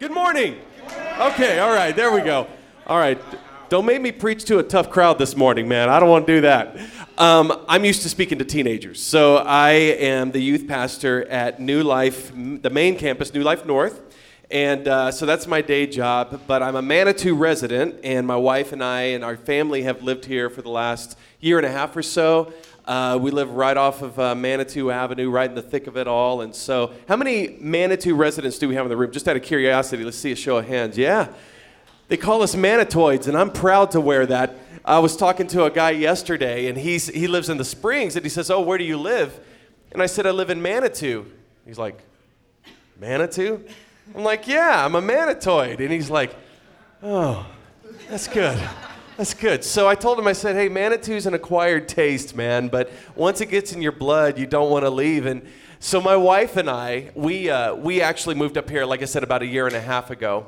Good 0.00 0.12
morning. 0.12 0.56
Okay, 1.18 1.58
all 1.58 1.74
right, 1.74 1.94
there 1.94 2.10
we 2.10 2.22
go. 2.22 2.46
All 2.86 2.96
right, 2.96 3.20
don't 3.68 3.84
make 3.84 4.00
me 4.00 4.10
preach 4.10 4.46
to 4.46 4.58
a 4.58 4.62
tough 4.62 4.88
crowd 4.88 5.18
this 5.18 5.36
morning, 5.36 5.68
man. 5.68 5.90
I 5.90 6.00
don't 6.00 6.08
want 6.08 6.26
to 6.26 6.36
do 6.36 6.40
that. 6.40 6.78
Um, 7.18 7.66
I'm 7.68 7.84
used 7.84 8.00
to 8.04 8.08
speaking 8.08 8.38
to 8.38 8.44
teenagers, 8.46 9.02
so 9.02 9.36
I 9.36 9.72
am 9.72 10.30
the 10.30 10.40
youth 10.40 10.66
pastor 10.66 11.26
at 11.26 11.60
New 11.60 11.82
Life, 11.82 12.32
the 12.34 12.70
main 12.70 12.96
campus, 12.96 13.34
New 13.34 13.42
Life 13.42 13.66
North. 13.66 14.00
And 14.50 14.88
uh, 14.88 15.12
so 15.12 15.26
that's 15.26 15.46
my 15.46 15.60
day 15.60 15.86
job, 15.86 16.40
but 16.46 16.62
I'm 16.62 16.76
a 16.76 16.82
Manitou 16.82 17.34
resident, 17.34 17.96
and 18.02 18.26
my 18.26 18.36
wife 18.36 18.72
and 18.72 18.82
I 18.82 19.02
and 19.02 19.22
our 19.22 19.36
family 19.36 19.82
have 19.82 20.02
lived 20.02 20.24
here 20.24 20.48
for 20.48 20.62
the 20.62 20.70
last 20.70 21.18
year 21.40 21.58
and 21.58 21.66
a 21.66 21.70
half 21.70 21.94
or 21.94 22.02
so. 22.02 22.54
Uh, 22.86 23.18
we 23.20 23.30
live 23.30 23.50
right 23.50 23.76
off 23.76 24.02
of 24.02 24.18
uh, 24.18 24.34
Manitou 24.34 24.90
Avenue, 24.90 25.30
right 25.30 25.48
in 25.48 25.54
the 25.54 25.62
thick 25.62 25.86
of 25.86 25.96
it 25.96 26.08
all. 26.08 26.40
And 26.40 26.54
so, 26.54 26.92
how 27.08 27.16
many 27.16 27.56
Manitou 27.60 28.14
residents 28.14 28.58
do 28.58 28.68
we 28.68 28.74
have 28.74 28.86
in 28.86 28.90
the 28.90 28.96
room? 28.96 29.12
Just 29.12 29.28
out 29.28 29.36
of 29.36 29.42
curiosity, 29.42 30.02
let's 30.04 30.16
see 30.16 30.32
a 30.32 30.36
show 30.36 30.56
of 30.56 30.66
hands. 30.66 30.98
Yeah. 30.98 31.28
They 32.08 32.16
call 32.16 32.42
us 32.42 32.56
Manitoids, 32.56 33.28
and 33.28 33.36
I'm 33.36 33.50
proud 33.50 33.92
to 33.92 34.00
wear 34.00 34.26
that. 34.26 34.56
I 34.84 34.98
was 34.98 35.16
talking 35.16 35.46
to 35.48 35.64
a 35.64 35.70
guy 35.70 35.90
yesterday, 35.90 36.66
and 36.66 36.76
he's, 36.76 37.06
he 37.06 37.28
lives 37.28 37.48
in 37.48 37.56
the 37.56 37.64
Springs, 37.64 38.16
and 38.16 38.24
he 38.24 38.28
says, 38.28 38.50
Oh, 38.50 38.60
where 38.60 38.78
do 38.78 38.84
you 38.84 38.96
live? 38.96 39.38
And 39.92 40.02
I 40.02 40.06
said, 40.06 40.26
I 40.26 40.30
live 40.30 40.50
in 40.50 40.60
Manitou. 40.60 41.26
He's 41.64 41.78
like, 41.78 42.00
Manitou? 42.98 43.64
I'm 44.14 44.24
like, 44.24 44.48
Yeah, 44.48 44.84
I'm 44.84 44.96
a 44.96 45.00
Manitoid. 45.00 45.80
And 45.80 45.92
he's 45.92 46.10
like, 46.10 46.34
Oh, 47.02 47.46
that's 48.08 48.26
good. 48.26 48.58
That's 49.20 49.34
good. 49.34 49.64
So 49.64 49.86
I 49.86 49.96
told 49.96 50.18
him, 50.18 50.26
I 50.26 50.32
said, 50.32 50.56
hey, 50.56 50.70
Manitou's 50.70 51.26
an 51.26 51.34
acquired 51.34 51.88
taste, 51.88 52.34
man, 52.34 52.68
but 52.68 52.90
once 53.14 53.42
it 53.42 53.50
gets 53.50 53.74
in 53.74 53.82
your 53.82 53.92
blood, 53.92 54.38
you 54.38 54.46
don't 54.46 54.70
want 54.70 54.86
to 54.86 54.88
leave. 54.88 55.26
And 55.26 55.46
so 55.78 56.00
my 56.00 56.16
wife 56.16 56.56
and 56.56 56.70
I, 56.70 57.10
we, 57.14 57.50
uh, 57.50 57.74
we 57.74 58.00
actually 58.00 58.34
moved 58.34 58.56
up 58.56 58.70
here, 58.70 58.86
like 58.86 59.02
I 59.02 59.04
said, 59.04 59.22
about 59.22 59.42
a 59.42 59.46
year 59.46 59.66
and 59.66 59.76
a 59.76 59.80
half 59.82 60.08
ago. 60.08 60.46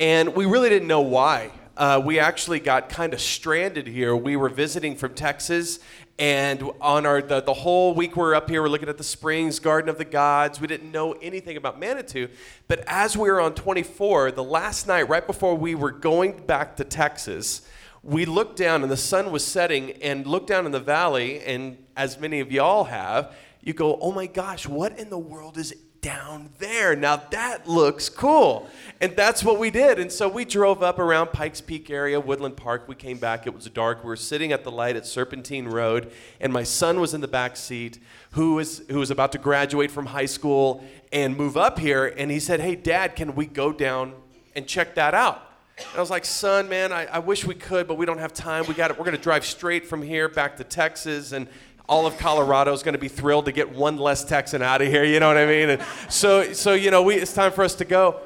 And 0.00 0.34
we 0.34 0.44
really 0.44 0.68
didn't 0.68 0.88
know 0.88 1.02
why. 1.02 1.52
Uh, 1.76 2.02
we 2.04 2.18
actually 2.18 2.58
got 2.58 2.88
kind 2.88 3.14
of 3.14 3.20
stranded 3.20 3.86
here. 3.86 4.16
We 4.16 4.34
were 4.34 4.48
visiting 4.48 4.96
from 4.96 5.14
Texas, 5.14 5.78
and 6.18 6.68
on 6.80 7.06
our 7.06 7.22
the, 7.22 7.40
the 7.40 7.54
whole 7.54 7.94
week 7.94 8.16
we 8.16 8.24
are 8.24 8.34
up 8.34 8.50
here, 8.50 8.60
we're 8.60 8.68
looking 8.70 8.88
at 8.88 8.98
the 8.98 9.04
Springs, 9.04 9.60
Garden 9.60 9.88
of 9.88 9.98
the 9.98 10.04
Gods. 10.04 10.60
We 10.60 10.66
didn't 10.66 10.90
know 10.90 11.12
anything 11.12 11.56
about 11.56 11.78
Manitou, 11.78 12.26
but 12.66 12.82
as 12.88 13.16
we 13.16 13.30
were 13.30 13.40
on 13.40 13.54
24, 13.54 14.32
the 14.32 14.42
last 14.42 14.88
night, 14.88 15.08
right 15.08 15.24
before 15.24 15.54
we 15.54 15.76
were 15.76 15.92
going 15.92 16.44
back 16.44 16.76
to 16.78 16.84
Texas, 16.84 17.62
we 18.02 18.24
looked 18.24 18.56
down 18.56 18.82
and 18.82 18.90
the 18.90 18.96
sun 18.96 19.30
was 19.30 19.44
setting 19.46 19.92
and 20.02 20.26
looked 20.26 20.46
down 20.46 20.66
in 20.66 20.72
the 20.72 20.80
valley 20.80 21.40
and 21.40 21.76
as 21.96 22.18
many 22.18 22.40
of 22.40 22.50
y'all 22.50 22.84
have 22.84 23.34
you 23.60 23.72
go 23.72 23.98
oh 24.00 24.12
my 24.12 24.26
gosh 24.26 24.66
what 24.66 24.98
in 24.98 25.10
the 25.10 25.18
world 25.18 25.58
is 25.58 25.74
down 26.00 26.50
there? 26.58 26.96
Now 26.96 27.16
that 27.16 27.68
looks 27.68 28.08
cool. 28.08 28.68
And 29.00 29.14
that's 29.16 29.44
what 29.44 29.58
we 29.58 29.70
did. 29.70 29.98
And 29.98 30.10
so 30.10 30.28
we 30.28 30.44
drove 30.44 30.82
up 30.82 30.98
around 30.98 31.32
pikes 31.32 31.60
peak 31.60 31.90
area 31.90 32.18
woodland 32.18 32.56
park. 32.56 32.88
We 32.88 32.94
came 32.94 33.18
back. 33.18 33.46
It 33.46 33.54
was 33.54 33.66
dark. 33.66 34.02
We 34.02 34.08
were 34.08 34.16
sitting 34.16 34.52
at 34.52 34.64
the 34.64 34.70
light 34.70 34.96
at 34.96 35.06
serpentine 35.06 35.68
road 35.68 36.10
and 36.40 36.52
my 36.52 36.62
son 36.62 37.00
was 37.00 37.14
in 37.14 37.20
the 37.20 37.28
back 37.28 37.56
seat 37.56 37.98
who 38.32 38.54
was 38.54 38.82
who 38.90 38.98
was 38.98 39.10
about 39.10 39.32
to 39.32 39.38
graduate 39.38 39.90
from 39.90 40.06
high 40.06 40.26
school 40.26 40.84
and 41.12 41.36
move 41.36 41.56
up 41.56 41.78
here. 41.78 42.06
And 42.16 42.30
he 42.30 42.40
said 42.40 42.60
hey 42.60 42.76
dad 42.76 43.16
can 43.16 43.34
we 43.34 43.46
go 43.46 43.72
down 43.72 44.14
and 44.54 44.66
check 44.66 44.94
that 44.94 45.14
out 45.14 45.49
and 45.88 45.96
I 45.96 46.00
was 46.00 46.10
like, 46.10 46.24
son, 46.24 46.68
man, 46.68 46.92
I, 46.92 47.06
I 47.06 47.18
wish 47.18 47.44
we 47.44 47.54
could, 47.54 47.88
but 47.88 47.96
we 47.96 48.06
don't 48.06 48.18
have 48.18 48.32
time. 48.32 48.64
We 48.68 48.74
got 48.74 48.90
it. 48.90 48.98
We're 48.98 49.04
going 49.04 49.16
to 49.16 49.22
drive 49.22 49.44
straight 49.44 49.86
from 49.86 50.02
here 50.02 50.28
back 50.28 50.56
to 50.58 50.64
Texas, 50.64 51.32
and 51.32 51.48
all 51.88 52.06
of 52.06 52.16
Colorado 52.18 52.72
is 52.72 52.82
going 52.82 52.92
to 52.92 53.00
be 53.00 53.08
thrilled 53.08 53.46
to 53.46 53.52
get 53.52 53.72
one 53.72 53.96
less 53.96 54.24
Texan 54.24 54.62
out 54.62 54.80
of 54.80 54.88
here. 54.88 55.04
You 55.04 55.18
know 55.18 55.28
what 55.28 55.36
I 55.36 55.46
mean? 55.46 55.70
And 55.70 55.82
so, 56.08 56.52
so 56.52 56.74
you 56.74 56.90
know, 56.90 57.02
we, 57.02 57.16
it's 57.16 57.32
time 57.32 57.52
for 57.52 57.64
us 57.64 57.74
to 57.76 57.84
go. 57.84 58.20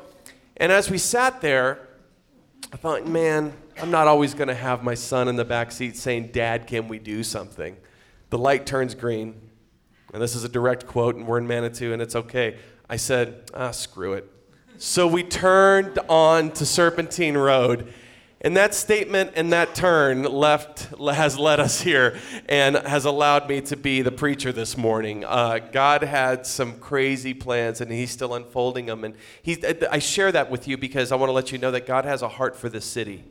And 0.56 0.70
as 0.70 0.90
we 0.90 0.98
sat 0.98 1.40
there, 1.40 1.88
I 2.72 2.76
thought, 2.76 3.06
man, 3.06 3.52
I'm 3.80 3.90
not 3.90 4.06
always 4.06 4.34
going 4.34 4.48
to 4.48 4.54
have 4.54 4.82
my 4.82 4.94
son 4.94 5.28
in 5.28 5.36
the 5.36 5.44
back 5.44 5.72
seat 5.72 5.96
saying, 5.96 6.28
"Dad, 6.32 6.66
can 6.66 6.88
we 6.88 6.98
do 6.98 7.22
something?" 7.22 7.76
The 8.30 8.38
light 8.38 8.66
turns 8.66 8.94
green, 8.94 9.40
and 10.12 10.22
this 10.22 10.34
is 10.34 10.44
a 10.44 10.48
direct 10.48 10.86
quote, 10.86 11.16
and 11.16 11.26
we're 11.26 11.38
in 11.38 11.46
Manitou, 11.46 11.92
and 11.92 12.00
it's 12.00 12.14
okay. 12.14 12.58
I 12.88 12.96
said, 12.96 13.50
"Ah, 13.54 13.70
screw 13.70 14.12
it." 14.12 14.30
So 14.78 15.06
we 15.06 15.22
turned 15.22 16.00
on 16.08 16.50
to 16.52 16.66
Serpentine 16.66 17.36
Road. 17.36 17.94
And 18.40 18.56
that 18.56 18.74
statement 18.74 19.32
and 19.36 19.52
that 19.52 19.76
turn 19.76 20.24
left 20.24 20.88
has 20.98 21.38
led 21.38 21.60
us 21.60 21.80
here 21.80 22.18
and 22.48 22.76
has 22.78 23.04
allowed 23.04 23.48
me 23.48 23.60
to 23.62 23.76
be 23.76 24.02
the 24.02 24.10
preacher 24.10 24.52
this 24.52 24.76
morning. 24.76 25.24
Uh, 25.24 25.60
God 25.70 26.02
had 26.02 26.44
some 26.44 26.80
crazy 26.80 27.32
plans 27.34 27.80
and 27.80 27.90
He's 27.90 28.10
still 28.10 28.34
unfolding 28.34 28.86
them. 28.86 29.04
And 29.04 29.14
he, 29.42 29.64
I 29.90 30.00
share 30.00 30.32
that 30.32 30.50
with 30.50 30.66
you 30.66 30.76
because 30.76 31.12
I 31.12 31.16
want 31.16 31.28
to 31.28 31.34
let 31.34 31.52
you 31.52 31.58
know 31.58 31.70
that 31.70 31.86
God 31.86 32.04
has 32.04 32.20
a 32.20 32.28
heart 32.28 32.56
for 32.56 32.68
this 32.68 32.84
city. 32.84 33.24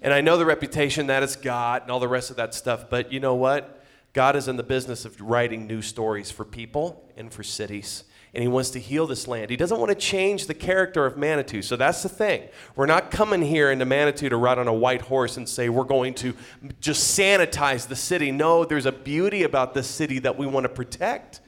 And 0.00 0.14
I 0.14 0.20
know 0.20 0.38
the 0.38 0.46
reputation 0.46 1.08
that 1.08 1.24
it's 1.24 1.36
got 1.36 1.82
and 1.82 1.90
all 1.90 2.00
the 2.00 2.08
rest 2.08 2.30
of 2.30 2.36
that 2.36 2.54
stuff, 2.54 2.88
but 2.88 3.12
you 3.12 3.18
know 3.18 3.34
what? 3.34 3.84
God 4.12 4.36
is 4.36 4.46
in 4.46 4.56
the 4.56 4.62
business 4.62 5.04
of 5.04 5.20
writing 5.20 5.66
new 5.66 5.82
stories 5.82 6.30
for 6.30 6.44
people 6.44 7.04
and 7.16 7.32
for 7.32 7.42
cities 7.42 8.04
and 8.34 8.42
he 8.42 8.48
wants 8.48 8.70
to 8.70 8.78
heal 8.78 9.06
this 9.06 9.26
land. 9.26 9.50
He 9.50 9.56
doesn't 9.56 9.78
want 9.78 9.90
to 9.90 9.94
change 9.94 10.46
the 10.46 10.54
character 10.54 11.06
of 11.06 11.16
Manitou. 11.16 11.62
So 11.62 11.76
that's 11.76 12.02
the 12.02 12.08
thing. 12.08 12.42
We're 12.76 12.86
not 12.86 13.10
coming 13.10 13.42
here 13.42 13.70
into 13.70 13.84
Manitou 13.84 14.28
to 14.28 14.36
ride 14.36 14.58
on 14.58 14.68
a 14.68 14.72
white 14.72 15.02
horse 15.02 15.36
and 15.36 15.48
say 15.48 15.68
we're 15.68 15.84
going 15.84 16.14
to 16.14 16.34
just 16.80 17.18
sanitize 17.18 17.88
the 17.88 17.96
city. 17.96 18.30
No, 18.30 18.64
there's 18.64 18.86
a 18.86 18.92
beauty 18.92 19.44
about 19.44 19.74
this 19.74 19.86
city 19.86 20.18
that 20.20 20.36
we 20.36 20.46
want 20.46 20.64
to 20.64 20.68
protect, 20.68 21.40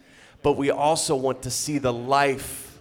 but 0.43 0.57
we 0.57 0.71
also 0.71 1.15
want 1.15 1.43
to 1.43 1.51
see 1.51 1.79
the 1.79 1.93
life 1.93 2.81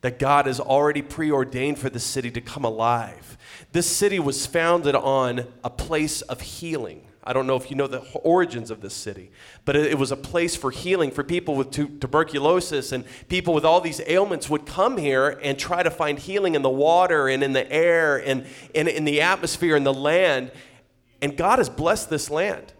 that 0.00 0.18
God 0.18 0.46
has 0.46 0.58
already 0.58 1.02
preordained 1.02 1.78
for 1.78 1.90
the 1.90 2.00
city 2.00 2.30
to 2.30 2.40
come 2.40 2.64
alive. 2.64 3.36
This 3.72 3.86
city 3.86 4.18
was 4.18 4.46
founded 4.46 4.94
on 4.94 5.46
a 5.62 5.70
place 5.70 6.22
of 6.22 6.40
healing. 6.40 7.06
I 7.22 7.34
don't 7.34 7.46
know 7.46 7.56
if 7.56 7.70
you 7.70 7.76
know 7.76 7.86
the 7.86 8.00
origins 8.14 8.70
of 8.70 8.80
this 8.80 8.94
city, 8.94 9.30
but 9.66 9.76
it, 9.76 9.98
was 9.98 10.10
a 10.10 10.16
place 10.16 10.56
for 10.56 10.70
healing 10.70 11.10
for 11.10 11.22
people 11.22 11.54
with 11.54 11.70
tu- 11.70 11.88
tuberculosis 11.98 12.92
and 12.92 13.04
people 13.28 13.52
with 13.52 13.64
all 13.64 13.82
these 13.82 14.00
ailments 14.06 14.48
would 14.48 14.64
come 14.64 14.96
here 14.96 15.38
and 15.42 15.58
try 15.58 15.82
to 15.82 15.90
find 15.90 16.18
healing 16.18 16.54
in 16.54 16.62
the 16.62 16.70
water 16.70 17.28
and 17.28 17.42
in 17.42 17.52
the 17.52 17.70
air 17.70 18.16
and, 18.16 18.46
and 18.74 18.88
in 18.88 19.04
the 19.04 19.20
atmosphere 19.20 19.76
and 19.76 19.84
the 19.84 19.92
land. 19.92 20.50
And 21.20 21.36
God 21.36 21.58
has 21.58 21.68
blessed 21.68 22.08
this 22.08 22.30
land. 22.30 22.72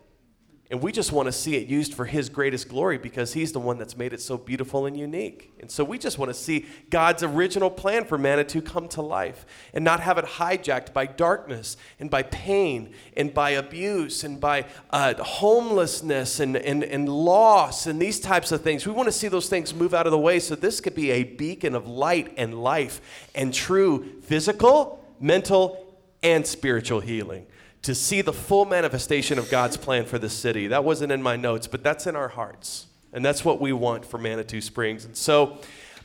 And 0.71 0.81
we 0.81 0.93
just 0.93 1.11
want 1.11 1.27
to 1.27 1.33
see 1.33 1.57
it 1.57 1.67
used 1.67 1.95
for 1.95 2.05
His 2.05 2.29
greatest 2.29 2.69
glory 2.69 2.97
because 2.97 3.33
He's 3.33 3.51
the 3.51 3.59
one 3.59 3.77
that's 3.77 3.97
made 3.97 4.13
it 4.13 4.21
so 4.21 4.39
beautiful 4.39 4.87
and 4.87 4.97
unique. 4.97 5.53
And 5.59 5.69
so 5.69 5.83
we 5.83 5.99
just 5.99 6.17
want 6.17 6.31
to 6.31 6.35
see 6.35 6.67
God's 6.91 7.25
original 7.25 7.71
plan 7.71 8.05
for 8.05 8.17
Manitou 8.17 8.63
come 8.63 8.87
to 8.91 9.03
life 9.03 9.45
and 9.75 9.85
not 9.85 9.99
have 9.99 10.17
it 10.17 10.25
hijacked 10.25 10.93
by 10.93 11.07
darkness 11.07 11.77
and 11.99 12.09
by 12.09 12.23
pain 12.23 12.95
and 13.17 13.35
by 13.35 13.51
abuse 13.51 14.23
and 14.23 14.41
by 14.41 14.65
uh, 14.91 15.15
homelessness 15.15 16.39
and, 16.39 16.57
and, 16.57 16.85
and 16.85 17.09
loss 17.09 17.89
and 17.89 18.01
these 18.01 18.21
types 18.21 18.53
of 18.53 18.63
things. 18.63 18.87
We 18.87 18.93
want 18.93 19.09
to 19.09 19.13
see 19.13 19.27
those 19.27 19.49
things 19.49 19.75
move 19.75 19.93
out 19.93 20.07
of 20.07 20.13
the 20.13 20.19
way 20.19 20.39
so 20.39 20.55
this 20.55 20.81
could 20.81 20.95
be 20.95 21.11
a 21.11 21.25
beacon 21.25 21.75
of 21.75 21.89
light 21.89 22.33
and 22.37 22.63
life 22.63 23.29
and 23.35 23.53
true 23.53 24.21
physical, 24.23 25.05
mental, 25.19 25.85
and 26.23 26.47
spiritual 26.47 27.01
healing 27.01 27.47
to 27.83 27.95
see 27.95 28.21
the 28.21 28.33
full 28.33 28.65
manifestation 28.65 29.39
of 29.39 29.51
God's 29.51 29.77
plan 29.77 30.05
for 30.05 30.19
the 30.19 30.29
city. 30.29 30.67
That 30.67 30.85
wasn't 30.85 31.13
in 31.13 31.23
my 31.23 31.37
notes, 31.37 31.67
but 31.67 31.83
that's 31.83 32.07
in 32.07 32.15
our 32.15 32.29
hearts. 32.29 32.87
And 33.13 33.25
that's 33.25 33.45
what 33.45 33.61
we 33.61 33.73
want 33.73 34.05
for 34.05 34.19
Manitou 34.19 34.61
Springs. 34.61 35.05
And 35.05 35.17
so 35.17 35.59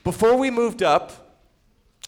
before 0.04 0.36
we 0.38 0.50
moved 0.50 0.82
up, 0.82 1.26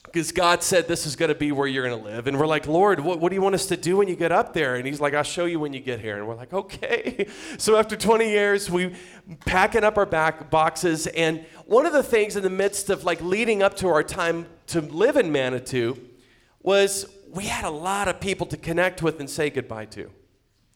because 0.08 0.32
God 0.32 0.64
said 0.64 0.88
this 0.88 1.06
is 1.06 1.18
going 1.18 1.30
to 1.30 1.36
be 1.36 1.52
where 1.52 1.68
you're 1.68 1.86
going 1.86 2.02
to 2.02 2.10
live. 2.10 2.28
And 2.28 2.40
we're 2.40 2.48
like, 2.48 2.66
Lord, 2.66 3.02
what, 3.02 3.20
what 3.20 3.30
do 3.30 3.36
you 3.36 3.42
want 3.42 3.56
us 3.56 3.66
to 3.68 3.78
do 3.78 3.98
when 3.98 4.08
you 4.08 4.16
get 4.16 4.32
up 4.32 4.54
there? 4.54 4.76
And 4.76 4.88
He's 4.88 5.02
like, 5.02 5.14
I'll 5.14 5.22
show 5.22 5.46
you 5.46 5.60
when 5.60 5.74
you 5.74 5.82
get 5.82 6.00
here. 6.00 6.18
And 6.18 6.26
we're 6.28 6.36
like, 6.36 6.54
okay. 6.54 7.28
So 7.58 7.76
after 7.76 7.96
20 7.96 8.30
years, 8.30 8.72
we 8.72 8.96
packing 9.46 9.84
up 9.84 9.98
our 9.98 10.06
back 10.06 10.50
boxes. 10.50 11.08
And 11.08 11.46
one 11.66 11.86
of 11.86 11.94
the 11.94 12.04
things 12.04 12.36
in 12.36 12.44
the 12.44 12.50
midst 12.50 12.90
of 12.90 13.04
like 13.04 13.22
leading 13.22 13.62
up 13.62 13.76
to 13.78 13.90
our 13.90 14.04
time 14.04 14.48
to 14.68 14.82
live 14.82 15.18
in 15.18 15.32
Manitou 15.32 15.98
was 16.62 17.06
we 17.34 17.46
had 17.46 17.66
a 17.66 17.70
lot 17.70 18.08
of 18.08 18.20
people 18.20 18.46
to 18.48 18.58
connect 18.58 19.02
with 19.02 19.20
and 19.20 19.30
say 19.30 19.50
goodbye 19.50 19.86
to. 19.86 20.10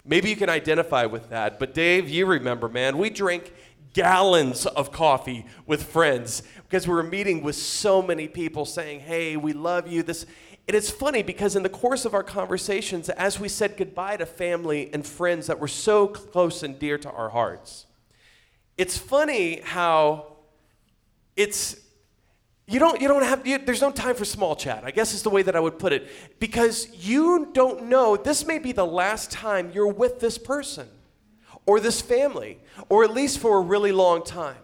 Maybe 0.04 0.30
you 0.30 0.36
can 0.36 0.50
identify 0.50 1.06
with 1.06 1.30
that. 1.30 1.60
But 1.60 1.74
Dave, 1.74 2.10
you 2.10 2.26
remember, 2.26 2.68
man, 2.68 2.98
we 2.98 3.10
drank 3.10 3.54
gallons 3.94 4.66
of 4.66 4.92
coffee 4.92 5.46
with 5.66 5.84
friends 5.84 6.44
because 6.64 6.88
we 6.88 6.94
were 6.94 7.04
meeting 7.04 7.44
with 7.44 7.56
so 7.56 8.02
many 8.02 8.28
people 8.28 8.66
saying, 8.66 9.02
hey, 9.02 9.38
we 9.38 9.54
love 9.54 9.88
you. 9.88 10.02
This 10.04 10.26
and 10.68 10.78
it's 10.78 10.92
funny 10.92 11.24
because 11.24 11.56
in 11.56 11.64
the 11.64 11.70
course 11.70 12.06
of 12.06 12.14
our 12.14 12.24
conversations, 12.24 13.10
as 13.10 13.40
we 13.40 13.50
said 13.50 13.76
goodbye 13.78 14.18
to 14.18 14.26
family 14.26 14.90
and 14.94 15.06
friends 15.06 15.48
that 15.48 15.60
were 15.60 15.68
so 15.68 16.08
close 16.08 16.64
and 16.64 16.78
dear 16.78 16.98
to 17.00 17.12
our 17.12 17.30
hearts, 17.30 17.88
it's 18.78 18.98
funny 18.98 19.60
how 19.62 20.38
it's 21.36 21.76
you 22.72 22.80
don't, 22.80 23.02
you 23.02 23.08
don't 23.08 23.24
have, 23.24 23.46
you, 23.46 23.58
there's 23.58 23.82
no 23.82 23.92
time 23.92 24.16
for 24.16 24.26
small 24.26 24.56
chat, 24.56 24.84
I 24.86 24.92
guess 24.92 25.14
is 25.14 25.24
the 25.24 25.30
way 25.30 25.42
that 25.44 25.56
I 25.56 25.60
would 25.60 25.78
put 25.78 25.92
it. 25.94 26.08
Because 26.40 26.88
you 26.96 27.50
don't 27.54 27.84
know, 27.84 28.16
this 28.16 28.46
may 28.46 28.60
be 28.60 28.72
the 28.72 28.86
last 28.86 29.32
time 29.32 29.72
you're 29.74 29.92
with 29.92 30.20
this 30.20 30.38
person 30.38 30.88
or 31.66 31.80
this 31.80 32.02
family, 32.02 32.60
or 32.90 33.04
at 33.04 33.12
least 33.12 33.40
for 33.40 33.58
a 33.58 33.62
really 33.62 33.92
long 33.92 34.24
time. 34.24 34.58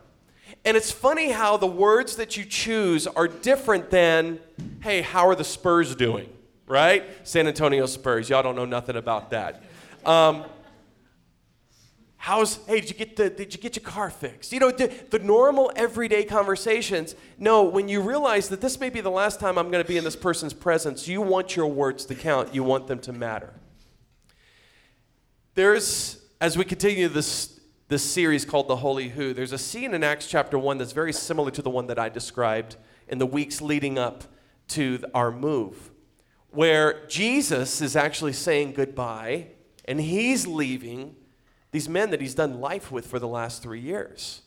And 0.66 0.76
it's 0.76 0.92
funny 0.92 1.32
how 1.32 1.58
the 1.58 1.68
words 1.68 2.16
that 2.16 2.38
you 2.38 2.46
choose 2.46 3.08
are 3.08 3.28
different 3.28 3.90
than, 3.90 4.40
hey, 4.82 5.02
how 5.02 5.28
are 5.28 5.36
the 5.36 5.44
Spurs 5.44 5.96
doing? 5.96 6.30
Right? 6.66 7.06
San 7.24 7.48
Antonio 7.48 7.86
Spurs. 7.86 8.30
Y'all 8.30 8.44
don't 8.44 8.56
know 8.56 8.66
nothing 8.66 8.96
about 8.96 9.30
that. 9.30 9.64
Um, 10.06 10.46
how's, 12.18 12.58
hey, 12.66 12.82
did 12.82 12.90
you 12.90 12.96
get, 12.96 13.16
the, 13.16 13.30
did 13.30 13.54
you 13.54 13.60
get 13.60 13.76
your 13.76 13.84
car 13.84 14.10
fixed? 14.10 14.52
You 14.52 14.60
know, 14.60 14.72
the, 14.72 14.94
the 15.10 15.20
normal 15.20 15.72
everyday 15.76 16.24
conversations. 16.24 17.16
No, 17.38 17.64
when 17.64 17.88
you 17.88 18.02
realize 18.02 18.50
that 18.50 18.62
this 18.62 18.80
may 18.80 18.90
be 18.90 19.02
the 19.02 19.12
last 19.12 19.40
time 19.40 19.58
I'm 19.58 19.72
going 19.72 19.84
to 19.84 19.88
be 19.88 19.98
in 19.98 20.04
this 20.04 20.16
person's 20.16 20.54
presence, 20.54 21.08
you 21.08 21.22
want 21.22 21.56
your 21.56 21.68
words 21.68 22.06
to 22.06 22.16
count, 22.16 22.54
you 22.54 22.64
want 22.64 22.88
them 22.88 23.00
to 23.00 23.14
matter. 23.14 23.54
There's, 25.56 26.22
as 26.42 26.58
we 26.58 26.66
continue 26.66 27.08
this 27.08 27.58
this 27.88 28.04
series 28.04 28.44
called 28.44 28.68
The 28.68 28.76
Holy 28.76 29.08
Who. 29.08 29.34
There's 29.34 29.54
a 29.54 29.58
scene 29.58 29.94
in 29.94 30.04
Acts 30.04 30.28
chapter 30.28 30.60
1 30.60 30.78
that's 30.78 30.92
very 30.92 31.14
similar 31.14 31.52
to 31.52 31.62
the 31.62 31.70
one 31.70 31.88
that 31.88 31.98
I 31.98 32.10
described 32.10 32.76
in 33.08 33.18
the 33.18 33.26
weeks 33.26 33.62
leading 33.62 33.98
up 33.98 34.26
to 34.70 35.02
our 35.14 35.32
move, 35.32 35.92
where 36.50 37.06
Jesus 37.08 37.82
is 37.82 37.96
actually 37.96 38.34
saying 38.34 38.74
goodbye 38.74 39.48
and 39.86 40.02
he's 40.02 40.46
leaving 40.46 41.16
these 41.72 41.90
men 41.90 42.12
that 42.12 42.22
he's 42.22 42.36
done 42.36 42.60
life 42.60 42.92
with 42.92 43.06
for 43.06 43.20
the 43.20 43.28
last 43.28 43.62
three 43.62 43.80
years. 43.80 44.42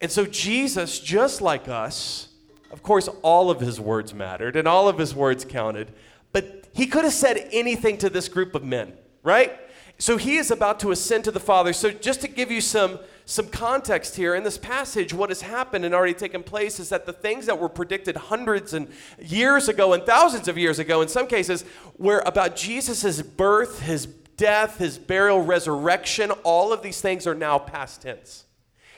And 0.00 0.10
so, 0.10 0.26
Jesus, 0.26 0.98
just 0.98 1.40
like 1.40 1.68
us, 1.68 2.28
of 2.70 2.82
course, 2.82 3.08
all 3.22 3.50
of 3.50 3.60
his 3.60 3.78
words 3.78 4.14
mattered 4.14 4.56
and 4.56 4.66
all 4.66 4.88
of 4.88 4.98
his 4.98 5.14
words 5.14 5.44
counted, 5.44 5.92
but 6.32 6.66
he 6.72 6.86
could 6.86 7.04
have 7.04 7.12
said 7.12 7.48
anything 7.52 7.98
to 7.98 8.10
this 8.10 8.28
group 8.28 8.54
of 8.54 8.64
men, 8.64 8.94
right? 9.22 9.52
So 9.98 10.16
he 10.16 10.36
is 10.36 10.50
about 10.50 10.80
to 10.80 10.90
ascend 10.90 11.24
to 11.24 11.30
the 11.30 11.38
Father. 11.38 11.72
So 11.72 11.90
just 11.90 12.22
to 12.22 12.28
give 12.28 12.50
you 12.50 12.60
some 12.60 12.98
some 13.24 13.46
context 13.46 14.16
here 14.16 14.34
in 14.34 14.42
this 14.42 14.58
passage, 14.58 15.14
what 15.14 15.28
has 15.30 15.42
happened 15.42 15.84
and 15.84 15.94
already 15.94 16.12
taken 16.12 16.42
place 16.42 16.80
is 16.80 16.88
that 16.88 17.06
the 17.06 17.12
things 17.12 17.46
that 17.46 17.58
were 17.58 17.68
predicted 17.68 18.16
hundreds 18.16 18.74
and 18.74 18.88
years 19.20 19.68
ago 19.68 19.92
and 19.92 20.04
thousands 20.04 20.48
of 20.48 20.58
years 20.58 20.80
ago, 20.80 21.02
in 21.02 21.08
some 21.08 21.28
cases, 21.28 21.64
were 21.98 22.20
about 22.26 22.56
Jesus' 22.56 23.22
birth, 23.22 23.80
his 23.80 24.08
death, 24.36 24.78
his 24.78 24.98
burial, 24.98 25.42
resurrection, 25.42 26.30
all 26.42 26.72
of 26.72 26.82
these 26.82 27.00
things 27.00 27.26
are 27.26 27.34
now 27.34 27.58
past 27.58 28.02
tense. 28.02 28.44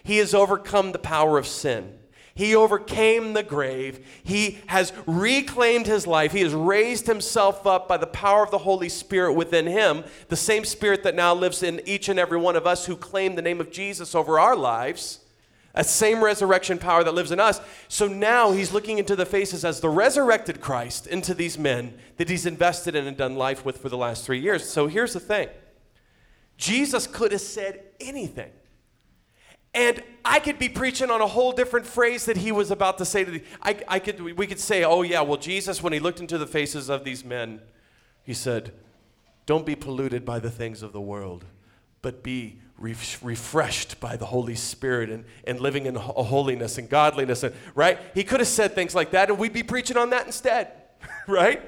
He 0.03 0.19
has 0.19 0.35
overcome 0.35 0.93
the 0.93 0.99
power 0.99 1.39
of 1.39 1.47
sin. 1.47 1.99
He 2.35 2.57
overcame 2.57 3.33
the 3.33 3.45
grave. 3.45 4.05
He 4.25 4.59
has 4.67 4.93
reclaimed 5.07 5.87
his 5.87 6.07
life. 6.07 6.33
He 6.33 6.41
has 6.41 6.53
raised 6.53 7.07
himself 7.07 7.65
up 7.67 7.87
by 7.87 7.97
the 7.97 8.09
power 8.09 8.43
of 8.43 8.51
the 8.51 8.59
Holy 8.59 8.89
Spirit 8.89 9.35
within 9.35 9.67
him, 9.67 10.05
the 10.29 10.37
same 10.37 10.65
Spirit 10.65 11.05
that 11.05 11.15
now 11.15 11.33
lives 11.33 11.63
in 11.63 11.81
each 11.87 12.09
and 12.09 12.19
every 12.19 12.39
one 12.39 12.57
of 12.57 12.67
us 12.67 12.87
who 12.87 12.97
claim 12.97 13.37
the 13.37 13.43
name 13.43 13.61
of 13.61 13.71
Jesus 13.71 14.15
over 14.15 14.41
our 14.41 14.57
lives. 14.57 15.21
That 15.75 15.87
same 15.87 16.23
resurrection 16.23 16.79
power 16.79 17.03
that 17.03 17.15
lives 17.15 17.33
in 17.33 17.41
us. 17.41 17.61
So 17.89 18.07
now 18.07 18.53
he's 18.53 18.73
looking 18.73 18.99
into 18.99 19.17
the 19.17 19.27
faces 19.27 19.65
as 19.65 19.81
the 19.81 19.91
resurrected 19.91 20.61
Christ 20.61 21.07
into 21.09 21.35
these 21.35 21.59
men 21.59 21.99
that 22.17 22.29
he's 22.29 22.47
invested 22.47 22.95
in 22.95 23.07
and 23.07 23.17
done 23.17 23.35
life 23.35 23.65
with 23.65 23.79
for 23.79 23.89
the 23.89 23.97
last 23.97 24.25
three 24.25 24.39
years. 24.39 24.69
So 24.69 24.87
here's 24.87 25.15
the 25.15 25.21
thing 25.21 25.49
Jesus 26.57 27.07
could 27.09 27.33
have 27.33 27.41
said 27.41 27.83
anything. 28.01 28.51
And 29.75 30.01
I 30.25 30.39
could 30.39 30.61
be 30.61 30.69
preaching 30.69 31.11
on 31.11 31.21
a 31.21 31.27
whole 31.27 31.51
different 31.51 31.85
phrase 31.85 32.27
that 32.27 32.37
he 32.37 32.53
was 32.53 32.71
about 32.71 32.99
to 32.99 33.05
say 33.05 33.25
to 33.25 33.31
the. 33.33 33.43
I, 33.61 33.77
I 33.89 33.99
could, 33.99 34.21
we 34.21 34.47
could 34.47 34.61
say, 34.61 34.85
oh, 34.85 35.03
yeah, 35.03 35.21
well, 35.23 35.37
Jesus, 35.37 35.83
when 35.83 35.93
he 35.93 35.99
looked 35.99 36.21
into 36.21 36.39
the 36.39 36.47
faces 36.47 36.89
of 36.89 37.03
these 37.03 37.25
men, 37.25 37.61
he 38.23 38.33
said, 38.33 38.73
Don't 39.47 39.67
be 39.67 39.75
polluted 39.75 40.25
by 40.25 40.39
the 40.39 40.51
things 40.51 40.85
of 40.85 40.93
the 40.93 41.01
world, 41.01 41.45
but 42.03 42.23
be 42.23 42.61
refreshed 42.79 44.01
by 44.01 44.17
the 44.17 44.27
Holy 44.27 44.55
Spirit 44.55 45.11
and, 45.11 45.25
and 45.47 45.61
living 45.61 45.87
in 45.87 45.95
holiness 45.95 46.77
and 46.79 46.89
godliness. 46.89 47.43
And, 47.43 47.55
right? 47.75 47.99
He 48.15 48.25
could 48.25 48.41
have 48.41 48.49
said 48.49 48.75
things 48.75 48.95
like 48.95 49.13
that, 49.13 49.31
and 49.31 49.39
we'd 49.39 49.53
be 49.53 49.63
preaching 49.63 49.97
on 49.97 50.11
that 50.11 50.27
instead, 50.27 50.73
right? 51.29 51.63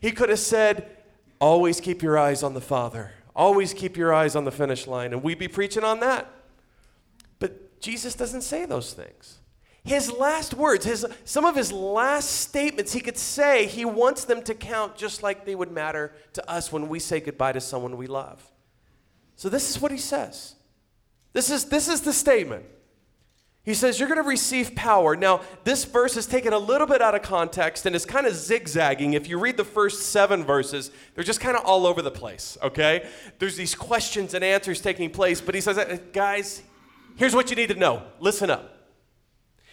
He 0.00 0.12
could 0.12 0.28
have 0.28 0.38
said, 0.38 0.96
Always 1.40 1.80
keep 1.80 2.02
your 2.02 2.16
eyes 2.16 2.44
on 2.44 2.54
the 2.54 2.60
Father, 2.60 3.10
always 3.34 3.74
keep 3.74 3.96
your 3.96 4.14
eyes 4.14 4.36
on 4.36 4.44
the 4.44 4.52
finish 4.52 4.86
line, 4.86 5.12
and 5.12 5.22
we'd 5.22 5.40
be 5.40 5.48
preaching 5.48 5.82
on 5.82 5.98
that. 6.00 6.30
But 7.40 7.80
Jesus 7.80 8.14
doesn't 8.14 8.42
say 8.42 8.64
those 8.64 8.92
things. 8.92 9.38
His 9.84 10.12
last 10.12 10.54
words, 10.54 10.84
his, 10.84 11.04
some 11.24 11.44
of 11.44 11.56
his 11.56 11.72
last 11.72 12.30
statements 12.30 12.92
he 12.92 13.00
could 13.00 13.18
say, 13.18 13.66
he 13.66 13.84
wants 13.84 14.24
them 14.24 14.42
to 14.44 14.54
count 14.54 14.96
just 14.96 15.24
like 15.24 15.44
they 15.44 15.56
would 15.56 15.72
matter 15.72 16.12
to 16.34 16.48
us 16.48 16.70
when 16.70 16.88
we 16.88 17.00
say 17.00 17.18
goodbye 17.18 17.50
to 17.50 17.60
someone 17.60 17.96
we 17.96 18.06
love. 18.06 18.51
So 19.36 19.48
this 19.48 19.70
is 19.70 19.80
what 19.80 19.92
he 19.92 19.98
says. 19.98 20.54
This 21.32 21.50
is, 21.50 21.66
this 21.66 21.88
is 21.88 22.02
the 22.02 22.12
statement. 22.12 22.64
He 23.64 23.74
says, 23.74 23.98
You're 23.98 24.08
going 24.08 24.22
to 24.22 24.28
receive 24.28 24.74
power. 24.74 25.16
Now, 25.16 25.40
this 25.64 25.84
verse 25.84 26.16
is 26.16 26.26
taken 26.26 26.52
a 26.52 26.58
little 26.58 26.86
bit 26.86 27.00
out 27.00 27.14
of 27.14 27.22
context 27.22 27.86
and 27.86 27.94
is 27.94 28.04
kind 28.04 28.26
of 28.26 28.34
zigzagging. 28.34 29.14
If 29.14 29.28
you 29.28 29.38
read 29.38 29.56
the 29.56 29.64
first 29.64 30.10
seven 30.10 30.44
verses, 30.44 30.90
they're 31.14 31.24
just 31.24 31.40
kind 31.40 31.56
of 31.56 31.64
all 31.64 31.86
over 31.86 32.02
the 32.02 32.10
place, 32.10 32.58
okay? 32.62 33.08
There's 33.38 33.56
these 33.56 33.74
questions 33.74 34.34
and 34.34 34.44
answers 34.44 34.80
taking 34.80 35.10
place, 35.10 35.40
but 35.40 35.54
he 35.54 35.60
says, 35.60 35.78
uh, 35.78 35.98
Guys, 36.12 36.62
Here's 37.16 37.34
what 37.34 37.50
you 37.50 37.56
need 37.56 37.68
to 37.68 37.74
know 37.74 38.02
listen 38.20 38.50
up. 38.50 38.68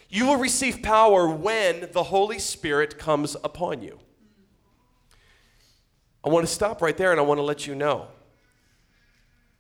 You 0.09 0.25
will 0.25 0.37
receive 0.37 0.81
power 0.81 1.29
when 1.29 1.89
the 1.91 2.03
Holy 2.03 2.39
Spirit 2.39 2.97
comes 2.97 3.35
upon 3.43 3.81
you. 3.81 3.99
I 6.23 6.29
want 6.29 6.45
to 6.47 6.51
stop 6.51 6.81
right 6.81 6.97
there 6.97 7.11
and 7.11 7.19
I 7.19 7.23
want 7.23 7.37
to 7.37 7.43
let 7.43 7.67
you 7.67 7.75
know 7.75 8.07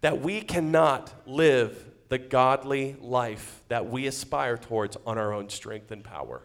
that 0.01 0.21
we 0.21 0.41
cannot 0.41 1.13
live 1.25 1.85
the 2.09 2.17
godly 2.17 2.95
life 2.99 3.61
that 3.67 3.89
we 3.89 4.07
aspire 4.07 4.57
towards 4.57 4.97
on 5.05 5.17
our 5.17 5.31
own 5.33 5.49
strength 5.49 5.91
and 5.91 6.03
power. 6.03 6.41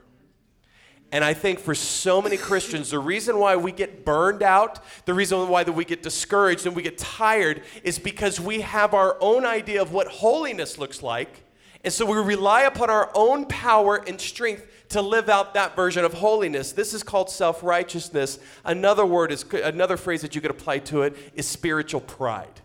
And 1.12 1.25
I 1.25 1.33
think 1.33 1.61
for 1.61 1.75
so 1.75 2.21
many 2.21 2.37
Christians, 2.37 2.91
the 2.91 2.99
reason 2.99 3.39
why 3.39 3.55
we 3.55 3.71
get 3.71 4.05
burned 4.05 4.43
out, 4.43 4.81
the 5.06 5.15
reason 5.15 5.49
why 5.49 5.62
that 5.62 5.73
we 5.73 5.85
get 5.85 6.03
discouraged 6.03 6.67
and 6.67 6.75
we 6.75 6.83
get 6.83 6.99
tired 6.99 7.62
is 7.85 7.99
because 7.99 8.41
we 8.41 8.62
have 8.62 8.95
our 8.95 9.17
own 9.21 9.47
idea 9.47 9.81
of 9.81 9.93
what 9.93 10.09
holiness 10.09 10.77
looks 10.77 11.03
like. 11.03 11.45
And 11.85 11.93
so 11.93 12.05
we 12.05 12.19
rely 12.19 12.62
upon 12.62 12.91
our 12.91 13.11
own 13.15 13.47
power 13.47 14.03
and 14.06 14.21
strength 14.21 14.67
to 14.89 15.01
live 15.03 15.29
out 15.29 15.55
that 15.55 15.77
version 15.77 16.05
of 16.05 16.15
holiness. 16.15 16.73
This 16.73 16.93
is 16.93 17.03
called 17.03 17.31
self-righteousness. 17.31 18.41
Another 18.65 19.06
word 19.06 19.31
is 19.31 19.45
another 19.53 19.97
phrase 19.97 20.21
that 20.23 20.35
you 20.35 20.41
could 20.41 20.51
apply 20.51 20.81
to 20.81 21.03
it 21.03 21.17
is 21.35 21.47
spiritual 21.47 22.01
pride. 22.01 22.61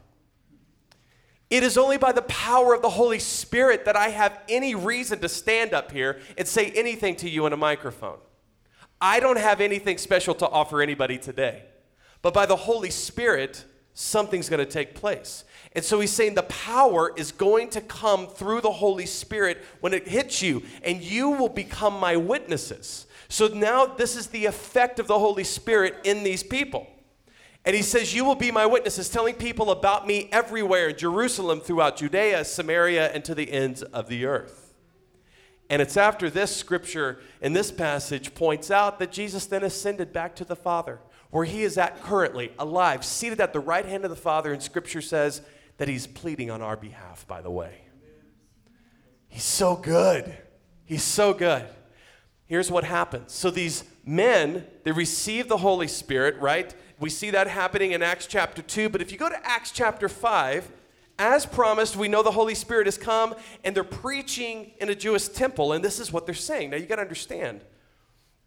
It 1.50 1.64
is 1.64 1.78
only 1.78 1.98
by 1.98 2.12
the 2.12 2.22
power 2.24 2.76
of 2.76 2.82
the 2.82 2.90
Holy 2.90 3.20
Spirit 3.20 3.86
that 3.86 3.96
I 3.96 4.10
have 4.10 4.40
any 4.48 4.76
reason 4.76 5.20
to 5.20 5.30
stand 5.30 5.74
up 5.74 5.92
here 5.92 6.20
and 6.38 6.48
say 6.48 6.72
anything 6.72 7.16
to 7.18 7.30
you 7.30 7.48
in 7.48 7.54
a 7.54 7.58
microphone. 7.58 8.20
I 9.02 9.20
don't 9.20 9.40
have 9.40 9.60
anything 9.60 9.98
special 9.98 10.36
to 10.36 10.48
offer 10.48 10.82
anybody 10.82 11.18
today. 11.18 11.64
But 12.22 12.34
by 12.34 12.46
the 12.46 12.56
Holy 12.56 12.92
Spirit, 12.92 13.64
something's 13.94 14.50
going 14.50 14.64
to 14.64 14.72
take 14.72 14.94
place. 14.94 15.44
And 15.74 15.84
so 15.84 16.00
he's 16.00 16.12
saying 16.12 16.36
the 16.36 16.44
power 16.44 17.14
is 17.16 17.32
going 17.32 17.70
to 17.72 17.82
come 17.82 18.28
through 18.28 18.62
the 18.62 18.72
Holy 18.72 19.06
Spirit 19.06 19.64
when 19.80 19.94
it 19.94 20.08
hits 20.08 20.42
you, 20.42 20.64
and 20.84 21.02
you 21.02 21.30
will 21.30 21.50
become 21.50 22.00
my 22.00 22.16
witnesses. 22.16 23.08
So 23.28 23.48
now 23.48 23.86
this 23.86 24.16
is 24.16 24.28
the 24.28 24.46
effect 24.46 25.00
of 25.00 25.08
the 25.08 25.18
Holy 25.18 25.44
Spirit 25.44 25.96
in 26.04 26.24
these 26.24 26.44
people. 26.44 26.88
And 27.66 27.76
he 27.76 27.82
says, 27.82 28.14
You 28.14 28.26
will 28.26 28.36
be 28.36 28.52
my 28.52 28.66
witnesses, 28.66 29.10
telling 29.10 29.36
people 29.36 29.72
about 29.72 30.08
me 30.08 30.30
everywhere 30.32 30.90
in 30.90 30.98
Jerusalem, 30.98 31.60
throughout 31.60 31.98
Judea, 31.98 32.46
Samaria, 32.46 33.12
and 33.12 33.24
to 33.26 33.36
the 33.36 33.52
ends 33.52 33.82
of 33.84 34.08
the 34.08 34.26
earth. 34.26 34.74
And 35.70 35.82
it's 35.82 35.98
after 35.98 36.30
this 36.30 36.56
scripture 36.56 37.20
in 37.42 37.54
this 37.54 37.72
passage 37.72 38.34
points 38.34 38.72
out 38.72 38.98
that 39.00 39.12
Jesus 39.12 39.46
then 39.46 39.64
ascended 39.64 40.12
back 40.12 40.36
to 40.38 40.46
the 40.46 40.56
Father, 40.56 41.00
where 41.30 41.46
he 41.46 41.62
is 41.62 41.78
at 41.78 42.02
currently, 42.02 42.52
alive, 42.58 43.06
seated 43.06 43.40
at 43.40 43.54
the 43.54 43.60
right 43.60 43.86
hand 43.86 44.04
of 44.04 44.10
the 44.10 44.16
Father. 44.16 44.52
And 44.52 44.64
scripture 44.64 45.02
says 45.02 45.42
that 45.78 45.88
he's 45.88 46.08
pleading 46.08 46.50
on 46.50 46.62
our 46.62 46.76
behalf, 46.76 47.28
by 47.28 47.42
the 47.42 47.52
way. 47.52 47.82
He's 49.28 49.44
so 49.44 49.76
good. 49.76 50.36
He's 50.86 51.04
so 51.04 51.36
good. 51.36 51.68
Here's 52.46 52.72
what 52.72 52.84
happens. 52.84 53.32
So 53.32 53.52
these 53.52 53.84
men, 54.04 54.66
they 54.84 54.92
receive 54.92 55.48
the 55.48 55.58
Holy 55.58 55.88
Spirit, 55.88 56.36
right? 56.40 56.74
We 57.00 57.10
see 57.10 57.30
that 57.32 57.48
happening 57.48 57.94
in 57.94 58.04
Acts 58.04 58.28
chapter 58.28 58.62
2. 58.62 58.90
But 58.90 59.02
if 59.02 59.12
you 59.12 59.18
go 59.18 59.30
to 59.30 59.48
Acts 59.48 59.72
chapter 59.72 60.10
5, 60.10 60.70
as 61.18 61.46
promised, 61.46 61.96
we 61.96 62.08
know 62.08 62.22
the 62.24 62.32
Holy 62.32 62.56
Spirit 62.56 62.88
has 62.88 62.98
come 62.98 63.36
and 63.64 63.76
they're 63.76 63.84
preaching 63.84 64.72
in 64.80 64.90
a 64.90 64.96
Jewish 64.96 65.30
temple, 65.30 65.74
and 65.74 65.84
this 65.84 66.00
is 66.00 66.12
what 66.12 66.26
they're 66.26 66.36
saying. 66.36 66.72
Now, 66.72 66.78
you 66.78 66.86
got 66.86 66.98
to 66.98 67.02
understand, 67.02 67.62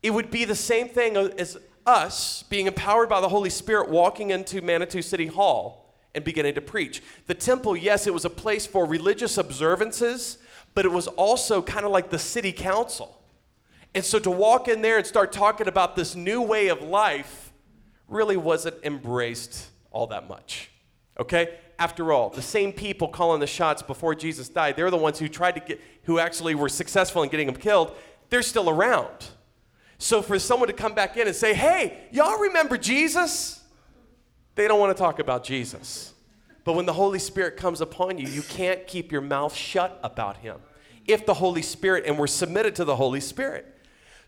it 0.03 0.11
would 0.11 0.31
be 0.31 0.45
the 0.45 0.55
same 0.55 0.89
thing 0.89 1.17
as 1.17 1.57
us 1.87 2.45
being 2.45 2.67
empowered 2.67 3.09
by 3.09 3.21
the 3.21 3.29
Holy 3.29 3.51
Spirit 3.51 3.89
walking 3.89 4.31
into 4.31 4.61
Manitou 4.61 5.03
City 5.03 5.27
Hall 5.27 5.95
and 6.15 6.23
beginning 6.23 6.55
to 6.55 6.61
preach. 6.61 7.03
The 7.27 7.35
temple, 7.35 7.75
yes, 7.75 8.07
it 8.07 8.13
was 8.13 8.27
a 8.27 8.31
place 8.31 8.67
for 8.67 8.87
religious 8.87 9.39
observances, 9.39 10.39
but 10.75 10.85
it 10.85 10.93
was 10.93 11.09
also 11.09 11.63
kind 11.63 11.87
of 11.87 11.91
like 11.91 12.11
the 12.11 12.19
city 12.19 12.53
council. 12.53 13.19
And 13.95 14.05
so 14.05 14.19
to 14.19 14.31
walk 14.31 14.69
in 14.69 14.83
there 14.83 14.99
and 14.99 15.07
start 15.07 15.33
talking 15.33 15.69
about 15.69 15.97
this 15.97 16.15
new 16.15 16.43
way 16.43 16.69
of 16.69 16.83
life 16.83 17.42
really 18.09 18.37
wasn't 18.37 18.77
embraced 18.85 19.69
all 19.91 20.07
that 20.09 20.29
much. 20.29 20.71
Okay? 21.19 21.59
After 21.79 22.13
all, 22.13 22.31
the 22.31 22.43
same 22.43 22.73
people 22.73 23.09
calling 23.09 23.41
the 23.41 23.47
shots 23.47 23.83
before 23.83 24.15
Jesus 24.15 24.49
died, 24.49 24.77
they're 24.77 24.91
the 24.91 24.97
ones 24.97 25.19
who 25.19 25.29
tried 25.29 25.53
to 25.53 25.61
get, 25.61 25.81
who 26.05 26.19
actually 26.19 26.55
were 26.55 26.69
successful 26.69 27.23
in 27.23 27.29
getting 27.29 27.49
him 27.49 27.57
killed, 27.57 27.95
they're 28.31 28.43
still 28.43 28.71
around. 28.71 29.31
So 29.99 30.23
for 30.23 30.39
someone 30.39 30.69
to 30.69 30.75
come 30.75 30.95
back 30.95 31.17
in 31.17 31.27
and 31.27 31.37
say, 31.37 31.55
hey, 31.55 32.09
y'all 32.11 32.39
remember 32.39 32.77
Jesus? 32.77 33.63
They 34.55 34.69
don't 34.69 34.81
want 34.81 34.97
to 34.97 35.01
talk 35.01 35.19
about 35.19 35.45
Jesus. 35.45 36.13
But 36.65 36.75
when 36.75 36.87
the 36.87 36.93
Holy 36.93 37.19
Spirit 37.19 37.57
comes 37.57 37.81
upon 37.81 38.19
you, 38.19 38.29
you 38.29 38.43
can't 38.43 38.87
keep 38.87 39.11
your 39.11 39.21
mouth 39.21 39.55
shut 39.55 39.99
about 40.03 40.39
him. 40.39 40.59
If 41.07 41.27
the 41.27 41.35
Holy 41.35 41.63
Spirit, 41.63 42.05
and 42.07 42.19
we're 42.19 42.27
submitted 42.29 42.77
to 42.77 42.85
the 42.85 42.97
Holy 42.97 43.21
Spirit. 43.21 43.72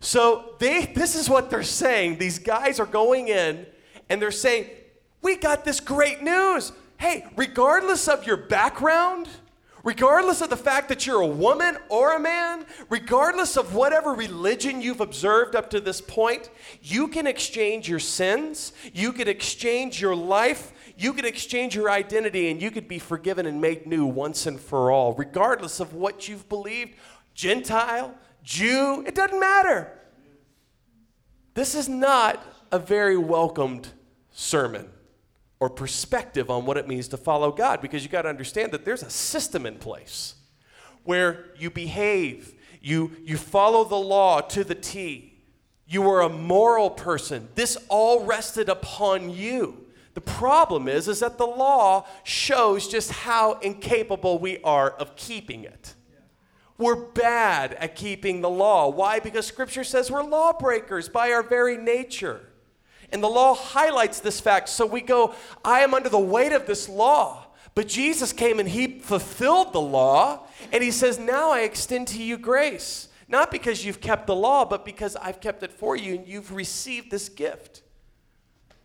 So 0.05 0.57
they, 0.59 0.85
this 0.85 1.15
is 1.15 1.31
what 1.31 1.49
they're 1.49 1.63
saying. 1.63 2.19
These 2.19 2.39
guys 2.39 2.79
are 2.79 2.87
going 2.87 3.29
in 3.29 3.65
and 4.11 4.21
they're 4.21 4.31
saying, 4.31 4.67
We 5.23 5.37
got 5.37 5.65
this 5.65 5.81
great 5.81 6.23
news. 6.23 6.73
Hey, 6.99 7.25
regardless 7.37 8.07
of 8.07 8.27
your 8.27 8.37
background, 8.37 9.29
regardless 9.83 10.43
of 10.43 10.51
the 10.51 10.59
fact 10.59 10.91
that 10.91 11.07
you're 11.07 11.23
a 11.23 11.27
woman 11.27 11.79
or 11.89 12.17
a 12.17 12.21
man, 12.21 12.67
regardless 12.91 13.57
of 13.57 13.75
whatever 13.75 14.13
religion 14.13 14.83
you've 14.83 15.01
observed 15.01 15.57
up 15.57 15.71
to 15.71 15.81
this 15.81 16.03
point, 16.03 16.51
you 16.83 17.09
can 17.09 17.27
exchange 17.27 17.89
your 17.89 17.99
sins, 17.99 18.75
you 18.93 19.11
can 19.11 19.27
exchange 19.27 20.03
your 20.03 20.15
life, 20.15 20.73
you 20.99 21.15
can 21.15 21.25
exchange 21.25 21.75
your 21.75 21.91
identity, 21.91 22.51
and 22.51 22.61
you 22.61 22.71
could 22.71 22.89
be 22.89 22.99
forgiven 22.99 23.47
and 23.47 23.59
made 23.59 23.87
new 23.87 24.05
once 24.05 24.45
and 24.45 24.61
for 24.61 24.91
all, 24.91 25.15
regardless 25.15 25.81
of 25.81 25.95
what 25.95 26.29
you've 26.29 26.47
believed 26.51 26.95
Gentile, 27.35 28.15
Jew, 28.45 29.03
it 29.07 29.15
doesn't 29.15 29.41
matter. 29.41 29.91
This 31.55 31.75
is 31.75 31.89
not 31.89 32.45
a 32.71 32.79
very 32.79 33.17
welcomed 33.17 33.89
sermon 34.31 34.89
or 35.61 35.71
perspective 35.71 36.51
on 36.51 36.67
what 36.67 36.77
it 36.77 36.87
means 36.87 37.09
to 37.09 37.17
follow 37.17 37.51
God 37.51 37.81
because 37.81 38.03
you 38.03 38.11
got 38.11 38.23
to 38.23 38.29
understand 38.29 38.73
that 38.73 38.85
there's 38.85 39.03
a 39.03 39.11
system 39.11 39.65
in 39.65 39.77
place 39.77 40.35
where 41.05 41.47
you 41.57 41.71
behave, 41.71 42.55
you, 42.83 43.13
you 43.25 43.37
follow 43.37 43.85
the 43.85 43.95
law 43.95 44.41
to 44.41 44.65
the 44.65 44.75
T. 44.75 45.39
You 45.87 46.09
are 46.11 46.23
a 46.23 46.29
moral 46.29 46.91
person. 46.91 47.49
This 47.55 47.79
all 47.89 48.25
rested 48.25 48.69
upon 48.69 49.31
you. 49.31 49.87
The 50.15 50.21
problem 50.21 50.89
is, 50.89 51.09
is 51.09 51.21
that 51.21 51.39
the 51.39 51.47
law 51.47 52.07
shows 52.25 52.89
just 52.89 53.11
how 53.11 53.55
incapable 53.55 54.39
we 54.39 54.59
are 54.63 54.91
of 54.91 55.17
keeping 55.17 55.65
it. 55.65 55.95
We're 56.77 56.97
bad 56.97 57.75
at 57.75 57.95
keeping 57.95 58.41
the 58.41 58.51
law. 58.51 58.89
Why? 58.89 59.21
Because 59.21 59.47
Scripture 59.47 59.85
says 59.85 60.11
we're 60.11 60.25
lawbreakers 60.25 61.09
by 61.09 61.31
our 61.33 61.43
very 61.43 61.77
nature. 61.77 62.49
And 63.13 63.23
the 63.23 63.29
law 63.29 63.55
highlights 63.55 64.21
this 64.21 64.41
fact. 64.41 64.69
So 64.69 64.85
we 64.85 65.01
go, 65.01 65.35
I 65.65 65.81
am 65.81 65.95
under 65.95 66.09
the 66.09 66.19
weight 66.19 66.53
of 66.53 66.67
this 66.67 66.89
law. 66.89 67.47
But 67.77 67.87
Jesus 67.89 68.33
came 68.33 68.59
and 68.59 68.69
he 68.69 68.99
fulfilled 68.99 69.73
the 69.73 69.81
law. 69.81 70.47
And 70.73 70.83
he 70.83 70.91
says, 70.91 71.19
Now 71.19 71.53
I 71.53 71.61
extend 71.61 72.09
to 72.09 72.23
you 72.23 72.37
grace. 72.37 73.09
Not 73.29 73.51
because 73.51 73.85
you've 73.85 74.01
kept 74.01 74.27
the 74.27 74.35
law, 74.35 74.65
but 74.65 74.85
because 74.85 75.17
I've 75.17 75.41
kept 75.41 75.63
it 75.63 75.73
for 75.73 75.97
you 75.97 76.15
and 76.15 76.27
you've 76.27 76.53
received 76.53 77.11
this 77.11 77.29
gift. 77.29 77.83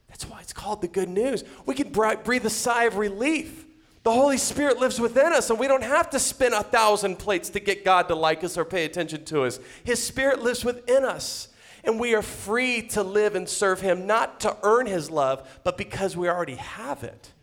That's 0.08 0.26
why 0.26 0.42
it's 0.42 0.54
called 0.54 0.82
the 0.82 0.88
good 0.88 1.10
news. 1.10 1.44
We 1.66 1.76
can 1.76 1.92
breathe 1.92 2.46
a 2.46 2.50
sigh 2.50 2.86
of 2.86 2.98
relief 2.98 3.66
the 4.04 4.12
Holy 4.12 4.38
Spirit 4.38 4.80
lives 4.80 5.00
within 5.00 5.34
us, 5.34 5.50
and 5.50 5.60
we 5.60 5.68
don't 5.68 5.84
have 5.84 6.10
to 6.12 6.20
spin 6.20 6.54
a 6.54 6.64
thousand 6.64 7.18
plates 7.18 7.50
to 7.50 7.60
get 7.60 7.84
God 7.84 8.08
to 8.08 8.16
like 8.16 8.44
us 8.44 8.58
or 8.58 8.64
pay 8.64 8.86
attention 8.86 9.26
to 9.26 9.44
us. 9.44 9.60
His 9.84 10.02
Spirit 10.02 10.42
lives 10.42 10.64
within 10.64 11.04
us, 11.04 11.50
and 11.84 12.00
we 12.00 12.16
are 12.16 12.22
free 12.22 12.82
to 12.90 13.04
live 13.04 13.36
and 13.36 13.48
serve 13.48 13.82
Him, 13.82 14.08
not 14.08 14.40
to 14.42 14.56
earn 14.64 14.86
His 14.86 15.10
love, 15.10 15.60
but 15.64 15.78
because 15.78 16.16
we 16.16 16.30
already 16.30 16.56
have 16.56 17.04
it. 17.04 17.34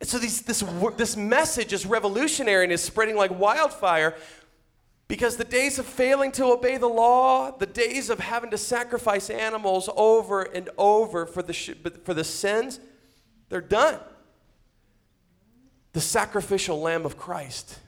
And 0.00 0.08
so 0.08 0.18
these, 0.18 0.42
this, 0.42 0.64
this 0.96 1.16
message 1.16 1.72
is 1.72 1.84
revolutionary 1.84 2.64
and 2.64 2.72
is 2.72 2.82
spreading 2.82 3.16
like 3.16 3.36
wildfire 3.38 4.14
because 5.08 5.38
the 5.38 5.44
days 5.44 5.78
of 5.78 5.86
failing 5.86 6.30
to 6.32 6.44
obey 6.44 6.76
the 6.76 6.86
law, 6.86 7.50
the 7.50 7.66
days 7.66 8.10
of 8.10 8.20
having 8.20 8.50
to 8.50 8.58
sacrifice 8.58 9.30
animals 9.30 9.88
over 9.96 10.42
and 10.42 10.68
over 10.76 11.24
for 11.26 11.42
the, 11.42 11.54
for 12.04 12.14
the 12.14 12.24
sins, 12.24 12.78
they're 13.48 13.60
done. 13.60 13.98
The 15.92 16.00
sacrificial 16.00 16.80
Lamb 16.80 17.06
of 17.06 17.16
Christ 17.16 17.78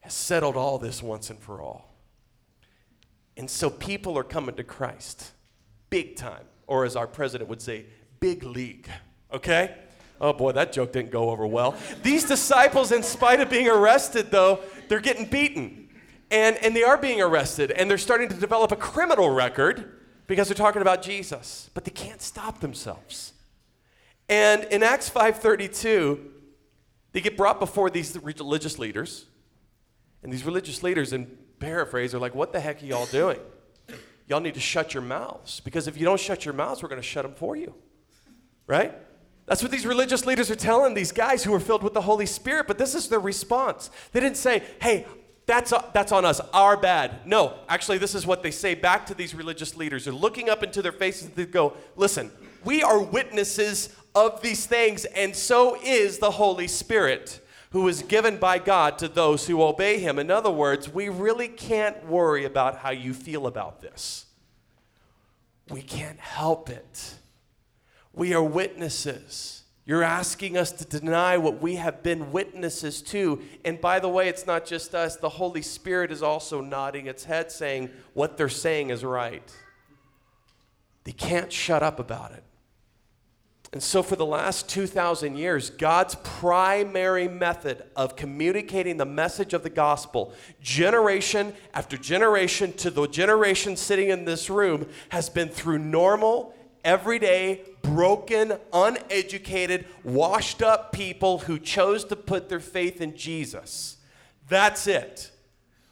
has 0.00 0.14
settled 0.14 0.56
all 0.56 0.78
this 0.78 1.02
once 1.02 1.30
and 1.30 1.38
for 1.38 1.60
all. 1.60 1.94
And 3.36 3.48
so 3.48 3.70
people 3.70 4.18
are 4.18 4.24
coming 4.24 4.54
to 4.56 4.64
Christ 4.64 5.32
big 5.88 6.16
time, 6.16 6.44
or 6.66 6.84
as 6.84 6.96
our 6.96 7.06
president 7.06 7.48
would 7.50 7.62
say, 7.62 7.86
big 8.20 8.44
league. 8.44 8.88
Okay? 9.32 9.74
Oh 10.20 10.32
boy, 10.32 10.52
that 10.52 10.72
joke 10.72 10.92
didn't 10.92 11.10
go 11.10 11.30
over 11.30 11.46
well. 11.46 11.74
These 12.02 12.24
disciples, 12.24 12.92
in 12.92 13.02
spite 13.02 13.40
of 13.40 13.48
being 13.48 13.68
arrested, 13.68 14.30
though, 14.30 14.60
they're 14.88 15.00
getting 15.00 15.26
beaten. 15.26 15.88
And, 16.30 16.56
and 16.58 16.76
they 16.76 16.84
are 16.84 16.96
being 16.96 17.20
arrested, 17.20 17.70
and 17.72 17.90
they're 17.90 17.98
starting 17.98 18.28
to 18.28 18.36
develop 18.36 18.70
a 18.70 18.76
criminal 18.76 19.30
record 19.30 20.00
because 20.26 20.46
they're 20.46 20.54
talking 20.54 20.82
about 20.82 21.02
Jesus. 21.02 21.70
But 21.74 21.84
they 21.84 21.90
can't 21.90 22.22
stop 22.22 22.60
themselves. 22.60 23.32
And 24.28 24.64
in 24.64 24.84
Acts 24.84 25.10
5:32, 25.10 26.29
they 27.12 27.20
get 27.20 27.36
brought 27.36 27.58
before 27.58 27.90
these 27.90 28.16
religious 28.22 28.78
leaders, 28.78 29.26
and 30.22 30.32
these 30.32 30.44
religious 30.44 30.82
leaders, 30.82 31.12
in 31.12 31.26
paraphrase, 31.58 32.14
are 32.14 32.18
like, 32.18 32.34
What 32.34 32.52
the 32.52 32.60
heck 32.60 32.82
are 32.82 32.86
y'all 32.86 33.06
doing? 33.06 33.38
Y'all 34.28 34.40
need 34.40 34.54
to 34.54 34.60
shut 34.60 34.94
your 34.94 35.02
mouths, 35.02 35.60
because 35.60 35.88
if 35.88 35.96
you 35.96 36.04
don't 36.04 36.20
shut 36.20 36.44
your 36.44 36.54
mouths, 36.54 36.82
we're 36.82 36.88
going 36.88 37.00
to 37.00 37.06
shut 37.06 37.24
them 37.24 37.34
for 37.34 37.56
you. 37.56 37.74
Right? 38.66 38.94
That's 39.46 39.62
what 39.62 39.72
these 39.72 39.84
religious 39.84 40.24
leaders 40.24 40.48
are 40.48 40.56
telling 40.56 40.94
these 40.94 41.10
guys 41.10 41.42
who 41.42 41.52
are 41.52 41.58
filled 41.58 41.82
with 41.82 41.94
the 41.94 42.02
Holy 42.02 42.26
Spirit, 42.26 42.68
but 42.68 42.78
this 42.78 42.94
is 42.94 43.08
their 43.08 43.18
response. 43.18 43.90
They 44.12 44.20
didn't 44.20 44.36
say, 44.36 44.62
Hey, 44.80 45.06
that's, 45.46 45.72
that's 45.92 46.12
on 46.12 46.24
us, 46.24 46.40
our 46.54 46.76
bad. 46.76 47.26
No, 47.26 47.54
actually, 47.68 47.98
this 47.98 48.14
is 48.14 48.24
what 48.24 48.44
they 48.44 48.52
say 48.52 48.76
back 48.76 49.06
to 49.06 49.14
these 49.14 49.34
religious 49.34 49.76
leaders. 49.76 50.04
They're 50.04 50.14
looking 50.14 50.48
up 50.48 50.62
into 50.62 50.80
their 50.80 50.92
faces 50.92 51.26
and 51.26 51.34
they 51.34 51.46
go, 51.46 51.76
Listen, 51.96 52.30
we 52.64 52.84
are 52.84 53.02
witnesses 53.02 53.96
of 54.14 54.42
these 54.42 54.66
things, 54.66 55.04
and 55.04 55.34
so 55.34 55.76
is 55.82 56.18
the 56.18 56.32
Holy 56.32 56.66
Spirit, 56.66 57.40
who 57.70 57.86
is 57.88 58.02
given 58.02 58.38
by 58.38 58.58
God 58.58 58.98
to 58.98 59.08
those 59.08 59.46
who 59.46 59.62
obey 59.62 59.98
Him. 60.00 60.18
In 60.18 60.30
other 60.30 60.50
words, 60.50 60.88
we 60.88 61.08
really 61.08 61.48
can't 61.48 62.06
worry 62.06 62.44
about 62.44 62.78
how 62.78 62.90
you 62.90 63.14
feel 63.14 63.46
about 63.46 63.80
this. 63.80 64.26
We 65.68 65.82
can't 65.82 66.18
help 66.18 66.68
it. 66.68 67.14
We 68.12 68.34
are 68.34 68.42
witnesses. 68.42 69.62
You're 69.86 70.02
asking 70.02 70.56
us 70.56 70.72
to 70.72 70.84
deny 70.84 71.38
what 71.38 71.60
we 71.60 71.76
have 71.76 72.02
been 72.02 72.32
witnesses 72.32 73.02
to. 73.02 73.40
And 73.64 73.80
by 73.80 73.98
the 73.98 74.08
way, 74.08 74.28
it's 74.28 74.46
not 74.46 74.66
just 74.66 74.94
us, 74.94 75.16
the 75.16 75.28
Holy 75.28 75.62
Spirit 75.62 76.12
is 76.12 76.22
also 76.22 76.60
nodding 76.60 77.06
its 77.06 77.24
head, 77.24 77.50
saying 77.50 77.90
what 78.14 78.36
they're 78.36 78.48
saying 78.48 78.90
is 78.90 79.04
right. 79.04 79.52
They 81.04 81.12
can't 81.12 81.52
shut 81.52 81.82
up 81.82 81.98
about 81.98 82.32
it. 82.32 82.44
And 83.72 83.80
so, 83.80 84.02
for 84.02 84.16
the 84.16 84.26
last 84.26 84.68
2,000 84.68 85.36
years, 85.36 85.70
God's 85.70 86.16
primary 86.16 87.28
method 87.28 87.84
of 87.94 88.16
communicating 88.16 88.96
the 88.96 89.04
message 89.04 89.54
of 89.54 89.62
the 89.62 89.70
gospel, 89.70 90.34
generation 90.60 91.54
after 91.72 91.96
generation 91.96 92.72
to 92.74 92.90
the 92.90 93.06
generation 93.06 93.76
sitting 93.76 94.08
in 94.08 94.24
this 94.24 94.50
room, 94.50 94.88
has 95.10 95.28
been 95.28 95.48
through 95.48 95.78
normal, 95.78 96.52
everyday, 96.84 97.60
broken, 97.82 98.54
uneducated, 98.72 99.84
washed 100.02 100.62
up 100.62 100.90
people 100.90 101.38
who 101.38 101.56
chose 101.56 102.04
to 102.06 102.16
put 102.16 102.48
their 102.48 102.60
faith 102.60 103.00
in 103.00 103.16
Jesus. 103.16 103.98
That's 104.48 104.88
it. 104.88 105.30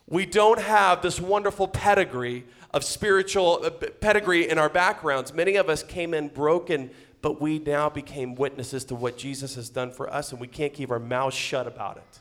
We 0.08 0.26
don't 0.26 0.60
have 0.60 1.00
this 1.00 1.20
wonderful 1.20 1.68
pedigree 1.68 2.44
of 2.74 2.82
spiritual 2.82 3.60
uh, 3.64 3.70
pedigree 3.70 4.48
in 4.48 4.58
our 4.58 4.68
backgrounds. 4.68 5.32
Many 5.32 5.56
of 5.56 5.68
us 5.68 5.82
came 5.82 6.12
in 6.12 6.28
broken 6.28 6.90
but 7.20 7.40
we 7.40 7.58
now 7.58 7.88
became 7.88 8.34
witnesses 8.34 8.84
to 8.86 8.94
what 8.94 9.18
Jesus 9.18 9.54
has 9.56 9.68
done 9.68 9.90
for 9.90 10.12
us, 10.12 10.30
and 10.32 10.40
we 10.40 10.46
can't 10.46 10.72
keep 10.72 10.90
our 10.90 11.00
mouths 11.00 11.34
shut 11.34 11.66
about 11.66 11.96
it. 11.96 12.20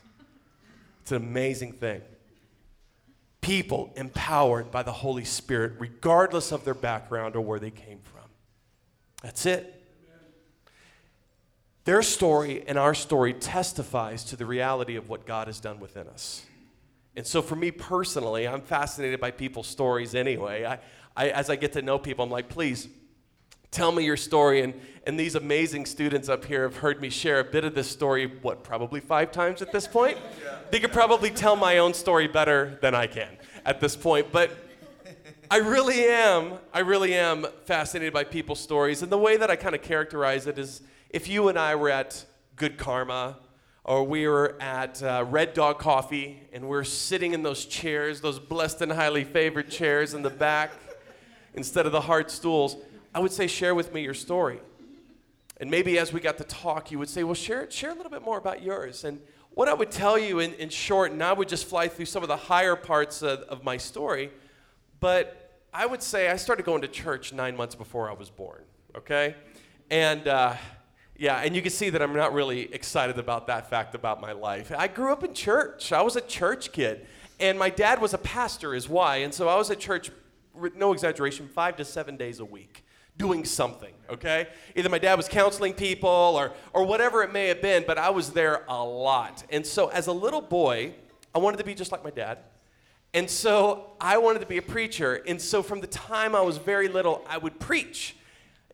It's 1.02 1.12
an 1.12 1.18
amazing 1.18 1.72
thing. 1.72 2.02
People 3.40 3.92
empowered 3.96 4.70
by 4.70 4.82
the 4.82 4.92
Holy 4.92 5.24
Spirit, 5.24 5.74
regardless 5.78 6.52
of 6.52 6.64
their 6.64 6.74
background 6.74 7.36
or 7.36 7.40
where 7.40 7.60
they 7.60 7.70
came 7.70 8.00
from. 8.02 8.28
That's 9.22 9.46
it. 9.46 9.74
Their 11.84 12.02
story 12.02 12.64
and 12.66 12.76
our 12.76 12.92
story 12.92 13.32
testifies 13.32 14.22
to 14.24 14.36
the 14.36 14.44
reality 14.44 14.96
of 14.96 15.08
what 15.08 15.24
God 15.24 15.46
has 15.46 15.60
done 15.60 15.80
within 15.80 16.06
us. 16.08 16.44
And 17.16 17.26
so, 17.26 17.40
for 17.40 17.56
me 17.56 17.70
personally, 17.70 18.46
I'm 18.46 18.60
fascinated 18.60 19.20
by 19.20 19.30
people's 19.30 19.66
stories 19.66 20.14
anyway. 20.14 20.66
I, 20.66 20.80
I, 21.16 21.30
as 21.30 21.48
I 21.48 21.56
get 21.56 21.72
to 21.72 21.82
know 21.82 21.98
people, 21.98 22.24
I'm 22.24 22.30
like, 22.30 22.48
please 22.48 22.88
tell 23.70 23.92
me 23.92 24.04
your 24.04 24.16
story. 24.16 24.62
And, 24.62 24.74
and 25.06 25.18
these 25.18 25.34
amazing 25.34 25.86
students 25.86 26.28
up 26.28 26.44
here 26.44 26.62
have 26.62 26.76
heard 26.76 27.00
me 27.00 27.10
share 27.10 27.40
a 27.40 27.44
bit 27.44 27.64
of 27.64 27.74
this 27.74 27.90
story, 27.90 28.26
what, 28.42 28.62
probably 28.62 29.00
five 29.00 29.32
times 29.32 29.62
at 29.62 29.72
this 29.72 29.86
point? 29.86 30.18
Yeah. 30.44 30.58
They 30.70 30.80
could 30.80 30.92
probably 30.92 31.30
tell 31.30 31.56
my 31.56 31.78
own 31.78 31.94
story 31.94 32.28
better 32.28 32.78
than 32.82 32.94
I 32.94 33.06
can 33.06 33.38
at 33.64 33.80
this 33.80 33.96
point. 33.96 34.30
But 34.30 34.50
I 35.50 35.56
really 35.56 36.04
am, 36.04 36.58
I 36.74 36.80
really 36.80 37.14
am 37.14 37.46
fascinated 37.64 38.12
by 38.12 38.24
people's 38.24 38.60
stories. 38.60 39.02
And 39.02 39.10
the 39.10 39.18
way 39.18 39.38
that 39.38 39.50
I 39.50 39.56
kind 39.56 39.74
of 39.74 39.80
characterize 39.80 40.46
it 40.46 40.58
is 40.58 40.82
if 41.08 41.26
you 41.26 41.48
and 41.48 41.58
I 41.58 41.74
were 41.74 41.88
at 41.88 42.24
Good 42.56 42.76
Karma, 42.76 43.38
or 43.84 44.04
we 44.04 44.28
were 44.28 44.56
at 44.60 45.02
uh, 45.02 45.24
Red 45.26 45.54
Dog 45.54 45.78
Coffee, 45.78 46.42
and 46.52 46.68
we're 46.68 46.84
sitting 46.84 47.32
in 47.32 47.42
those 47.42 47.64
chairs, 47.64 48.20
those 48.20 48.38
blessed 48.38 48.82
and 48.82 48.92
highly 48.92 49.24
favored 49.24 49.70
chairs 49.70 50.12
in 50.12 50.20
the 50.20 50.28
back, 50.30 50.72
instead 51.54 51.86
of 51.86 51.92
the 51.92 52.02
hard 52.02 52.30
stools, 52.30 52.76
I 53.14 53.20
would 53.20 53.32
say, 53.32 53.46
share 53.46 53.74
with 53.74 53.92
me 53.92 54.02
your 54.02 54.14
story. 54.14 54.60
And 55.60 55.70
maybe 55.70 55.98
as 55.98 56.12
we 56.12 56.20
got 56.20 56.38
to 56.38 56.44
talk, 56.44 56.90
you 56.90 56.98
would 56.98 57.08
say, 57.08 57.24
well, 57.24 57.34
share, 57.34 57.70
share 57.70 57.90
a 57.90 57.94
little 57.94 58.10
bit 58.10 58.22
more 58.22 58.38
about 58.38 58.62
yours. 58.62 59.04
And 59.04 59.20
what 59.50 59.68
I 59.68 59.74
would 59.74 59.90
tell 59.90 60.18
you 60.18 60.38
in, 60.38 60.54
in 60.54 60.68
short, 60.68 61.10
and 61.10 61.22
I 61.22 61.32
would 61.32 61.48
just 61.48 61.66
fly 61.66 61.88
through 61.88 62.04
some 62.04 62.22
of 62.22 62.28
the 62.28 62.36
higher 62.36 62.76
parts 62.76 63.22
of, 63.22 63.40
of 63.40 63.64
my 63.64 63.76
story, 63.76 64.30
but 65.00 65.60
I 65.74 65.84
would 65.84 66.02
say 66.02 66.28
I 66.28 66.36
started 66.36 66.64
going 66.64 66.82
to 66.82 66.88
church 66.88 67.32
nine 67.32 67.56
months 67.56 67.74
before 67.74 68.08
I 68.08 68.12
was 68.12 68.30
born, 68.30 68.62
okay? 68.96 69.34
And 69.90 70.28
uh, 70.28 70.54
yeah, 71.16 71.38
and 71.38 71.56
you 71.56 71.62
can 71.62 71.72
see 71.72 71.90
that 71.90 72.00
I'm 72.00 72.14
not 72.14 72.32
really 72.32 72.72
excited 72.72 73.18
about 73.18 73.48
that 73.48 73.68
fact 73.68 73.96
about 73.96 74.20
my 74.20 74.32
life. 74.32 74.72
I 74.76 74.86
grew 74.86 75.12
up 75.12 75.24
in 75.24 75.34
church, 75.34 75.92
I 75.92 76.02
was 76.02 76.14
a 76.14 76.20
church 76.20 76.72
kid. 76.72 77.06
And 77.40 77.56
my 77.56 77.70
dad 77.70 78.00
was 78.00 78.14
a 78.14 78.18
pastor, 78.18 78.74
is 78.74 78.88
why. 78.88 79.18
And 79.18 79.32
so 79.32 79.48
I 79.48 79.54
was 79.54 79.70
at 79.70 79.78
church, 79.78 80.10
no 80.74 80.92
exaggeration, 80.92 81.48
five 81.48 81.76
to 81.76 81.84
seven 81.84 82.16
days 82.16 82.40
a 82.40 82.44
week 82.44 82.84
doing 83.18 83.44
something, 83.44 83.92
okay? 84.08 84.46
Either 84.76 84.88
my 84.88 84.98
dad 84.98 85.16
was 85.16 85.28
counseling 85.28 85.74
people 85.74 86.08
or, 86.08 86.52
or 86.72 86.84
whatever 86.84 87.22
it 87.22 87.32
may 87.32 87.48
have 87.48 87.60
been, 87.60 87.84
but 87.86 87.98
I 87.98 88.10
was 88.10 88.30
there 88.30 88.64
a 88.68 88.82
lot. 88.82 89.44
And 89.50 89.66
so 89.66 89.88
as 89.88 90.06
a 90.06 90.12
little 90.12 90.40
boy, 90.40 90.94
I 91.34 91.38
wanted 91.38 91.58
to 91.58 91.64
be 91.64 91.74
just 91.74 91.92
like 91.92 92.04
my 92.04 92.10
dad. 92.10 92.38
And 93.12 93.28
so 93.28 93.90
I 94.00 94.18
wanted 94.18 94.40
to 94.40 94.46
be 94.46 94.58
a 94.58 94.62
preacher. 94.62 95.22
And 95.26 95.40
so 95.40 95.62
from 95.62 95.80
the 95.80 95.86
time 95.88 96.34
I 96.34 96.40
was 96.40 96.58
very 96.58 96.88
little, 96.88 97.24
I 97.28 97.38
would 97.38 97.58
preach. 97.58 98.16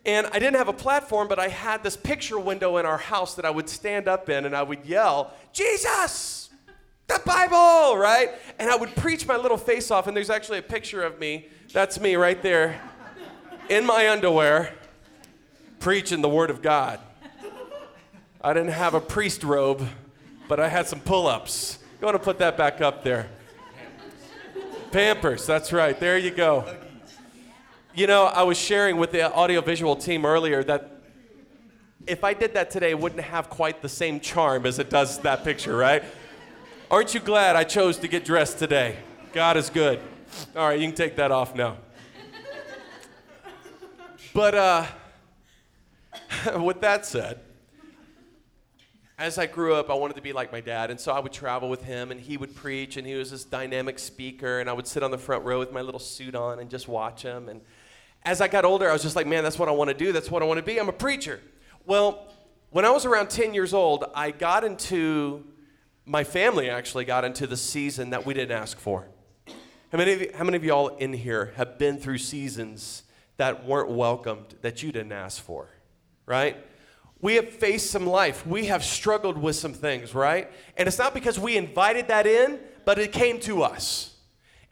And 0.04 0.26
I 0.26 0.38
didn't 0.38 0.56
have 0.56 0.68
a 0.68 0.74
platform, 0.74 1.28
but 1.28 1.38
I 1.38 1.48
had 1.48 1.82
this 1.82 1.96
picture 1.96 2.38
window 2.38 2.76
in 2.76 2.84
our 2.84 2.98
house 2.98 3.34
that 3.36 3.46
I 3.46 3.50
would 3.50 3.70
stand 3.70 4.06
up 4.06 4.28
in 4.28 4.44
and 4.44 4.54
I 4.54 4.62
would 4.62 4.84
yell, 4.84 5.32
Jesus! 5.52 6.50
The 7.06 7.20
Bible, 7.24 7.98
right? 7.98 8.30
And 8.58 8.70
I 8.70 8.76
would 8.76 8.94
preach 8.96 9.26
my 9.26 9.36
little 9.36 9.58
face 9.58 9.90
off, 9.90 10.06
and 10.06 10.16
there's 10.16 10.30
actually 10.30 10.58
a 10.58 10.62
picture 10.62 11.02
of 11.02 11.18
me. 11.18 11.48
That's 11.70 12.00
me 12.00 12.16
right 12.16 12.40
there 12.40 12.80
in 13.68 13.86
my 13.86 14.08
underwear 14.08 14.72
preaching 15.80 16.20
the 16.20 16.28
Word 16.28 16.50
of 16.50 16.62
God. 16.62 17.00
I 18.40 18.52
didn't 18.52 18.72
have 18.72 18.94
a 18.94 19.00
priest 19.00 19.44
robe, 19.44 19.86
but 20.48 20.60
I 20.60 20.68
had 20.68 20.86
some 20.86 21.00
pull 21.00 21.26
ups. 21.26 21.78
You 22.00 22.04
want 22.04 22.14
to 22.14 22.22
put 22.22 22.38
that 22.38 22.56
back 22.56 22.80
up 22.80 23.04
there? 23.04 23.28
Pampers, 24.92 25.46
that's 25.46 25.72
right. 25.72 25.98
There 25.98 26.18
you 26.18 26.30
go. 26.30 26.64
You 27.94 28.06
know, 28.06 28.24
I 28.24 28.42
was 28.42 28.58
sharing 28.58 28.96
with 28.96 29.12
the 29.12 29.32
audiovisual 29.32 29.96
team 29.96 30.24
earlier 30.26 30.62
that 30.64 30.90
if 32.06 32.22
I 32.22 32.34
did 32.34 32.54
that 32.54 32.70
today, 32.70 32.90
it 32.90 32.98
wouldn't 32.98 33.22
have 33.22 33.48
quite 33.48 33.80
the 33.80 33.88
same 33.88 34.20
charm 34.20 34.66
as 34.66 34.78
it 34.78 34.90
does 34.90 35.18
that 35.20 35.42
picture, 35.42 35.76
right? 35.76 36.04
Aren't 36.90 37.14
you 37.14 37.20
glad 37.20 37.56
I 37.56 37.64
chose 37.64 37.96
to 37.98 38.08
get 38.08 38.24
dressed 38.24 38.58
today? 38.58 38.96
God 39.32 39.56
is 39.56 39.70
good. 39.70 40.00
All 40.54 40.68
right, 40.68 40.78
you 40.78 40.86
can 40.86 40.94
take 40.94 41.16
that 41.16 41.30
off 41.30 41.54
now. 41.54 41.76
But 44.34 44.54
uh, 44.56 44.86
with 46.60 46.80
that 46.80 47.06
said, 47.06 47.38
as 49.16 49.38
I 49.38 49.46
grew 49.46 49.74
up, 49.74 49.90
I 49.90 49.94
wanted 49.94 50.16
to 50.16 50.22
be 50.22 50.32
like 50.32 50.50
my 50.50 50.60
dad, 50.60 50.90
and 50.90 50.98
so 50.98 51.12
I 51.12 51.20
would 51.20 51.32
travel 51.32 51.70
with 51.70 51.84
him, 51.84 52.10
and 52.10 52.20
he 52.20 52.36
would 52.36 52.52
preach, 52.52 52.96
and 52.96 53.06
he 53.06 53.14
was 53.14 53.30
this 53.30 53.44
dynamic 53.44 53.96
speaker, 53.96 54.58
and 54.58 54.68
I 54.68 54.72
would 54.72 54.88
sit 54.88 55.04
on 55.04 55.12
the 55.12 55.18
front 55.18 55.44
row 55.44 55.60
with 55.60 55.70
my 55.70 55.82
little 55.82 56.00
suit 56.00 56.34
on 56.34 56.58
and 56.58 56.68
just 56.68 56.88
watch 56.88 57.22
him. 57.22 57.48
And 57.48 57.60
as 58.24 58.40
I 58.40 58.48
got 58.48 58.64
older, 58.64 58.90
I 58.90 58.92
was 58.92 59.02
just 59.02 59.14
like, 59.14 59.28
man, 59.28 59.44
that's 59.44 59.56
what 59.56 59.68
I 59.68 59.72
want 59.72 59.90
to 59.90 59.94
do. 59.94 60.10
That's 60.10 60.32
what 60.32 60.42
I 60.42 60.46
want 60.46 60.58
to 60.58 60.64
be. 60.64 60.80
I'm 60.80 60.88
a 60.88 60.92
preacher. 60.92 61.40
Well, 61.86 62.26
when 62.70 62.84
I 62.84 62.90
was 62.90 63.06
around 63.06 63.30
10 63.30 63.54
years 63.54 63.72
old, 63.72 64.04
I 64.16 64.32
got 64.32 64.64
into, 64.64 65.44
my 66.06 66.24
family 66.24 66.68
actually 66.68 67.04
got 67.04 67.24
into 67.24 67.46
the 67.46 67.56
season 67.56 68.10
that 68.10 68.26
we 68.26 68.34
didn't 68.34 68.58
ask 68.58 68.80
for. 68.80 69.06
How 69.92 69.98
many 69.98 70.12
of 70.12 70.20
you, 70.22 70.30
how 70.34 70.42
many 70.42 70.56
of 70.56 70.64
y'all 70.64 70.88
in 70.88 71.12
here 71.12 71.52
have 71.54 71.78
been 71.78 71.98
through 71.98 72.18
seasons 72.18 73.04
that 73.36 73.66
weren't 73.66 73.90
welcomed 73.90 74.54
that 74.62 74.82
you 74.82 74.92
didn't 74.92 75.12
ask 75.12 75.42
for, 75.42 75.68
right? 76.26 76.56
We 77.20 77.36
have 77.36 77.48
faced 77.48 77.90
some 77.90 78.06
life. 78.06 78.46
We 78.46 78.66
have 78.66 78.84
struggled 78.84 79.38
with 79.38 79.56
some 79.56 79.72
things, 79.72 80.14
right? 80.14 80.50
And 80.76 80.86
it's 80.86 80.98
not 80.98 81.14
because 81.14 81.38
we 81.38 81.56
invited 81.56 82.08
that 82.08 82.26
in, 82.26 82.60
but 82.84 82.98
it 82.98 83.12
came 83.12 83.40
to 83.40 83.62
us. 83.62 84.14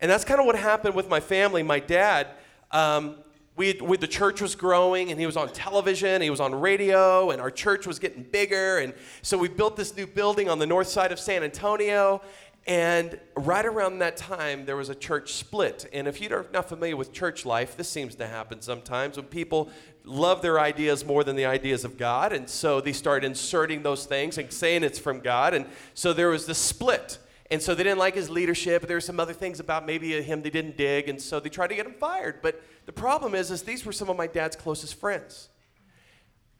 And 0.00 0.10
that's 0.10 0.24
kind 0.24 0.40
of 0.40 0.46
what 0.46 0.56
happened 0.56 0.94
with 0.94 1.08
my 1.08 1.20
family. 1.20 1.62
My 1.62 1.78
dad, 1.78 2.28
um, 2.72 3.16
we, 3.56 3.78
we, 3.80 3.96
the 3.96 4.06
church 4.06 4.40
was 4.40 4.54
growing 4.54 5.10
and 5.10 5.20
he 5.20 5.26
was 5.26 5.36
on 5.36 5.48
television, 5.52 6.22
he 6.22 6.30
was 6.30 6.40
on 6.40 6.54
radio, 6.54 7.30
and 7.30 7.40
our 7.40 7.50
church 7.50 7.86
was 7.86 7.98
getting 7.98 8.22
bigger. 8.22 8.78
And 8.78 8.94
so 9.22 9.38
we 9.38 9.48
built 9.48 9.76
this 9.76 9.96
new 9.96 10.06
building 10.06 10.48
on 10.48 10.58
the 10.58 10.66
north 10.66 10.88
side 10.88 11.12
of 11.12 11.20
San 11.20 11.42
Antonio. 11.42 12.22
And 12.66 13.18
right 13.34 13.66
around 13.66 13.98
that 13.98 14.16
time, 14.16 14.66
there 14.66 14.76
was 14.76 14.88
a 14.88 14.94
church 14.94 15.32
split. 15.32 15.88
And 15.92 16.06
if 16.06 16.20
you're 16.20 16.46
not 16.52 16.68
familiar 16.68 16.96
with 16.96 17.12
church 17.12 17.44
life, 17.44 17.76
this 17.76 17.88
seems 17.88 18.14
to 18.16 18.26
happen 18.26 18.60
sometimes 18.60 19.16
when 19.16 19.26
people 19.26 19.68
love 20.04 20.42
their 20.42 20.60
ideas 20.60 21.04
more 21.04 21.24
than 21.24 21.34
the 21.34 21.44
ideas 21.44 21.84
of 21.84 21.98
God. 21.98 22.32
And 22.32 22.48
so 22.48 22.80
they 22.80 22.92
start 22.92 23.24
inserting 23.24 23.82
those 23.82 24.06
things 24.06 24.38
and 24.38 24.52
saying 24.52 24.84
it's 24.84 24.98
from 24.98 25.20
God. 25.20 25.54
And 25.54 25.66
so 25.94 26.12
there 26.12 26.28
was 26.28 26.46
this 26.46 26.58
split. 26.58 27.18
And 27.50 27.60
so 27.60 27.74
they 27.74 27.82
didn't 27.82 27.98
like 27.98 28.14
his 28.14 28.30
leadership. 28.30 28.86
There 28.86 28.96
were 28.96 29.00
some 29.00 29.18
other 29.18 29.34
things 29.34 29.58
about 29.58 29.84
maybe 29.84 30.22
him 30.22 30.40
they 30.42 30.50
didn't 30.50 30.76
dig. 30.76 31.08
And 31.08 31.20
so 31.20 31.40
they 31.40 31.48
tried 31.48 31.68
to 31.68 31.74
get 31.74 31.84
him 31.84 31.94
fired. 31.94 32.42
But 32.42 32.62
the 32.86 32.92
problem 32.92 33.34
is, 33.34 33.50
is 33.50 33.62
these 33.62 33.84
were 33.84 33.92
some 33.92 34.08
of 34.08 34.16
my 34.16 34.28
dad's 34.28 34.54
closest 34.54 34.94
friends. 34.94 35.48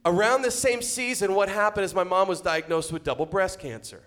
Around 0.05 0.43
the 0.43 0.51
same 0.51 0.83
season, 0.83 1.35
what 1.35 1.49
happened 1.49 1.85
is 1.85 1.95
my 1.95 2.03
mom 2.03 2.27
was 2.27 2.41
diagnosed 2.41 2.93
with 2.93 3.05
double 3.05 3.25
breast 3.25 3.61
cancer. 3.61 4.03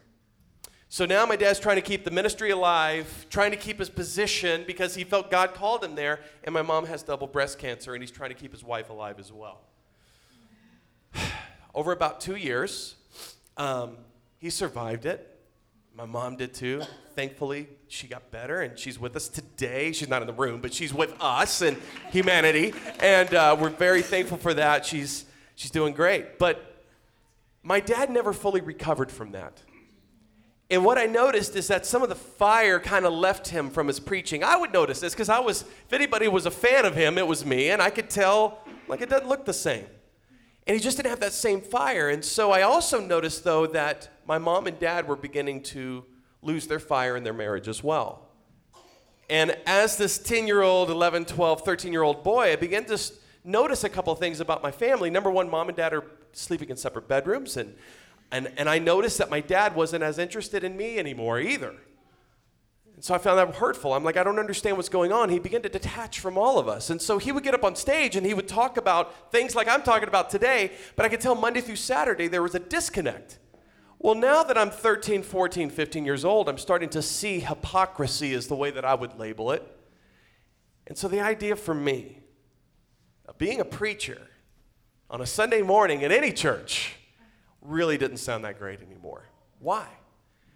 So 0.96 1.06
now 1.06 1.26
my 1.26 1.36
dad's 1.36 1.60
trying 1.60 1.76
to 1.76 1.82
keep 1.82 2.06
the 2.06 2.10
ministry 2.10 2.52
alive, 2.52 3.26
trying 3.30 3.52
to 3.52 3.58
keep 3.58 3.80
his 3.80 3.90
position 3.90 4.64
because 4.66 4.96
he 4.96 5.04
felt 5.04 5.30
God 5.30 5.54
called 5.54 5.84
him 5.84 5.94
there, 5.94 6.22
and 6.46 6.54
my 6.54 6.62
mom 6.62 6.86
has 6.86 7.04
double 7.04 7.28
breast 7.28 7.60
cancer, 7.60 7.94
and 7.96 8.02
he's 8.02 8.12
trying 8.12 8.30
to 8.30 8.34
keep 8.34 8.54
his 8.54 8.64
wife 8.64 8.90
alive 8.90 9.20
as 9.20 9.30
well. 9.30 9.60
Over 11.76 11.92
about 11.92 12.22
two 12.22 12.38
years, 12.38 12.96
um, 13.58 13.98
he 14.38 14.50
survived 14.50 15.06
it. 15.06 15.38
My 15.98 16.06
mom 16.06 16.38
did 16.38 16.54
too. 16.54 16.82
Thankfully, 17.14 17.68
she 17.90 18.08
got 18.08 18.32
better, 18.32 18.62
and 18.62 18.80
she's 18.80 18.98
with 18.98 19.18
us 19.18 19.28
today. 19.28 19.92
She's 19.92 20.08
not 20.08 20.22
in 20.22 20.28
the 20.28 20.34
room, 20.34 20.62
but 20.62 20.74
she's 20.74 20.94
with 20.94 21.14
us 21.20 21.62
and 21.62 21.76
humanity, 22.14 22.74
and 23.02 23.34
uh, 23.34 23.58
we're 23.60 23.70
very 23.70 24.02
thankful 24.02 24.38
for 24.38 24.54
that. 24.54 24.86
She's 24.86 25.26
she's 25.56 25.72
doing 25.72 25.94
great. 25.94 26.40
But 26.40 26.86
my 27.64 27.82
dad 27.82 28.10
never 28.10 28.32
fully 28.32 28.62
recovered 28.62 29.12
from 29.12 29.34
that. 29.34 29.60
And 30.70 30.84
what 30.84 30.98
I 30.98 31.06
noticed 31.06 31.56
is 31.56 31.68
that 31.68 31.86
some 31.86 32.02
of 32.02 32.10
the 32.10 32.16
fire 32.16 32.80
kind 32.80 33.06
of 33.06 33.14
left 33.14 33.50
him 33.50 33.70
from 33.70 33.88
his 33.88 34.00
preaching. 34.00 34.44
I 34.44 34.58
would 34.58 34.74
notice 34.74 35.00
this 35.00 35.14
because 35.14 35.30
I 35.30 35.40
was, 35.40 35.62
if 35.62 35.94
anybody 35.94 36.28
was 36.28 36.48
a 36.48 36.52
fan 36.52 36.86
of 36.86 36.96
him, 36.96 37.18
it 37.18 37.28
was 37.28 37.46
me, 37.46 37.70
and 37.70 37.82
I 37.82 37.92
could 37.92 38.10
tell, 38.10 38.60
like, 38.88 39.02
it 39.02 39.10
doesn't 39.10 39.28
look 39.28 39.46
the 39.46 39.54
same. 39.54 39.86
And 40.66 40.76
he 40.76 40.82
just 40.82 40.98
didn't 40.98 41.12
have 41.12 41.20
that 41.20 41.34
same 41.34 41.62
fire. 41.62 42.10
And 42.10 42.26
so 42.26 42.52
I 42.52 42.64
also 42.64 43.00
noticed, 43.00 43.44
though, 43.44 43.68
that 43.68 44.10
my 44.26 44.40
mom 44.40 44.66
and 44.66 44.80
dad 44.80 45.08
were 45.08 45.16
beginning 45.16 45.62
to 45.64 46.04
lose 46.42 46.66
their 46.66 46.80
fire 46.80 47.16
in 47.16 47.24
their 47.24 47.34
marriage 47.34 47.68
as 47.68 47.84
well. 47.84 48.28
And 49.30 49.56
as 49.68 49.98
this 49.98 50.18
10 50.18 50.48
year 50.48 50.62
old, 50.62 50.90
11, 50.90 51.26
12, 51.26 51.62
13 51.64 51.92
year 51.92 52.04
old 52.04 52.24
boy, 52.24 52.54
I 52.54 52.56
began 52.56 52.86
to 52.86 53.00
notice 53.44 53.84
a 53.84 53.90
couple 53.90 54.14
things 54.16 54.40
about 54.40 54.64
my 54.64 54.72
family. 54.72 55.12
Number 55.12 55.30
one, 55.30 55.50
mom 55.50 55.70
and 55.70 55.78
dad 55.78 55.94
are 55.94 56.04
sleeping 56.32 56.70
in 56.70 56.78
separate 56.78 57.08
bedrooms, 57.08 57.58
and 57.58 57.76
and, 58.36 58.52
and 58.58 58.70
I 58.70 58.80
noticed 58.80 59.18
that 59.20 59.30
my 59.30 59.40
dad 59.40 59.76
wasn't 59.76 60.04
as 60.04 60.20
interested 60.20 60.66
in 60.66 60.76
me 60.76 61.00
anymore 61.00 61.40
either. 61.40 61.74
And 62.94 63.02
so 63.02 63.16
I 63.16 63.18
found 63.18 63.40
that 63.40 63.56
hurtful. 63.56 63.94
I'm 63.94 64.04
like, 64.04 64.18
I 64.18 64.26
don't 64.26 64.40
understand 64.40 64.76
what's 64.76 64.90
going 64.90 65.14
on. 65.14 65.30
He 65.30 65.40
began 65.40 65.62
to 65.62 65.70
detach 65.70 66.20
from 66.20 66.38
all 66.38 66.60
of 66.60 66.68
us. 66.68 66.90
And 66.90 67.02
so 67.02 67.18
he 67.18 67.32
would 67.32 67.46
get 67.46 67.54
up 67.54 67.64
on 67.64 67.78
stage 67.78 68.18
and 68.18 68.26
he 68.26 68.34
would 68.34 68.50
talk 68.50 68.76
about 68.76 69.32
things 69.32 69.56
like 69.56 69.70
I'm 69.70 69.84
talking 69.84 70.10
about 70.10 70.30
today, 70.30 70.74
but 70.98 71.06
I 71.06 71.10
could 71.10 71.22
tell 71.22 71.34
Monday 71.34 71.62
through 71.62 71.78
Saturday 71.78 72.28
there 72.28 72.44
was 72.44 72.56
a 72.56 72.60
disconnect. 72.60 73.40
Well, 74.00 74.16
now 74.16 74.44
that 74.44 74.58
I'm 74.58 74.70
13, 74.70 75.24
14, 75.24 75.70
15 75.70 76.04
years 76.04 76.26
old, 76.26 76.50
I'm 76.50 76.58
starting 76.58 76.90
to 76.90 77.02
see 77.02 77.40
hypocrisy 77.40 78.34
is 78.34 78.48
the 78.48 78.56
way 78.56 78.70
that 78.70 78.84
I 78.84 78.96
would 78.96 79.18
label 79.18 79.52
it. 79.52 79.66
And 80.88 80.98
so 80.98 81.08
the 81.08 81.22
idea 81.22 81.56
for 81.56 81.74
me 81.74 82.20
of 83.26 83.38
being 83.38 83.62
a 83.62 83.66
preacher 83.66 84.28
on 85.10 85.22
a 85.22 85.26
Sunday 85.26 85.62
morning 85.62 86.02
in 86.02 86.12
any 86.12 86.34
church 86.34 86.96
really 87.68 87.98
didn't 87.98 88.18
sound 88.18 88.44
that 88.46 88.60
great 88.60 88.82
anymore. 88.82 89.24
Why? 89.60 89.88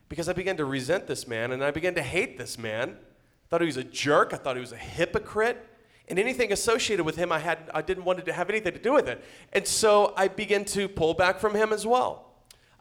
Because 0.08 0.30
I 0.30 0.34
began 0.34 0.58
to 0.58 0.66
resent 0.66 1.08
this 1.08 1.28
man 1.28 1.52
and 1.52 1.64
I 1.64 1.72
began 1.72 1.96
to 1.96 2.02
hate 2.02 2.38
this 2.38 2.58
man. 2.58 2.90
I 2.90 3.48
thought 3.50 3.62
he 3.62 3.68
was 3.68 3.78
a 3.78 3.84
jerk. 3.84 4.34
I 4.34 4.38
thought 4.38 4.56
he 4.56 4.62
was 4.62 4.72
a 4.72 4.78
hypocrite. 4.78 5.66
And 6.08 6.18
anything 6.18 6.52
associated 6.52 7.04
with 7.04 7.16
him, 7.16 7.32
I, 7.32 7.40
had, 7.40 7.70
I 7.74 7.84
didn't 7.84 8.04
want 8.04 8.26
to 8.26 8.34
have 8.34 8.50
anything 8.50 8.74
to 8.74 8.80
do 8.80 8.94
with 8.94 9.08
it. 9.08 9.24
And 9.54 9.68
so 9.68 10.14
I 10.18 10.28
began 10.28 10.66
to 10.66 10.88
pull 10.88 11.14
back 11.14 11.40
from 11.40 11.54
him 11.54 11.72
as 11.72 11.86
well. 11.86 12.26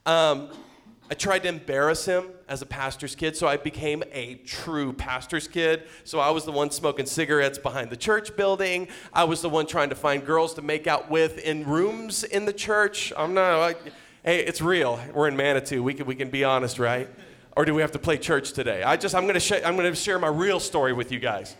Um, 0.07 0.51
I 1.11 1.14
tried 1.14 1.43
to 1.45 1.49
embarrass 1.49 2.05
him 2.05 2.27
as 2.49 2.61
a 2.61 2.67
pastor's 2.67 3.14
kid, 3.14 3.35
so 3.35 3.47
I 3.47 3.57
became 3.57 4.03
a 4.12 4.35
true 4.37 4.93
pastor's 4.93 5.49
kid. 5.49 5.85
So 6.05 6.21
I 6.21 6.31
was 6.31 6.45
the 6.45 6.53
one 6.53 6.71
smoking 6.71 7.07
cigarettes 7.07 7.59
behind 7.59 7.88
the 7.88 7.97
church 7.97 8.37
building. 8.37 8.88
I 9.12 9.25
was 9.25 9.41
the 9.41 9.49
one 9.49 9.67
trying 9.67 9.88
to 9.88 9.95
find 9.95 10.25
girls 10.25 10.53
to 10.55 10.62
make 10.62 10.87
out 10.87 11.11
with 11.11 11.38
in 11.38 11.67
rooms 11.67 12.25
in 12.25 12.45
the 12.45 12.53
church. 12.53 13.12
I'm 13.17 13.33
not. 13.33 13.59
I, 13.59 13.75
Hey, 14.29 14.41
it's 14.41 14.61
real. 14.61 15.01
We're 15.14 15.29
in 15.29 15.38
Manitou. 15.38 15.83
We 15.83 15.95
can, 15.95 16.05
we 16.05 16.14
can 16.14 16.29
be 16.29 16.45
honest, 16.45 16.79
right? 16.79 17.09
Or 17.57 17.64
do 17.64 17.73
we 17.73 17.81
have 17.81 17.93
to 17.93 17.99
play 17.99 18.19
church 18.19 18.53
today? 18.53 18.83
I 18.83 18.99
just, 18.99 19.14
I'm 19.14 19.23
going 19.23 19.33
to 19.33 19.41
sh- 19.41 19.64
I'm 19.64 19.75
going 19.75 19.91
to 19.91 19.99
share 19.99 20.19
my 20.19 20.29
real 20.29 20.61
story 20.61 20.93
with 20.93 21.11
you 21.11 21.19
guys. 21.19 21.57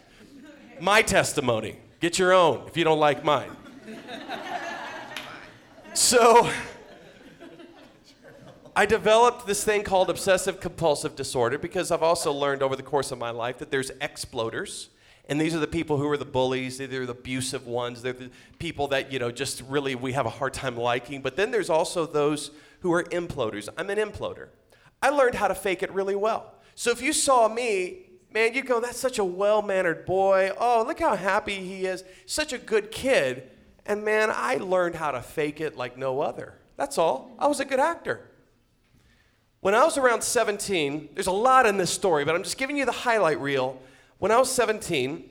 My 0.79 1.01
testimony. 1.01 1.79
Get 1.99 2.19
your 2.19 2.35
own 2.35 2.67
if 2.67 2.77
you 2.77 2.85
don't 2.85 3.01
like 3.01 3.25
mine. 3.25 3.51
So, 5.95 6.51
I 8.77 8.85
developed 8.85 9.47
this 9.47 9.65
thing 9.65 9.83
called 9.83 10.11
obsessive 10.11 10.61
compulsive 10.61 11.17
disorder 11.17 11.57
because 11.57 11.91
I've 11.91 12.03
also 12.03 12.33
learned 12.33 12.63
over 12.63 12.77
the 12.77 12.83
course 12.83 13.11
of 13.11 13.17
my 13.17 13.31
life 13.31 13.57
that 13.61 13.71
there's 13.71 13.93
exploders. 13.93 14.89
And 15.29 15.39
these 15.39 15.55
are 15.55 15.59
the 15.59 15.67
people 15.67 15.99
who 15.99 16.09
are 16.09 16.17
the 16.17 16.25
bullies, 16.25 16.79
they're 16.79 17.05
the 17.05 17.13
abusive 17.13 17.67
ones, 17.67 18.01
they're 18.01 18.15
the 18.15 18.31
people 18.59 18.89
that, 18.89 19.13
you 19.13 19.19
know, 19.19 19.31
just 19.31 19.63
really 19.69 19.95
we 19.95 20.13
have 20.13 20.25
a 20.25 20.31
hard 20.31 20.55
time 20.55 20.77
liking. 20.77 21.21
But 21.21 21.37
then 21.37 21.51
there's 21.51 21.69
also 21.69 22.07
those 22.07 22.51
who 22.81 22.93
are 22.95 23.05
imploders. 23.05 23.69
I'm 23.77 23.91
an 23.91 23.99
imploder. 23.99 24.49
I 25.03 25.11
learned 25.11 25.35
how 25.35 25.49
to 25.49 25.55
fake 25.55 25.83
it 25.83 25.93
really 25.93 26.17
well. 26.17 26.55
So 26.75 26.91
if 26.91 27.03
you 27.03 27.13
saw 27.13 27.49
me, 27.49 28.07
man, 28.33 28.55
you 28.55 28.63
go, 28.63 28.81
that's 28.81 28.99
such 28.99 29.19
a 29.19 29.25
well 29.25 29.61
mannered 29.61 30.07
boy. 30.07 30.51
Oh, 30.59 30.85
look 30.87 31.01
how 31.01 31.15
happy 31.15 31.57
he 31.57 31.85
is. 31.85 32.05
Such 32.25 32.53
a 32.53 32.59
good 32.59 32.91
kid. 32.91 33.51
And 33.85 34.05
man, 34.05 34.31
I 34.33 34.57
learned 34.57 34.95
how 34.95 35.11
to 35.11 35.21
fake 35.21 35.61
it 35.61 35.77
like 35.77 35.99
no 35.99 36.21
other. 36.21 36.55
That's 36.77 36.97
all. 36.97 37.33
I 37.39 37.49
was 37.49 37.61
a 37.61 37.65
good 37.65 37.81
actor. 37.81 38.29
When 39.61 39.75
I 39.75 39.85
was 39.85 39.99
around 39.99 40.23
17, 40.23 41.11
there's 41.15 41.27
a 41.27 41.33
lot 41.33 41.67
in 41.67 41.77
this 41.77 41.91
story, 41.91 42.25
but 42.25 42.35
I'm 42.35 42.45
just 42.45 42.59
giving 42.59 42.77
you 42.77 42.87
the 42.87 42.93
highlight 42.93 43.41
reel. 43.41 43.81
When 44.19 44.33
I 44.33 44.39
was 44.39 44.51
17, 44.51 45.31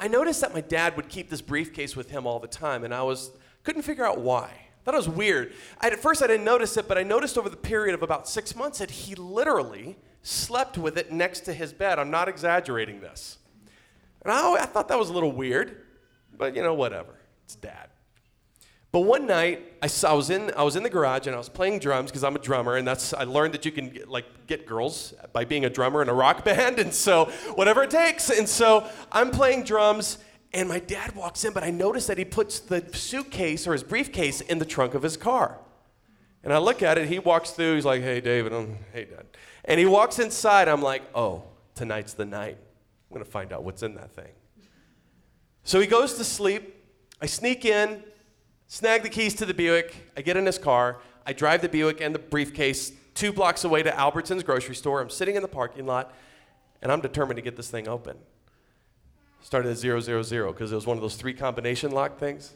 I 0.00 0.08
noticed 0.08 0.40
that 0.40 0.54
my 0.54 0.60
dad 0.60 0.96
would 0.96 1.08
keep 1.08 1.30
this 1.30 1.40
briefcase 1.40 1.96
with 1.96 2.10
him 2.10 2.26
all 2.26 2.38
the 2.38 2.48
time, 2.48 2.84
and 2.84 2.94
I 2.94 3.02
was 3.02 3.30
couldn't 3.62 3.82
figure 3.82 4.04
out 4.04 4.20
why. 4.20 4.50
It 4.86 4.94
was 4.94 5.08
weird. 5.08 5.52
I, 5.80 5.88
at 5.88 6.00
first, 6.00 6.22
I 6.22 6.26
didn't 6.26 6.46
notice 6.46 6.78
it, 6.78 6.88
but 6.88 6.96
I 6.96 7.02
noticed 7.02 7.36
over 7.36 7.50
the 7.50 7.56
period 7.56 7.94
of 7.94 8.02
about 8.02 8.26
six 8.26 8.56
months 8.56 8.78
that 8.78 8.90
he 8.90 9.14
literally 9.14 9.98
slept 10.22 10.78
with 10.78 10.96
it 10.96 11.12
next 11.12 11.40
to 11.40 11.52
his 11.52 11.74
bed. 11.74 11.98
I'm 11.98 12.10
not 12.10 12.26
exaggerating 12.26 13.00
this. 13.00 13.36
And 14.22 14.32
I, 14.32 14.54
I 14.54 14.64
thought 14.64 14.88
that 14.88 14.98
was 14.98 15.10
a 15.10 15.12
little 15.12 15.32
weird, 15.32 15.84
but 16.36 16.56
you 16.56 16.62
know, 16.62 16.72
whatever. 16.72 17.14
It's 17.44 17.54
dad. 17.54 17.90
But 18.90 19.00
one 19.00 19.26
night, 19.26 19.74
I, 19.82 19.86
saw, 19.86 20.12
I, 20.12 20.14
was 20.14 20.30
in, 20.30 20.50
I 20.56 20.62
was 20.62 20.74
in 20.74 20.82
the 20.82 20.88
garage 20.88 21.26
and 21.26 21.34
I 21.34 21.38
was 21.38 21.50
playing 21.50 21.78
drums 21.78 22.10
because 22.10 22.24
I'm 22.24 22.34
a 22.34 22.38
drummer, 22.38 22.76
and 22.76 22.88
that's 22.88 23.12
I 23.12 23.24
learned 23.24 23.52
that 23.54 23.64
you 23.66 23.72
can 23.72 23.90
get, 23.90 24.08
like 24.08 24.46
get 24.46 24.66
girls 24.66 25.12
by 25.32 25.44
being 25.44 25.66
a 25.66 25.70
drummer 25.70 26.00
in 26.00 26.08
a 26.08 26.14
rock 26.14 26.44
band, 26.44 26.78
and 26.78 26.92
so 26.92 27.26
whatever 27.54 27.82
it 27.82 27.90
takes. 27.90 28.30
And 28.30 28.48
so 28.48 28.88
I'm 29.12 29.30
playing 29.30 29.64
drums, 29.64 30.18
and 30.54 30.68
my 30.68 30.78
dad 30.78 31.14
walks 31.14 31.44
in, 31.44 31.52
but 31.52 31.62
I 31.62 31.70
notice 31.70 32.06
that 32.06 32.16
he 32.16 32.24
puts 32.24 32.60
the 32.60 32.82
suitcase 32.92 33.66
or 33.66 33.72
his 33.72 33.82
briefcase 33.82 34.40
in 34.40 34.58
the 34.58 34.64
trunk 34.64 34.94
of 34.94 35.02
his 35.02 35.16
car. 35.18 35.58
And 36.42 36.52
I 36.52 36.58
look 36.58 36.82
at 36.82 36.96
it, 36.96 37.08
he 37.08 37.18
walks 37.18 37.50
through, 37.50 37.74
he's 37.74 37.84
like, 37.84 38.00
"Hey, 38.00 38.22
David, 38.22 38.54
I'm, 38.54 38.78
hey, 38.94 39.04
Dad," 39.04 39.26
and 39.66 39.78
he 39.78 39.84
walks 39.84 40.18
inside. 40.18 40.66
I'm 40.66 40.82
like, 40.82 41.02
"Oh, 41.14 41.42
tonight's 41.74 42.14
the 42.14 42.24
night. 42.24 42.56
I'm 43.10 43.14
gonna 43.14 43.26
find 43.26 43.52
out 43.52 43.64
what's 43.64 43.82
in 43.82 43.96
that 43.96 44.12
thing." 44.12 44.32
So 45.62 45.78
he 45.78 45.86
goes 45.86 46.14
to 46.14 46.24
sleep. 46.24 46.74
I 47.20 47.26
sneak 47.26 47.66
in 47.66 48.02
snag 48.68 49.02
the 49.02 49.08
keys 49.08 49.34
to 49.34 49.46
the 49.46 49.54
Buick. 49.54 50.12
I 50.16 50.22
get 50.22 50.36
in 50.36 50.46
his 50.46 50.58
car. 50.58 50.98
I 51.26 51.32
drive 51.32 51.62
the 51.62 51.68
Buick 51.68 52.00
and 52.00 52.14
the 52.14 52.18
briefcase 52.20 52.92
two 53.14 53.32
blocks 53.32 53.64
away 53.64 53.82
to 53.82 53.90
Albertsons 53.90 54.44
grocery 54.44 54.76
store. 54.76 55.00
I'm 55.00 55.10
sitting 55.10 55.34
in 55.34 55.42
the 55.42 55.48
parking 55.48 55.86
lot, 55.86 56.14
and 56.80 56.92
I'm 56.92 57.00
determined 57.00 57.36
to 57.36 57.42
get 57.42 57.56
this 57.56 57.68
thing 57.68 57.88
open. 57.88 58.16
Started 59.40 59.70
at 59.70 59.78
000 59.78 60.52
because 60.52 60.70
it 60.70 60.74
was 60.74 60.86
one 60.86 60.96
of 60.96 61.02
those 61.02 61.16
three 61.16 61.34
combination 61.34 61.90
lock 61.90 62.18
things. 62.18 62.52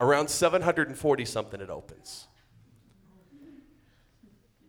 Around 0.00 0.28
740 0.30 1.24
something, 1.24 1.60
it 1.60 1.68
opens. 1.68 2.26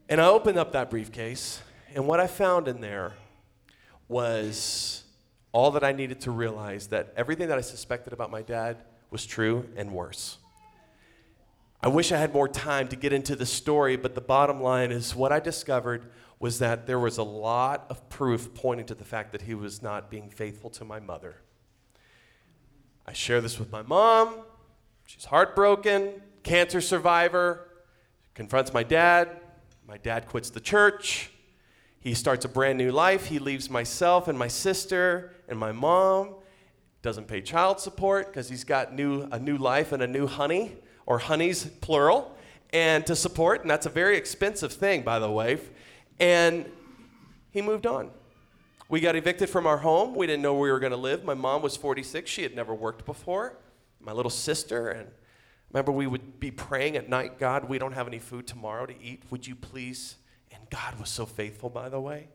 And 0.10 0.20
I 0.20 0.26
opened 0.26 0.58
up 0.58 0.72
that 0.72 0.90
briefcase, 0.90 1.62
and 1.94 2.08
what 2.08 2.20
I 2.20 2.26
found 2.26 2.68
in 2.68 2.82
there 2.82 3.14
was 4.08 5.04
all 5.52 5.72
that 5.72 5.84
I 5.84 5.92
needed 5.92 6.22
to 6.22 6.32
realize 6.32 6.88
that 6.88 7.14
everything 7.16 7.48
that 7.50 7.58
I 7.60 7.62
suspected 7.62 8.12
about 8.12 8.32
my 8.32 8.42
dad 8.42 8.78
was 9.12 9.26
true 9.26 9.70
and 9.76 9.92
worse. 9.92 10.39
I 11.82 11.88
wish 11.88 12.12
I 12.12 12.18
had 12.18 12.34
more 12.34 12.50
time 12.50 12.90
to 12.90 12.98
get 12.98 13.14
into 13.14 13.38
the 13.38 13.46
story, 13.46 13.96
but 13.96 14.14
the 14.14 14.22
bottom 14.22 14.62
line 14.62 14.92
is 14.92 15.16
what 15.16 15.32
I 15.32 15.40
discovered 15.40 16.12
was 16.38 16.60
that 16.60 16.88
there 16.88 17.00
was 17.00 17.18
a 17.18 17.24
lot 17.24 17.86
of 17.90 18.10
proof 18.10 18.54
pointing 18.54 18.86
to 18.88 18.96
the 18.96 19.06
fact 19.06 19.32
that 19.32 19.44
he 19.44 19.54
was 19.54 19.82
not 19.82 20.10
being 20.10 20.30
faithful 20.30 20.70
to 20.72 20.84
my 20.84 21.00
mother. 21.00 21.38
I 23.06 23.14
share 23.14 23.40
this 23.40 23.58
with 23.58 23.72
my 23.72 23.82
mom. 23.82 24.36
She's 25.06 25.26
heartbroken, 25.26 26.22
cancer 26.44 26.82
survivor, 26.82 27.68
confronts 28.34 28.74
my 28.74 28.84
dad. 28.84 29.30
My 29.88 29.98
dad 29.98 30.28
quits 30.28 30.50
the 30.50 30.60
church. 30.60 31.32
He 32.00 32.14
starts 32.14 32.46
a 32.46 32.50
brand 32.50 32.78
new 32.78 32.92
life. 32.92 33.26
He 33.26 33.40
leaves 33.40 33.70
myself 33.70 34.28
and 34.28 34.38
my 34.38 34.48
sister 34.50 35.34
and 35.48 35.58
my 35.58 35.72
mom. 35.72 36.36
Doesn't 37.02 37.28
pay 37.28 37.42
child 37.42 37.80
support 37.80 38.28
because 38.28 38.50
he's 38.50 38.64
got 38.64 38.94
new, 38.94 39.28
a 39.32 39.40
new 39.40 39.58
life 39.58 39.92
and 39.92 40.04
a 40.04 40.08
new 40.08 40.28
honey 40.28 40.76
or 41.06 41.18
honeys, 41.20 41.66
plural, 41.66 42.36
and 42.72 43.06
to 43.08 43.16
support, 43.16 43.62
and 43.62 43.70
that's 43.70 43.86
a 43.86 43.90
very 43.90 44.18
expensive 44.18 44.72
thing, 44.72 45.02
by 45.02 45.18
the 45.18 45.30
way. 45.30 45.60
And 46.20 46.66
he 47.52 47.62
moved 47.62 47.88
on. 47.88 48.12
We 48.90 49.00
got 49.00 49.16
evicted 49.16 49.50
from 49.50 49.66
our 49.66 49.78
home. 49.78 50.16
We 50.16 50.28
didn't 50.28 50.42
know 50.42 50.54
where 50.54 50.64
we 50.64 50.72
were 50.72 50.80
going 50.80 50.92
to 50.92 50.98
live. 50.98 51.24
My 51.24 51.34
mom 51.34 51.62
was 51.62 51.78
46. 51.78 52.30
She 52.30 52.44
had 52.44 52.56
never 52.56 52.74
worked 52.74 53.06
before. 53.06 53.58
My 54.00 54.12
little 54.12 54.32
sister, 54.32 54.90
and 54.90 55.10
remember, 55.72 55.92
we 55.92 56.08
would 56.08 56.40
be 56.40 56.52
praying 56.52 56.96
at 56.96 57.10
night 57.10 57.38
God, 57.38 57.70
we 57.70 57.78
don't 57.78 57.94
have 57.94 58.08
any 58.08 58.20
food 58.20 58.48
tomorrow 58.48 58.86
to 58.86 58.94
eat. 59.02 59.24
Would 59.30 59.46
you 59.46 59.56
please? 59.56 60.16
And 60.52 60.62
God 60.70 61.00
was 61.00 61.10
so 61.10 61.26
faithful, 61.26 61.70
by 61.70 61.90
the 61.90 62.00
way. 62.00 62.30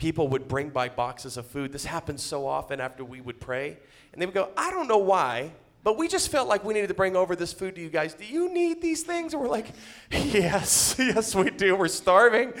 People 0.00 0.28
would 0.28 0.48
bring 0.48 0.70
by 0.70 0.88
boxes 0.88 1.36
of 1.36 1.46
food. 1.46 1.72
This 1.72 1.84
happened 1.84 2.18
so 2.18 2.46
often 2.46 2.80
after 2.80 3.04
we 3.04 3.20
would 3.20 3.38
pray. 3.38 3.76
And 4.14 4.22
they 4.22 4.24
would 4.24 4.34
go, 4.34 4.48
I 4.56 4.70
don't 4.70 4.88
know 4.88 4.96
why, 4.96 5.52
but 5.84 5.98
we 5.98 6.08
just 6.08 6.30
felt 6.30 6.48
like 6.48 6.64
we 6.64 6.72
needed 6.72 6.86
to 6.86 6.94
bring 6.94 7.16
over 7.16 7.36
this 7.36 7.52
food 7.52 7.74
to 7.74 7.82
you 7.82 7.90
guys. 7.90 8.14
Do 8.14 8.24
you 8.24 8.50
need 8.50 8.80
these 8.80 9.02
things? 9.02 9.34
And 9.34 9.42
we're 9.42 9.50
like, 9.50 9.66
yes, 10.10 10.96
yes, 10.98 11.34
we 11.34 11.50
do. 11.50 11.76
We're 11.76 11.88
starving. 11.88 12.54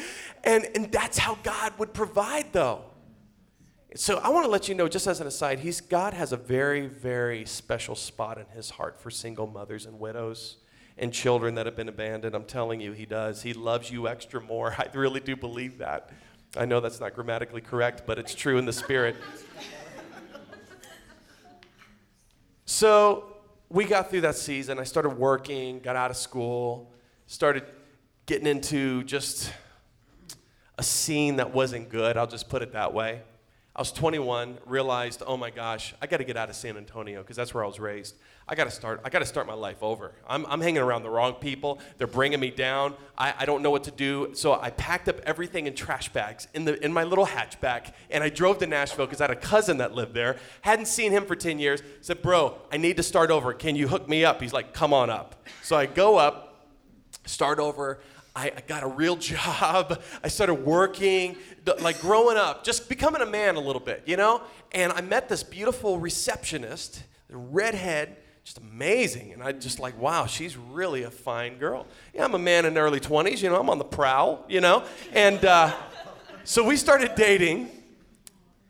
And, 0.44 0.68
and 0.74 0.92
that's 0.92 1.16
how 1.16 1.38
God 1.42 1.72
would 1.78 1.94
provide, 1.94 2.52
though. 2.52 2.82
So 3.94 4.18
I 4.18 4.28
want 4.28 4.44
to 4.44 4.50
let 4.50 4.68
you 4.68 4.74
know, 4.74 4.86
just 4.86 5.06
as 5.06 5.22
an 5.22 5.26
aside, 5.26 5.60
he's, 5.60 5.80
God 5.80 6.12
has 6.12 6.32
a 6.32 6.36
very, 6.36 6.88
very 6.88 7.46
special 7.46 7.96
spot 7.96 8.36
in 8.36 8.44
his 8.54 8.68
heart 8.68 9.00
for 9.00 9.08
single 9.08 9.46
mothers 9.46 9.86
and 9.86 9.98
widows 9.98 10.58
and 10.98 11.10
children 11.10 11.54
that 11.54 11.64
have 11.64 11.74
been 11.74 11.88
abandoned. 11.88 12.34
I'm 12.34 12.44
telling 12.44 12.82
you, 12.82 12.92
he 12.92 13.06
does. 13.06 13.40
He 13.40 13.54
loves 13.54 13.90
you 13.90 14.08
extra 14.08 14.42
more. 14.42 14.74
I 14.78 14.88
really 14.92 15.20
do 15.20 15.36
believe 15.36 15.78
that. 15.78 16.10
I 16.56 16.64
know 16.64 16.80
that's 16.80 17.00
not 17.00 17.14
grammatically 17.14 17.60
correct, 17.60 18.02
but 18.06 18.18
it's 18.18 18.34
true 18.34 18.58
in 18.58 18.64
the 18.66 18.72
spirit. 18.72 19.16
So 22.64 23.36
we 23.68 23.84
got 23.84 24.10
through 24.10 24.22
that 24.22 24.36
season. 24.36 24.78
I 24.78 24.84
started 24.84 25.10
working, 25.10 25.80
got 25.80 25.96
out 25.96 26.10
of 26.10 26.16
school, 26.16 26.92
started 27.26 27.64
getting 28.26 28.46
into 28.46 29.04
just 29.04 29.52
a 30.76 30.82
scene 30.82 31.36
that 31.36 31.52
wasn't 31.52 31.88
good. 31.88 32.16
I'll 32.16 32.26
just 32.26 32.48
put 32.48 32.62
it 32.62 32.72
that 32.72 32.92
way. 32.94 33.22
I 33.74 33.80
was 33.80 33.92
21, 33.92 34.58
realized, 34.66 35.22
oh 35.24 35.36
my 35.36 35.50
gosh, 35.50 35.94
I 36.02 36.08
got 36.08 36.16
to 36.16 36.24
get 36.24 36.36
out 36.36 36.50
of 36.50 36.56
San 36.56 36.76
Antonio 36.76 37.22
because 37.22 37.36
that's 37.36 37.54
where 37.54 37.62
I 37.62 37.68
was 37.68 37.78
raised. 37.78 38.16
I 38.48 38.56
got 38.56 38.64
to 38.64 38.70
start. 38.72 39.00
I 39.04 39.10
got 39.10 39.20
to 39.20 39.26
start 39.26 39.46
my 39.46 39.54
life 39.54 39.80
over. 39.80 40.12
I'm, 40.28 40.44
I'm 40.46 40.60
hanging 40.60 40.82
around 40.82 41.04
the 41.04 41.10
wrong 41.10 41.34
people. 41.34 41.78
They're 41.96 42.08
bringing 42.08 42.40
me 42.40 42.50
down. 42.50 42.94
I, 43.16 43.32
I 43.38 43.44
don't 43.46 43.62
know 43.62 43.70
what 43.70 43.84
to 43.84 43.92
do. 43.92 44.32
So 44.34 44.60
I 44.60 44.70
packed 44.70 45.08
up 45.08 45.20
everything 45.20 45.68
in 45.68 45.74
trash 45.74 46.12
bags 46.12 46.48
in 46.52 46.64
the 46.64 46.84
in 46.84 46.92
my 46.92 47.04
little 47.04 47.26
hatchback, 47.26 47.92
and 48.10 48.24
I 48.24 48.28
drove 48.28 48.58
to 48.58 48.66
Nashville 48.66 49.06
because 49.06 49.20
I 49.20 49.24
had 49.24 49.30
a 49.30 49.36
cousin 49.36 49.78
that 49.78 49.94
lived 49.94 50.14
there. 50.14 50.36
Hadn't 50.62 50.86
seen 50.86 51.12
him 51.12 51.24
for 51.24 51.36
10 51.36 51.60
years. 51.60 51.80
Said, 52.00 52.22
bro, 52.22 52.58
I 52.72 52.76
need 52.76 52.96
to 52.96 53.04
start 53.04 53.30
over. 53.30 53.54
Can 53.54 53.76
you 53.76 53.86
hook 53.86 54.08
me 54.08 54.24
up? 54.24 54.42
He's 54.42 54.52
like, 54.52 54.74
come 54.74 54.92
on 54.92 55.10
up. 55.10 55.46
So 55.62 55.76
I 55.76 55.86
go 55.86 56.16
up, 56.16 56.66
start 57.24 57.60
over. 57.60 58.00
I, 58.34 58.52
I 58.56 58.62
got 58.66 58.82
a 58.82 58.86
real 58.86 59.16
job. 59.16 60.00
I 60.22 60.28
started 60.28 60.54
working, 60.54 61.36
like 61.80 62.00
growing 62.00 62.36
up, 62.36 62.64
just 62.64 62.88
becoming 62.88 63.22
a 63.22 63.26
man 63.26 63.56
a 63.56 63.60
little 63.60 63.80
bit, 63.80 64.02
you 64.06 64.16
know? 64.16 64.42
And 64.72 64.92
I 64.92 65.00
met 65.00 65.28
this 65.28 65.42
beautiful 65.42 65.98
receptionist, 65.98 67.02
redhead, 67.28 68.16
just 68.44 68.58
amazing. 68.58 69.32
And 69.32 69.42
I 69.42 69.52
just 69.52 69.78
like, 69.78 69.98
wow, 69.98 70.26
she's 70.26 70.56
really 70.56 71.02
a 71.02 71.10
fine 71.10 71.58
girl. 71.58 71.86
Yeah, 72.14 72.24
I'm 72.24 72.34
a 72.34 72.38
man 72.38 72.64
in 72.64 72.74
the 72.74 72.80
early 72.80 73.00
20s, 73.00 73.42
you 73.42 73.50
know, 73.50 73.60
I'm 73.60 73.70
on 73.70 73.78
the 73.78 73.84
prowl, 73.84 74.44
you 74.48 74.60
know? 74.60 74.84
And 75.12 75.44
uh, 75.44 75.74
so 76.44 76.64
we 76.64 76.76
started 76.76 77.14
dating. 77.14 77.68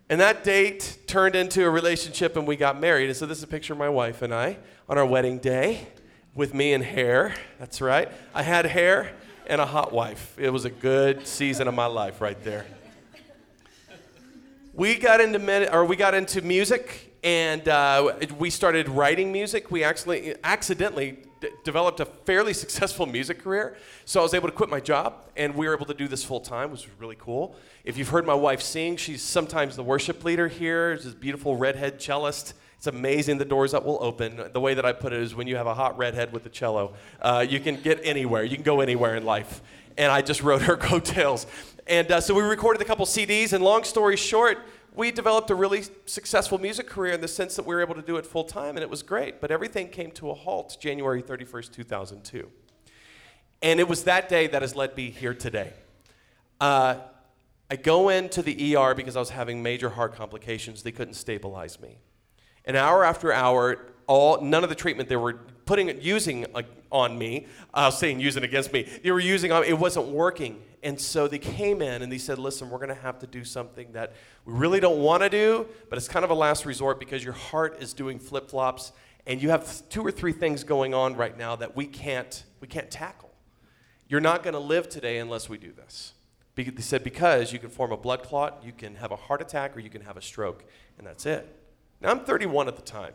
And 0.08 0.20
that 0.20 0.42
date 0.42 0.98
turned 1.06 1.36
into 1.36 1.64
a 1.64 1.70
relationship 1.70 2.36
and 2.36 2.46
we 2.46 2.56
got 2.56 2.80
married. 2.80 3.06
And 3.06 3.16
so 3.16 3.26
this 3.26 3.38
is 3.38 3.44
a 3.44 3.46
picture 3.46 3.74
of 3.74 3.78
my 3.78 3.88
wife 3.88 4.22
and 4.22 4.34
I 4.34 4.58
on 4.88 4.98
our 4.98 5.06
wedding 5.06 5.38
day 5.38 5.86
with 6.34 6.52
me 6.52 6.72
and 6.72 6.82
hair. 6.82 7.32
That's 7.60 7.80
right. 7.80 8.10
I 8.34 8.42
had 8.42 8.66
hair 8.66 9.12
and 9.50 9.60
a 9.60 9.66
hot 9.66 9.92
wife. 9.92 10.36
It 10.38 10.50
was 10.50 10.64
a 10.64 10.70
good 10.70 11.26
season 11.26 11.66
of 11.66 11.74
my 11.74 11.86
life 11.86 12.20
right 12.20 12.40
there. 12.44 12.66
We 14.72 14.94
got 14.94 15.20
into 15.20 15.74
or 15.74 15.84
we 15.84 15.96
got 15.96 16.14
into 16.14 16.40
music 16.40 17.16
and 17.24 17.68
uh, 17.68 18.12
we 18.38 18.48
started 18.48 18.88
writing 18.88 19.32
music. 19.32 19.72
We 19.72 19.82
actually 19.82 20.36
accidentally 20.44 21.18
d- 21.40 21.48
developed 21.64 21.98
a 21.98 22.04
fairly 22.04 22.52
successful 22.52 23.06
music 23.06 23.42
career. 23.42 23.76
So 24.04 24.20
I 24.20 24.22
was 24.22 24.34
able 24.34 24.48
to 24.48 24.54
quit 24.54 24.70
my 24.70 24.80
job, 24.80 25.26
and 25.36 25.56
we 25.56 25.66
were 25.66 25.74
able 25.74 25.86
to 25.86 25.94
do 25.94 26.06
this 26.06 26.24
full 26.24 26.40
time, 26.40 26.70
which 26.70 26.86
was 26.86 27.00
really 27.00 27.16
cool. 27.18 27.56
If 27.84 27.98
you've 27.98 28.08
heard 28.08 28.24
my 28.24 28.34
wife 28.34 28.62
sing, 28.62 28.96
she's 28.96 29.20
sometimes 29.20 29.74
the 29.74 29.82
worship 29.82 30.22
leader 30.22 30.46
here. 30.46 30.96
She's 30.96 31.06
this 31.06 31.14
beautiful 31.14 31.56
redhead 31.56 31.98
cellist. 31.98 32.54
It's 32.80 32.86
amazing 32.86 33.36
the 33.36 33.44
doors 33.44 33.72
that 33.72 33.84
will 33.84 33.98
open. 34.00 34.42
The 34.54 34.58
way 34.58 34.72
that 34.72 34.86
I 34.86 34.94
put 34.94 35.12
it 35.12 35.20
is 35.20 35.34
when 35.34 35.46
you 35.46 35.56
have 35.56 35.66
a 35.66 35.74
hot 35.74 35.98
redhead 35.98 36.32
with 36.32 36.46
a 36.46 36.48
cello, 36.48 36.94
uh, 37.20 37.44
you 37.46 37.60
can 37.60 37.78
get 37.78 38.00
anywhere. 38.02 38.42
You 38.42 38.54
can 38.56 38.64
go 38.64 38.80
anywhere 38.80 39.16
in 39.16 39.26
life. 39.26 39.60
And 39.98 40.10
I 40.10 40.22
just 40.22 40.42
wrote 40.42 40.62
her 40.62 40.78
coattails. 40.78 41.46
And 41.86 42.10
uh, 42.10 42.22
so 42.22 42.32
we 42.32 42.40
recorded 42.40 42.80
a 42.80 42.86
couple 42.86 43.04
CDs, 43.04 43.52
and 43.52 43.62
long 43.62 43.84
story 43.84 44.16
short, 44.16 44.60
we 44.94 45.10
developed 45.10 45.50
a 45.50 45.54
really 45.54 45.82
successful 46.06 46.56
music 46.56 46.86
career 46.86 47.12
in 47.12 47.20
the 47.20 47.28
sense 47.28 47.54
that 47.56 47.66
we 47.66 47.74
were 47.74 47.82
able 47.82 47.96
to 47.96 48.00
do 48.00 48.16
it 48.16 48.24
full 48.24 48.44
time, 48.44 48.78
and 48.78 48.82
it 48.82 48.88
was 48.88 49.02
great. 49.02 49.42
But 49.42 49.50
everything 49.50 49.88
came 49.88 50.10
to 50.12 50.30
a 50.30 50.34
halt 50.34 50.78
January 50.80 51.22
31st, 51.22 51.72
2002. 51.74 52.48
And 53.60 53.78
it 53.78 53.88
was 53.88 54.04
that 54.04 54.30
day 54.30 54.46
that 54.46 54.62
has 54.62 54.74
led 54.74 54.96
me 54.96 55.10
here 55.10 55.34
today. 55.34 55.74
Uh, 56.58 56.94
I 57.70 57.76
go 57.76 58.08
into 58.08 58.40
the 58.40 58.74
ER 58.74 58.94
because 58.94 59.16
I 59.16 59.18
was 59.18 59.28
having 59.28 59.62
major 59.62 59.90
heart 59.90 60.14
complications. 60.14 60.82
They 60.82 60.92
couldn't 60.92 61.12
stabilize 61.12 61.78
me. 61.78 61.98
And 62.70 62.76
hour 62.76 63.04
after 63.04 63.32
hour, 63.32 63.78
all 64.06 64.40
none 64.42 64.62
of 64.62 64.68
the 64.68 64.76
treatment 64.76 65.08
they 65.08 65.16
were 65.16 65.40
putting 65.64 66.00
using 66.00 66.46
uh, 66.54 66.62
on 66.92 67.18
me, 67.18 67.48
was 67.74 67.98
saying 67.98 68.20
using 68.20 68.44
against 68.44 68.72
me, 68.72 68.88
they 69.02 69.10
were 69.10 69.18
using 69.18 69.50
on 69.50 69.64
it 69.64 69.76
wasn't 69.76 70.06
working. 70.06 70.62
And 70.84 71.00
so 71.00 71.26
they 71.26 71.40
came 71.40 71.82
in 71.82 72.02
and 72.02 72.12
they 72.12 72.16
said, 72.16 72.38
listen, 72.38 72.70
we're 72.70 72.78
going 72.78 72.90
to 72.90 72.94
have 72.94 73.18
to 73.18 73.26
do 73.26 73.42
something 73.42 73.90
that 73.90 74.12
we 74.44 74.52
really 74.52 74.78
don't 74.78 75.00
want 75.00 75.24
to 75.24 75.28
do, 75.28 75.66
but 75.88 75.98
it's 75.98 76.06
kind 76.06 76.24
of 76.24 76.30
a 76.30 76.34
last 76.34 76.64
resort 76.64 77.00
because 77.00 77.24
your 77.24 77.32
heart 77.32 77.82
is 77.82 77.92
doing 77.92 78.20
flip 78.20 78.48
flops 78.48 78.92
and 79.26 79.42
you 79.42 79.50
have 79.50 79.88
two 79.88 80.06
or 80.06 80.12
three 80.12 80.32
things 80.32 80.62
going 80.62 80.94
on 80.94 81.16
right 81.16 81.36
now 81.36 81.56
that 81.56 81.74
we 81.74 81.86
can't, 81.86 82.44
we 82.60 82.68
can't 82.68 82.88
tackle. 82.88 83.32
You're 84.06 84.20
not 84.20 84.44
going 84.44 84.54
to 84.54 84.60
live 84.60 84.88
today 84.88 85.18
unless 85.18 85.48
we 85.48 85.58
do 85.58 85.72
this. 85.72 86.12
They 86.54 86.70
said, 86.82 87.02
because 87.02 87.52
you 87.52 87.58
can 87.58 87.68
form 87.68 87.90
a 87.90 87.96
blood 87.96 88.22
clot, 88.22 88.62
you 88.64 88.70
can 88.70 88.94
have 88.94 89.10
a 89.10 89.16
heart 89.16 89.42
attack, 89.42 89.76
or 89.76 89.80
you 89.80 89.90
can 89.90 90.02
have 90.02 90.16
a 90.16 90.22
stroke, 90.22 90.62
and 90.98 91.04
that's 91.04 91.26
it. 91.26 91.56
Now, 92.00 92.10
I'm 92.10 92.20
31 92.20 92.68
at 92.68 92.76
the 92.76 92.82
time. 92.82 93.12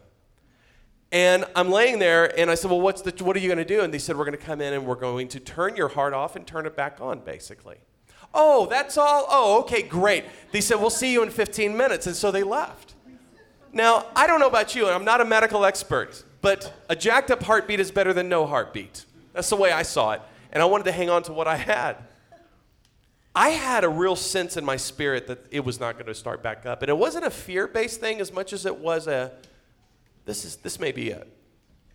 And 1.11 1.45
I'm 1.55 1.69
laying 1.69 1.99
there, 1.99 2.37
and 2.37 2.51
I 2.51 2.55
said, 2.55 2.71
Well, 2.71 2.81
what's 2.81 3.01
the, 3.01 3.23
what 3.23 3.35
are 3.35 3.39
you 3.39 3.47
going 3.47 3.57
to 3.57 3.65
do? 3.65 3.81
And 3.81 3.93
they 3.93 3.99
said, 3.99 4.17
We're 4.17 4.25
going 4.25 4.37
to 4.37 4.43
come 4.43 4.59
in 4.59 4.73
and 4.73 4.85
we're 4.85 4.95
going 4.95 5.27
to 5.29 5.39
turn 5.39 5.75
your 5.75 5.87
heart 5.87 6.13
off 6.13 6.35
and 6.35 6.45
turn 6.45 6.65
it 6.65 6.75
back 6.75 6.99
on, 6.99 7.19
basically. 7.19 7.77
Oh, 8.33 8.65
that's 8.65 8.97
all? 8.97 9.25
Oh, 9.29 9.59
okay, 9.61 9.81
great. 9.81 10.25
They 10.51 10.61
said, 10.61 10.75
We'll 10.75 10.89
see 10.89 11.13
you 11.13 11.23
in 11.23 11.29
15 11.29 11.77
minutes. 11.77 12.07
And 12.07 12.15
so 12.15 12.31
they 12.31 12.43
left. 12.43 12.95
Now, 13.71 14.05
I 14.15 14.25
don't 14.25 14.39
know 14.39 14.47
about 14.47 14.75
you, 14.75 14.85
and 14.85 14.95
I'm 14.95 15.05
not 15.05 15.21
a 15.21 15.25
medical 15.25 15.65
expert, 15.65 16.23
but 16.41 16.73
a 16.89 16.95
jacked 16.95 17.29
up 17.29 17.43
heartbeat 17.43 17.79
is 17.79 17.91
better 17.91 18.13
than 18.13 18.29
no 18.29 18.45
heartbeat. 18.45 19.05
That's 19.33 19.49
the 19.49 19.57
way 19.57 19.71
I 19.71 19.83
saw 19.83 20.13
it. 20.13 20.21
And 20.51 20.63
I 20.63 20.65
wanted 20.65 20.85
to 20.85 20.91
hang 20.91 21.09
on 21.09 21.23
to 21.23 21.33
what 21.33 21.47
I 21.47 21.57
had. 21.57 21.97
I 23.35 23.49
had 23.49 23.83
a 23.83 23.89
real 23.89 24.15
sense 24.15 24.55
in 24.55 24.63
my 24.63 24.77
spirit 24.77 25.27
that 25.27 25.45
it 25.51 25.65
was 25.65 25.79
not 25.79 25.95
going 25.95 26.05
to 26.05 26.15
start 26.15 26.41
back 26.41 26.65
up. 26.65 26.81
And 26.81 26.89
it 26.89 26.97
wasn't 26.97 27.25
a 27.25 27.29
fear 27.29 27.67
based 27.67 27.99
thing 27.99 28.21
as 28.21 28.31
much 28.31 28.53
as 28.53 28.65
it 28.65 28.77
was 28.77 29.07
a 29.07 29.33
this, 30.23 30.45
is, 30.45 30.55
this 30.57 30.79
may 30.79 30.91
be 30.91 31.09
it. 31.09 31.27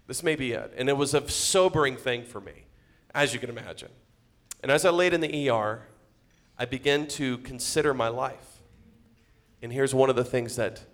This 0.06 0.22
may 0.22 0.36
be 0.36 0.52
it. 0.52 0.72
And 0.76 0.88
it 0.88 0.96
was 0.96 1.14
a 1.14 1.28
sobering 1.28 1.96
thing 1.96 2.24
for 2.24 2.40
me, 2.40 2.66
as 3.14 3.32
you 3.32 3.40
can 3.40 3.50
imagine. 3.50 3.90
And 4.62 4.70
as 4.70 4.84
I 4.84 4.90
laid 4.90 5.14
in 5.14 5.20
the 5.20 5.50
ER, 5.50 5.82
I 6.58 6.64
began 6.66 7.08
to 7.08 7.38
consider 7.38 7.94
my 7.94 8.08
life. 8.08 8.60
And 9.62 9.72
here's 9.72 9.94
one 9.94 10.10
of 10.10 10.16
the 10.16 10.24
things 10.24 10.56
that 10.56 10.84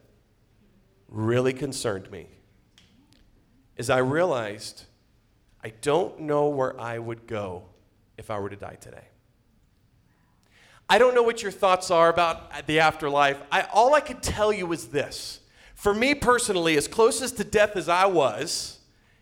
really 1.08 1.52
concerned 1.52 2.10
me 2.10 2.26
is 3.76 3.90
I 3.90 3.98
realized 3.98 4.84
I 5.62 5.72
don't 5.80 6.20
know 6.20 6.48
where 6.48 6.80
I 6.80 6.98
would 6.98 7.26
go 7.26 7.64
if 8.16 8.30
I 8.30 8.38
were 8.38 8.48
to 8.48 8.56
die 8.56 8.76
today. 8.80 9.08
I 10.88 10.98
don't 10.98 11.14
know 11.14 11.22
what 11.22 11.42
your 11.42 11.52
thoughts 11.52 11.90
are 11.90 12.08
about 12.08 12.66
the 12.66 12.80
afterlife. 12.80 13.40
I, 13.50 13.62
all 13.72 13.94
I 13.94 14.00
can 14.00 14.20
tell 14.20 14.52
you 14.52 14.72
is 14.72 14.88
this 14.88 15.40
for 15.76 15.94
me 15.94 16.14
personally, 16.14 16.76
as 16.76 16.88
closest 16.88 17.36
to 17.36 17.44
death 17.44 17.76
as 17.76 17.88
I 17.88 18.06
was, 18.06 18.80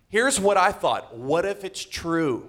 here's 0.08 0.38
what 0.40 0.56
I 0.56 0.72
thought 0.72 1.16
what 1.16 1.44
if 1.44 1.64
it's 1.64 1.84
true? 1.84 2.48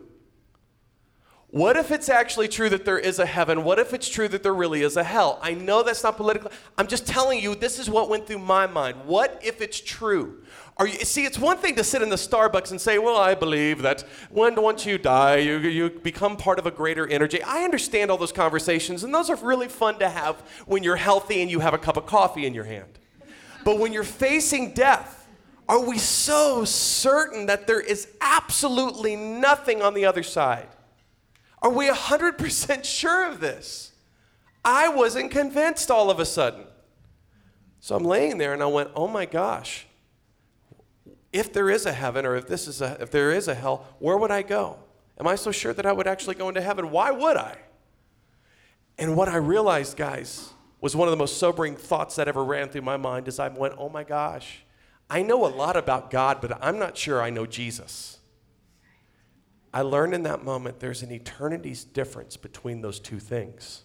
What 1.47 1.77
if 1.77 1.91
it's 1.91 2.09
actually 2.09 2.49
true 2.49 2.69
that 2.69 2.85
there 2.85 2.99
is 2.99 3.17
a 3.17 3.25
heaven? 3.25 3.63
What 3.63 3.79
if 3.79 3.93
it's 3.93 4.09
true 4.09 4.27
that 4.27 4.43
there 4.43 4.53
really 4.53 4.81
is 4.81 4.97
a 4.97 5.03
hell? 5.03 5.39
I 5.41 5.53
know 5.53 5.83
that's 5.83 6.03
not 6.03 6.17
political. 6.17 6.51
I'm 6.77 6.87
just 6.87 7.07
telling 7.07 7.41
you, 7.41 7.55
this 7.55 7.79
is 7.79 7.89
what 7.89 8.09
went 8.09 8.27
through 8.27 8.39
my 8.39 8.67
mind. 8.67 9.05
What 9.05 9.39
if 9.41 9.61
it's 9.61 9.79
true? 9.79 10.43
Are 10.77 10.87
you, 10.87 10.99
see, 11.05 11.23
it's 11.23 11.39
one 11.39 11.57
thing 11.57 11.75
to 11.75 11.85
sit 11.85 12.01
in 12.01 12.09
the 12.09 12.17
Starbucks 12.17 12.71
and 12.71 12.81
say, 12.81 12.97
well, 12.97 13.15
I 13.15 13.33
believe 13.33 13.81
that 13.83 14.01
when 14.29 14.55
once 14.61 14.85
you 14.85 14.97
die, 14.97 15.37
you, 15.37 15.57
you 15.59 15.89
become 15.89 16.35
part 16.35 16.59
of 16.59 16.65
a 16.65 16.71
greater 16.71 17.07
energy. 17.07 17.41
I 17.41 17.63
understand 17.63 18.11
all 18.11 18.17
those 18.17 18.33
conversations, 18.33 19.03
and 19.05 19.13
those 19.13 19.29
are 19.29 19.37
really 19.37 19.69
fun 19.69 19.99
to 19.99 20.09
have 20.09 20.35
when 20.65 20.83
you're 20.83 20.97
healthy 20.97 21.41
and 21.41 21.49
you 21.49 21.61
have 21.61 21.73
a 21.73 21.77
cup 21.77 21.95
of 21.95 22.05
coffee 22.05 22.45
in 22.45 22.53
your 22.53 22.65
hand. 22.65 22.99
But 23.63 23.79
when 23.79 23.93
you're 23.93 24.03
facing 24.03 24.73
death, 24.73 25.27
are 25.69 25.79
we 25.79 25.97
so 25.97 26.65
certain 26.65 27.45
that 27.45 27.67
there 27.67 27.79
is 27.79 28.09
absolutely 28.19 29.15
nothing 29.15 29.81
on 29.81 29.93
the 29.93 30.05
other 30.05 30.23
side? 30.23 30.67
Are 31.61 31.71
we 31.71 31.87
100% 31.87 32.83
sure 32.83 33.31
of 33.31 33.39
this? 33.39 33.93
I 34.63 34.89
wasn't 34.89 35.31
convinced 35.31 35.89
all 35.89 36.11
of 36.11 36.19
a 36.19 36.25
sudden. 36.25 36.65
So 37.79 37.95
I'm 37.95 38.03
laying 38.03 38.39
there 38.39 38.53
and 38.53 38.61
I 38.61 38.65
went, 38.65 38.89
"Oh 38.95 39.07
my 39.07 39.25
gosh. 39.25 39.87
If 41.35 41.51
there 41.51 41.69
is 41.69 41.85
a 41.85 41.91
heaven 41.91 42.25
or 42.25 42.37
if 42.37 42.47
this 42.47 42.65
is 42.65 42.81
a 42.81 42.97
if 43.01 43.11
there 43.11 43.31
is 43.31 43.49
a 43.49 43.55
hell, 43.55 43.85
where 43.99 44.17
would 44.17 44.31
I 44.31 44.41
go? 44.41 44.79
Am 45.19 45.27
I 45.27 45.35
so 45.35 45.51
sure 45.51 45.73
that 45.73 45.85
I 45.85 45.91
would 45.91 46.07
actually 46.07 46.35
go 46.35 46.47
into 46.47 46.61
heaven? 46.61 46.91
Why 46.91 47.11
would 47.11 47.35
I?" 47.35 47.57
And 48.97 49.17
what 49.17 49.27
I 49.27 49.35
realized, 49.35 49.97
guys, 49.97 50.53
was 50.79 50.95
one 50.95 51.07
of 51.07 51.11
the 51.11 51.17
most 51.17 51.37
sobering 51.37 51.75
thoughts 51.75 52.15
that 52.15 52.29
ever 52.29 52.43
ran 52.43 52.69
through 52.69 52.83
my 52.83 52.95
mind 52.95 53.27
as 53.27 53.39
I 53.39 53.49
went, 53.49 53.73
oh 53.77 53.89
my 53.89 54.03
gosh, 54.05 54.63
I 55.09 55.23
know 55.23 55.45
a 55.45 55.49
lot 55.49 55.75
about 55.75 56.09
God, 56.09 56.39
but 56.39 56.63
I'm 56.63 56.79
not 56.79 56.95
sure 56.97 57.21
I 57.21 57.29
know 57.29 57.45
Jesus. 57.45 58.19
I 59.73 59.81
learned 59.81 60.13
in 60.13 60.23
that 60.23 60.45
moment 60.45 60.79
there's 60.79 61.03
an 61.03 61.11
eternity's 61.11 61.83
difference 61.83 62.37
between 62.37 62.81
those 62.81 62.99
two 62.99 63.19
things. 63.19 63.83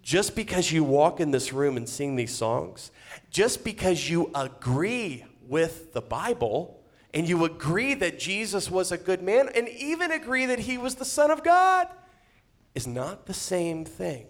Just 0.00 0.34
because 0.34 0.72
you 0.72 0.84
walk 0.84 1.20
in 1.20 1.32
this 1.32 1.52
room 1.52 1.76
and 1.76 1.88
sing 1.88 2.16
these 2.16 2.34
songs, 2.34 2.92
just 3.30 3.64
because 3.64 4.08
you 4.08 4.30
agree 4.34 5.24
with 5.48 5.92
the 5.92 6.00
Bible, 6.00 6.82
and 7.14 7.28
you 7.28 7.44
agree 7.44 7.94
that 7.94 8.18
Jesus 8.18 8.70
was 8.70 8.92
a 8.92 8.98
good 8.98 9.22
man, 9.22 9.48
and 9.54 9.68
even 9.68 10.10
agree 10.10 10.46
that 10.46 10.60
he 10.60 10.78
was 10.78 10.96
the 10.96 11.04
Son 11.04 11.30
of 11.30 11.42
God, 11.42 11.88
is 12.74 12.86
not 12.86 13.26
the 13.26 13.34
same 13.34 13.84
thing 13.84 14.26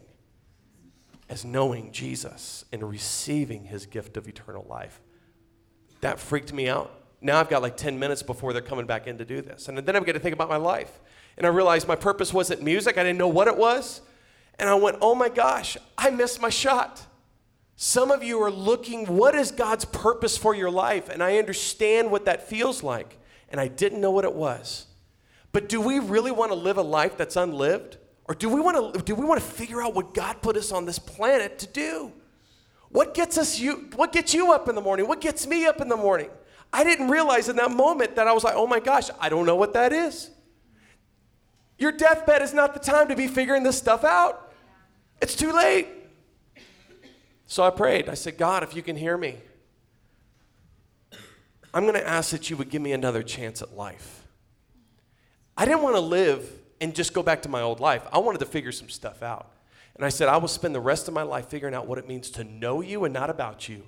as 1.29 1.45
knowing 1.45 1.91
Jesus 1.93 2.65
and 2.73 2.89
receiving 2.89 3.65
his 3.65 3.87
gift 3.87 4.17
of 4.17 4.29
eternal 4.29 4.65
life. 4.69 5.01
That 6.01 6.21
freaked 6.21 6.53
me 6.53 6.69
out. 6.69 6.93
Now 7.21 7.41
I've 7.41 7.49
got 7.49 7.63
like 7.63 7.77
10 7.77 7.99
minutes 7.99 8.23
before 8.23 8.53
they're 8.53 8.63
coming 8.63 8.87
back 8.87 9.07
in 9.07 9.19
to 9.19 9.25
do 9.25 9.41
this. 9.41 9.69
And 9.69 9.79
then 9.79 9.97
I'm 9.97 10.05
going 10.05 10.15
to 10.15 10.21
think 10.21 10.35
about 10.35 10.49
my 10.49 10.57
life. 10.57 11.01
And 11.37 11.47
I 11.47 11.51
realized 11.51 11.89
my 11.89 11.97
purpose 11.97 12.33
wasn't 12.33 12.63
music, 12.63 12.99
I 12.99 13.03
didn't 13.03 13.19
know 13.19 13.29
what 13.29 13.49
it 13.49 13.57
was. 13.57 14.03
And 14.59 14.69
I 14.69 14.75
went, 14.75 14.99
oh 15.01 15.15
my 15.15 15.29
gosh, 15.29 15.77
I 15.99 16.11
missed 16.11 16.41
my 16.41 16.49
shot. 16.49 17.05
Some 17.77 18.11
of 18.11 18.25
you 18.25 18.43
are 18.43 18.51
looking, 18.51 19.05
what 19.07 19.35
is 19.35 19.51
God's 19.51 19.85
purpose 19.85 20.37
for 20.39 20.55
your 20.55 20.71
life? 20.71 21.11
And 21.11 21.23
I 21.23 21.37
understand 21.37 22.11
what 22.11 22.25
that 22.25 22.49
feels 22.49 22.83
like. 22.83 23.19
And 23.51 23.61
I 23.61 23.69
didn't 23.69 24.01
know 24.01 24.11
what 24.11 24.25
it 24.25 24.35
was. 24.35 24.87
But 25.53 25.69
do 25.69 25.81
we 25.81 25.99
really 25.99 26.33
want 26.33 26.51
to 26.51 26.57
live 26.57 26.79
a 26.79 26.83
life 26.83 27.17
that's 27.17 27.37
unlived? 27.37 27.99
Or 28.25 28.35
do 28.35 28.49
we 28.49 28.61
want 28.61 28.95
to 28.95 29.03
do 29.03 29.15
we 29.15 29.25
want 29.25 29.41
to 29.41 29.47
figure 29.47 29.81
out 29.81 29.95
what 29.95 30.13
God 30.13 30.43
put 30.43 30.57
us 30.57 30.73
on 30.73 30.85
this 30.85 30.99
planet 30.99 31.59
to 31.61 31.67
do? 31.67 32.13
What 32.89 33.15
gets 33.15 33.39
us 33.39 33.59
you 33.59 33.89
what 33.95 34.13
gets 34.13 34.35
you 34.35 34.53
up 34.53 34.69
in 34.69 34.75
the 34.75 34.81
morning? 34.81 35.07
What 35.07 35.21
gets 35.21 35.47
me 35.47 35.65
up 35.67 35.81
in 35.81 35.89
the 35.89 35.97
morning? 35.97 36.31
I 36.73 36.83
didn't 36.83 37.09
realize 37.09 37.49
in 37.49 37.57
that 37.57 37.71
moment 37.71 38.17
that 38.17 38.27
I 38.27 38.33
was 38.33 38.43
like, 38.43 38.55
"Oh 38.57 38.67
my 38.67 38.81
gosh, 38.81 39.11
I 39.21 39.29
don't 39.29 39.47
know 39.47 39.55
what 39.55 39.75
that 39.75 39.93
is." 39.93 40.31
Your 41.79 41.93
deathbed 41.93 42.43
is 42.43 42.53
not 42.53 42.75
the 42.75 42.81
time 42.81 43.09
to 43.09 43.17
be 43.17 43.29
figuring 43.29 43.63
this 43.63 43.79
stuff 43.79 44.03
out. 44.03 44.53
It's 45.21 45.37
too 45.37 45.53
late. 45.53 45.89
So 47.47 47.63
I 47.63 47.71
prayed. 47.71 48.09
I 48.09 48.15
said, 48.15 48.39
"God, 48.39 48.63
if 48.63 48.75
you 48.75 48.83
can 48.83 48.97
hear 48.97 49.17
me, 49.17 49.37
I'm 51.73 51.85
going 51.85 51.95
to 51.95 52.07
ask 52.07 52.31
that 52.31 52.51
you 52.51 52.57
would 52.57 52.71
give 52.71 52.83
me 52.83 52.93
another 52.93 53.23
chance 53.23 53.63
at 53.63 53.77
life." 53.77 54.25
I 55.57 55.65
didn't 55.65 55.83
want 55.83 55.97
to 55.97 56.01
live 56.01 56.51
and 56.81 56.95
just 56.95 57.15
go 57.15 57.23
back 57.23 57.43
to 57.43 57.49
my 57.49 57.63
old 57.63 57.81
life. 57.81 58.07
I 58.13 58.19
wanted 58.19 58.39
to 58.41 58.47
figure 58.47 58.73
some 58.73 58.91
stuff 58.91 59.23
out. 59.23 59.53
And 59.95 60.05
I 60.05 60.11
said, 60.11 60.29
I 60.29 60.37
will 60.37 60.49
spend 60.49 60.75
the 60.75 60.81
rest 60.81 61.09
of 61.09 61.15
my 61.15 61.23
life 61.23 61.49
figuring 61.49 61.75
out 61.75 61.87
what 61.87 61.97
it 61.97 62.07
means 62.07 62.31
to 62.33 62.45
know 62.45 62.83
you 62.83 63.05
and 63.05 63.15
not 63.15 63.31
about 63.31 63.67
you, 63.67 63.83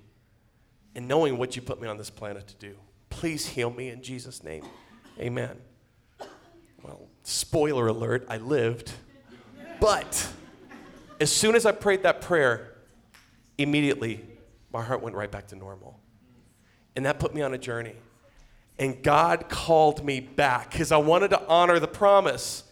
and 0.95 1.07
knowing 1.07 1.37
what 1.37 1.55
you 1.55 1.61
put 1.61 1.83
me 1.83 1.87
on 1.87 1.99
this 1.99 2.09
planet 2.09 2.47
to 2.49 2.55
do. 2.55 2.77
Please 3.11 3.47
heal 3.47 3.69
me 3.69 3.91
in 3.91 4.01
Jesus' 4.03 4.43
name. 4.43 4.65
Amen. 5.21 5.59
Well, 6.83 7.09
spoiler 7.25 7.89
alert, 7.89 8.25
I 8.31 8.39
lived. 8.39 8.93
But 9.81 10.29
as 11.21 11.31
soon 11.31 11.55
as 11.55 11.67
I 11.67 11.73
prayed 11.73 12.05
that 12.05 12.23
prayer, 12.23 12.78
immediately 13.59 14.25
my 14.73 14.83
heart 14.83 15.03
went 15.03 15.17
right 15.17 15.31
back 15.31 15.49
to 15.49 15.57
normal. 15.57 15.99
And 16.97 17.05
that 17.07 17.19
put 17.19 17.35
me 17.35 17.43
on 17.43 17.53
a 17.55 17.59
journey. 17.59 17.95
And 18.79 19.03
God 19.03 19.49
called 19.49 20.05
me 20.05 20.21
back 20.21 20.71
because 20.71 20.93
I 20.93 20.99
wanted 20.99 21.29
to 21.31 21.47
honor 21.47 21.79
the 21.79 21.89
promise. 21.89 22.65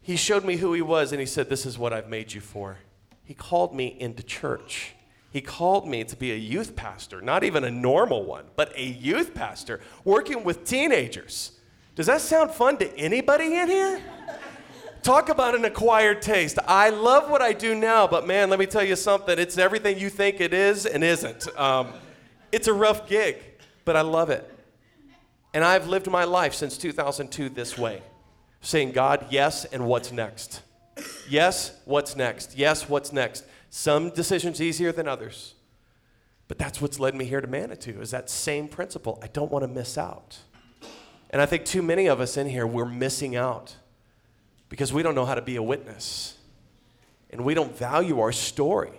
He 0.00 0.16
showed 0.16 0.44
me 0.44 0.56
who 0.56 0.72
He 0.72 0.82
was 0.82 1.12
and 1.12 1.20
He 1.20 1.26
said, 1.26 1.48
This 1.48 1.64
is 1.64 1.78
what 1.78 1.92
I've 1.92 2.08
made 2.08 2.32
you 2.32 2.40
for. 2.40 2.78
He 3.24 3.34
called 3.34 3.74
me 3.74 3.96
into 3.98 4.22
church. 4.22 4.94
He 5.30 5.40
called 5.40 5.86
me 5.86 6.04
to 6.04 6.16
be 6.16 6.32
a 6.32 6.36
youth 6.36 6.74
pastor, 6.74 7.20
not 7.20 7.44
even 7.44 7.62
a 7.62 7.70
normal 7.70 8.24
one, 8.24 8.44
but 8.56 8.72
a 8.76 8.82
youth 8.82 9.34
pastor 9.34 9.80
working 10.02 10.42
with 10.42 10.64
teenagers. 10.64 11.52
Does 11.94 12.06
that 12.06 12.22
sound 12.22 12.52
fun 12.52 12.78
to 12.78 12.96
anybody 12.96 13.56
in 13.56 13.68
here? 13.68 14.00
Talk 15.02 15.28
about 15.28 15.54
an 15.54 15.64
acquired 15.64 16.22
taste. 16.22 16.58
I 16.66 16.90
love 16.90 17.30
what 17.30 17.40
I 17.40 17.52
do 17.52 17.74
now, 17.74 18.06
but 18.06 18.26
man, 18.26 18.50
let 18.50 18.58
me 18.58 18.66
tell 18.66 18.84
you 18.84 18.96
something. 18.96 19.38
It's 19.38 19.56
everything 19.56 19.98
you 19.98 20.10
think 20.10 20.40
it 20.40 20.52
is 20.52 20.86
and 20.86 21.02
isn't. 21.02 21.48
Um, 21.58 21.92
it's 22.52 22.68
a 22.68 22.72
rough 22.72 23.08
gig, 23.08 23.36
but 23.84 23.96
I 23.96 24.02
love 24.02 24.30
it. 24.30 24.48
And 25.54 25.64
I've 25.64 25.88
lived 25.88 26.10
my 26.10 26.24
life 26.24 26.54
since 26.54 26.76
2002 26.76 27.48
this 27.48 27.78
way 27.78 28.02
saying, 28.60 28.92
God, 28.92 29.26
yes, 29.30 29.64
and 29.64 29.86
what's 29.86 30.12
next? 30.12 30.62
Yes, 31.28 31.78
what's 31.84 32.16
next? 32.16 32.56
Yes, 32.56 32.88
what's 32.88 33.12
next? 33.12 33.44
Some 33.70 34.10
decisions 34.10 34.60
easier 34.60 34.92
than 34.92 35.06
others. 35.06 35.54
But 36.48 36.58
that's 36.58 36.80
what's 36.80 36.98
led 36.98 37.14
me 37.14 37.24
here 37.26 37.40
to 37.40 37.46
Manitou, 37.46 38.00
is 38.00 38.10
that 38.10 38.30
same 38.30 38.68
principle. 38.68 39.18
I 39.22 39.28
don't 39.28 39.50
want 39.50 39.62
to 39.62 39.68
miss 39.68 39.96
out. 39.96 40.38
And 41.30 41.42
I 41.42 41.46
think 41.46 41.64
too 41.64 41.82
many 41.82 42.06
of 42.06 42.20
us 42.20 42.36
in 42.36 42.48
here, 42.48 42.66
we're 42.66 42.86
missing 42.86 43.36
out 43.36 43.76
because 44.68 44.92
we 44.92 45.02
don't 45.02 45.14
know 45.14 45.24
how 45.24 45.34
to 45.34 45.42
be 45.42 45.56
a 45.56 45.62
witness. 45.62 46.36
And 47.30 47.44
we 47.44 47.54
don't 47.54 47.76
value 47.76 48.20
our 48.20 48.32
story. 48.32 48.92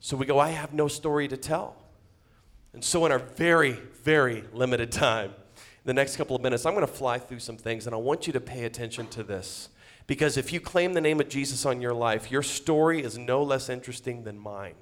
So 0.00 0.16
we 0.16 0.26
go, 0.26 0.38
I 0.38 0.48
have 0.48 0.72
no 0.72 0.88
story 0.88 1.28
to 1.28 1.36
tell. 1.36 1.76
And 2.72 2.84
so, 2.84 3.04
in 3.04 3.12
our 3.12 3.18
very, 3.18 3.72
very 4.04 4.44
limited 4.52 4.92
time, 4.92 5.34
the 5.84 5.94
next 5.94 6.16
couple 6.16 6.36
of 6.36 6.42
minutes, 6.42 6.66
I'm 6.66 6.74
going 6.74 6.86
to 6.86 6.92
fly 6.92 7.18
through 7.18 7.40
some 7.40 7.56
things, 7.56 7.86
and 7.86 7.94
I 7.94 7.98
want 7.98 8.26
you 8.26 8.32
to 8.32 8.40
pay 8.40 8.64
attention 8.64 9.08
to 9.08 9.22
this. 9.22 9.70
Because 10.06 10.36
if 10.36 10.52
you 10.52 10.60
claim 10.60 10.92
the 10.92 11.00
name 11.00 11.20
of 11.20 11.28
Jesus 11.28 11.66
on 11.66 11.80
your 11.80 11.94
life, 11.94 12.30
your 12.30 12.42
story 12.42 13.02
is 13.02 13.18
no 13.18 13.42
less 13.42 13.68
interesting 13.68 14.24
than 14.24 14.38
mine. 14.38 14.74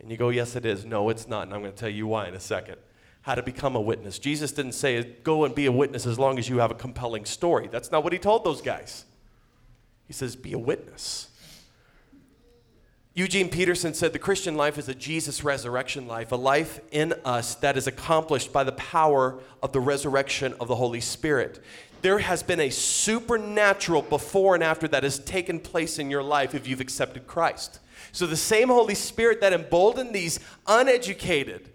And 0.00 0.10
you 0.10 0.16
go, 0.16 0.28
Yes, 0.28 0.56
it 0.56 0.66
is. 0.66 0.84
No, 0.84 1.08
it's 1.08 1.28
not. 1.28 1.46
And 1.46 1.54
I'm 1.54 1.60
going 1.60 1.72
to 1.72 1.78
tell 1.78 1.88
you 1.88 2.06
why 2.06 2.28
in 2.28 2.34
a 2.34 2.40
second. 2.40 2.76
How 3.22 3.34
to 3.34 3.42
become 3.42 3.74
a 3.76 3.80
witness. 3.80 4.18
Jesus 4.18 4.52
didn't 4.52 4.72
say, 4.72 5.02
Go 5.22 5.44
and 5.44 5.54
be 5.54 5.66
a 5.66 5.72
witness 5.72 6.06
as 6.06 6.18
long 6.18 6.38
as 6.38 6.48
you 6.48 6.58
have 6.58 6.70
a 6.70 6.74
compelling 6.74 7.24
story. 7.24 7.68
That's 7.70 7.90
not 7.90 8.04
what 8.04 8.12
he 8.12 8.18
told 8.18 8.44
those 8.44 8.60
guys. 8.60 9.04
He 10.06 10.12
says, 10.12 10.36
Be 10.36 10.52
a 10.52 10.58
witness. 10.58 11.28
Eugene 13.14 13.48
Peterson 13.48 13.94
said 13.94 14.12
the 14.12 14.18
Christian 14.18 14.56
life 14.56 14.76
is 14.76 14.90
a 14.90 14.94
Jesus 14.94 15.42
resurrection 15.42 16.06
life, 16.06 16.32
a 16.32 16.36
life 16.36 16.80
in 16.90 17.14
us 17.24 17.54
that 17.56 17.78
is 17.78 17.86
accomplished 17.86 18.52
by 18.52 18.62
the 18.62 18.72
power 18.72 19.40
of 19.62 19.72
the 19.72 19.80
resurrection 19.80 20.54
of 20.60 20.68
the 20.68 20.76
Holy 20.76 21.00
Spirit 21.00 21.64
there 22.06 22.18
has 22.18 22.42
been 22.42 22.60
a 22.60 22.70
supernatural 22.70 24.02
before 24.02 24.54
and 24.54 24.62
after 24.62 24.86
that 24.88 25.02
has 25.02 25.18
taken 25.18 25.58
place 25.58 25.98
in 25.98 26.10
your 26.10 26.22
life 26.22 26.54
if 26.54 26.68
you've 26.68 26.80
accepted 26.80 27.26
Christ. 27.26 27.80
So 28.12 28.26
the 28.26 28.36
same 28.36 28.68
Holy 28.68 28.94
Spirit 28.94 29.40
that 29.40 29.52
emboldened 29.52 30.14
these 30.14 30.38
uneducated, 30.68 31.70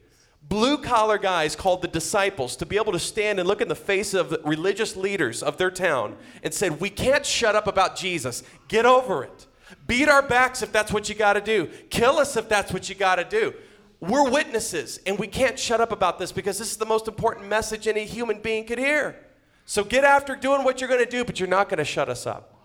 blue 0.51 0.77
collar 0.77 1.17
guys 1.17 1.55
called 1.55 1.81
the 1.81 1.87
disciples 1.87 2.57
to 2.57 2.65
be 2.65 2.75
able 2.75 2.91
to 2.91 2.99
stand 2.99 3.39
and 3.39 3.47
look 3.47 3.61
in 3.61 3.69
the 3.69 3.73
face 3.73 4.13
of 4.13 4.29
the 4.29 4.41
religious 4.43 4.97
leaders 4.97 5.41
of 5.41 5.55
their 5.55 5.71
town 5.71 6.17
and 6.43 6.53
said, 6.53 6.81
We 6.81 6.89
can't 6.89 7.25
shut 7.25 7.55
up 7.55 7.67
about 7.67 7.95
Jesus. 7.95 8.43
Get 8.67 8.85
over 8.85 9.23
it. 9.23 9.47
Beat 9.87 10.09
our 10.09 10.21
backs 10.21 10.61
if 10.61 10.73
that's 10.73 10.91
what 10.91 11.07
you 11.07 11.15
got 11.15 11.33
to 11.33 11.41
do. 11.41 11.67
Kill 11.89 12.17
us 12.17 12.35
if 12.35 12.49
that's 12.49 12.73
what 12.73 12.89
you 12.89 12.95
got 12.95 13.15
to 13.15 13.23
do. 13.23 13.53
We're 14.01 14.29
witnesses, 14.29 14.99
and 15.05 15.17
we 15.17 15.27
can't 15.27 15.57
shut 15.57 15.79
up 15.79 15.93
about 15.93 16.19
this 16.19 16.33
because 16.33 16.57
this 16.57 16.69
is 16.69 16.77
the 16.77 16.85
most 16.85 17.07
important 17.07 17.47
message 17.47 17.87
any 17.87 18.03
human 18.03 18.41
being 18.41 18.65
could 18.65 18.79
hear. 18.79 19.15
So 19.65 19.85
get 19.85 20.03
after 20.03 20.35
doing 20.35 20.65
what 20.65 20.81
you're 20.81 20.89
going 20.89 21.05
to 21.05 21.09
do, 21.09 21.23
but 21.23 21.39
you're 21.39 21.47
not 21.47 21.69
going 21.69 21.77
to 21.77 21.85
shut 21.85 22.09
us 22.09 22.27
up. 22.27 22.57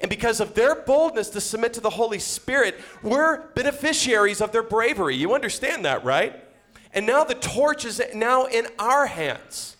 And 0.00 0.08
because 0.08 0.38
of 0.38 0.54
their 0.54 0.76
boldness 0.76 1.30
to 1.30 1.40
submit 1.40 1.72
to 1.72 1.80
the 1.80 1.90
Holy 1.90 2.20
Spirit, 2.20 2.76
we're 3.02 3.48
beneficiaries 3.54 4.40
of 4.40 4.52
their 4.52 4.62
bravery. 4.62 5.16
You 5.16 5.34
understand 5.34 5.84
that, 5.86 6.04
right? 6.04 6.44
And 6.92 7.06
now 7.06 7.24
the 7.24 7.34
torch 7.34 7.84
is 7.84 8.02
now 8.14 8.46
in 8.46 8.66
our 8.78 9.06
hands. 9.06 9.76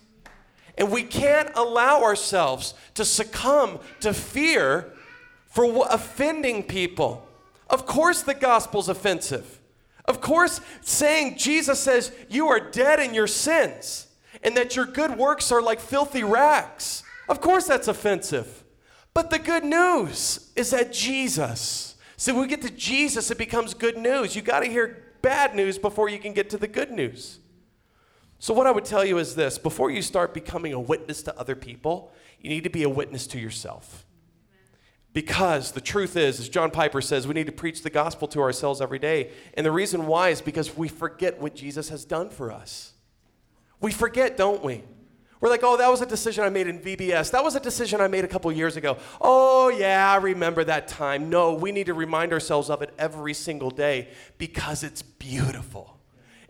And 0.79 0.91
we 0.91 1.03
can't 1.03 1.51
allow 1.55 2.03
ourselves 2.03 2.75
to 2.95 3.05
succumb 3.05 3.81
to 4.01 4.15
fear 4.15 4.93
for 5.47 5.87
offending 5.91 6.63
people. 6.63 7.27
Of 7.69 7.87
course, 7.87 8.23
the 8.23 8.35
gospel's 8.35 8.89
offensive. 8.89 9.61
Of 10.07 10.21
course, 10.21 10.61
saying 10.81 11.37
Jesus 11.37 11.81
says, 11.81 12.13
You 12.29 12.49
are 12.49 12.71
dead 12.71 13.01
in 13.01 13.15
your 13.15 13.27
sins 13.27 14.07
and 14.43 14.57
that 14.57 14.77
your 14.77 14.87
good 14.87 15.17
works 15.19 15.53
are 15.53 15.63
like 15.63 15.81
filthy 15.81 16.25
rags. 16.25 17.03
Of 17.29 17.41
course, 17.41 17.67
that's 17.67 17.89
offensive. 17.89 18.65
But 19.13 19.31
the 19.31 19.39
good 19.39 19.65
news 19.65 20.51
is 20.57 20.71
that 20.71 20.93
Jesus, 20.93 21.97
so 22.17 22.33
when 22.33 22.43
we 22.43 22.49
get 22.49 22.63
to 22.63 22.71
Jesus, 22.71 23.31
it 23.31 23.39
becomes 23.39 23.75
good 23.75 23.97
news. 23.97 24.35
You 24.35 24.43
got 24.43 24.61
to 24.61 24.67
hear 24.67 25.10
bad 25.23 25.55
news 25.55 25.79
before 25.79 26.09
you 26.09 26.19
can 26.19 26.33
get 26.33 26.51
to 26.51 26.59
the 26.59 26.69
good 26.69 26.91
news. 26.91 27.39
So, 28.39 28.55
what 28.55 28.67
I 28.67 28.71
would 28.71 28.85
tell 28.85 29.05
you 29.05 29.19
is 29.19 29.35
this 29.35 29.59
before 29.59 29.91
you 29.91 30.01
start 30.01 30.33
becoming 30.33 30.73
a 30.73 30.81
witness 30.81 31.23
to 31.25 31.39
other 31.39 31.55
people, 31.55 32.13
you 32.41 32.49
need 32.49 32.65
to 32.65 32.71
be 32.71 32.83
a 32.83 32.89
witness 32.89 33.27
to 33.29 33.39
yourself. 33.39 34.07
Because 35.13 35.73
the 35.73 35.81
truth 35.81 36.17
is, 36.17 36.39
as 36.39 36.49
John 36.49 36.71
Piper 36.71 37.01
says, 37.01 37.27
we 37.27 37.35
need 37.35 37.47
to 37.47 37.53
preach 37.53 37.83
the 37.83 37.91
gospel 37.91 38.29
to 38.29 38.41
ourselves 38.41 38.81
every 38.81 39.01
day. 39.01 39.33
And 39.55 39.67
the 39.67 39.73
reason 39.73 40.07
why 40.07 40.29
is 40.29 40.41
because 40.41 40.77
we 40.77 40.89
forget 40.89 41.41
what 41.41 41.55
Jesus 41.55 41.89
has 41.89 42.05
done 42.05 42.31
for 42.31 42.53
us. 42.53 42.93
We 43.81 43.91
forget, 43.91 44.37
don't 44.37 44.63
we? 44.63 44.85
We're 45.41 45.49
like, 45.49 45.63
oh, 45.63 45.79
that 45.79 45.89
was 45.89 46.03
a 46.03 46.07
decision 46.07 46.45
I 46.45 46.51
made 46.51 46.67
in 46.67 46.79
VBS. 46.81 47.31
That 47.31 47.43
was 47.43 47.57
a 47.57 47.61
decision 47.61 48.01
I 48.01 48.09
made 48.09 48.25
a 48.25 48.29
couple 48.29 48.53
years 48.53 48.77
ago. 48.77 48.99
Oh, 49.21 49.71
yeah, 49.71 50.13
I 50.13 50.17
remember 50.17 50.65
that 50.65 50.87
time. 50.87 51.31
No, 51.31 51.55
we 51.55 51.73
need 51.73 51.87
to 51.87 51.95
remind 51.95 52.33
ourselves 52.33 52.69
of 52.69 52.83
it 52.83 52.93
every 52.99 53.33
single 53.33 53.71
day 53.71 54.09
because 54.37 54.83
it's 54.83 55.01
beautiful. 55.01 55.99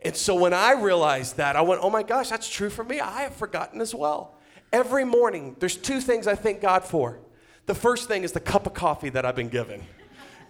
And 0.02 0.16
so 0.16 0.34
when 0.34 0.52
I 0.52 0.72
realized 0.72 1.36
that, 1.36 1.54
I 1.54 1.60
went, 1.60 1.82
oh 1.82 1.90
my 1.90 2.02
gosh, 2.02 2.30
that's 2.30 2.48
true 2.48 2.70
for 2.70 2.82
me. 2.82 2.98
I 2.98 3.22
have 3.22 3.36
forgotten 3.36 3.80
as 3.80 3.94
well. 3.94 4.34
Every 4.72 5.04
morning, 5.04 5.56
there's 5.60 5.76
two 5.76 6.00
things 6.00 6.26
I 6.26 6.34
thank 6.34 6.60
God 6.60 6.84
for. 6.84 7.18
The 7.66 7.74
first 7.74 8.08
thing 8.08 8.24
is 8.24 8.32
the 8.32 8.40
cup 8.40 8.66
of 8.66 8.74
coffee 8.74 9.10
that 9.10 9.24
I've 9.24 9.36
been 9.36 9.48
given. 9.48 9.82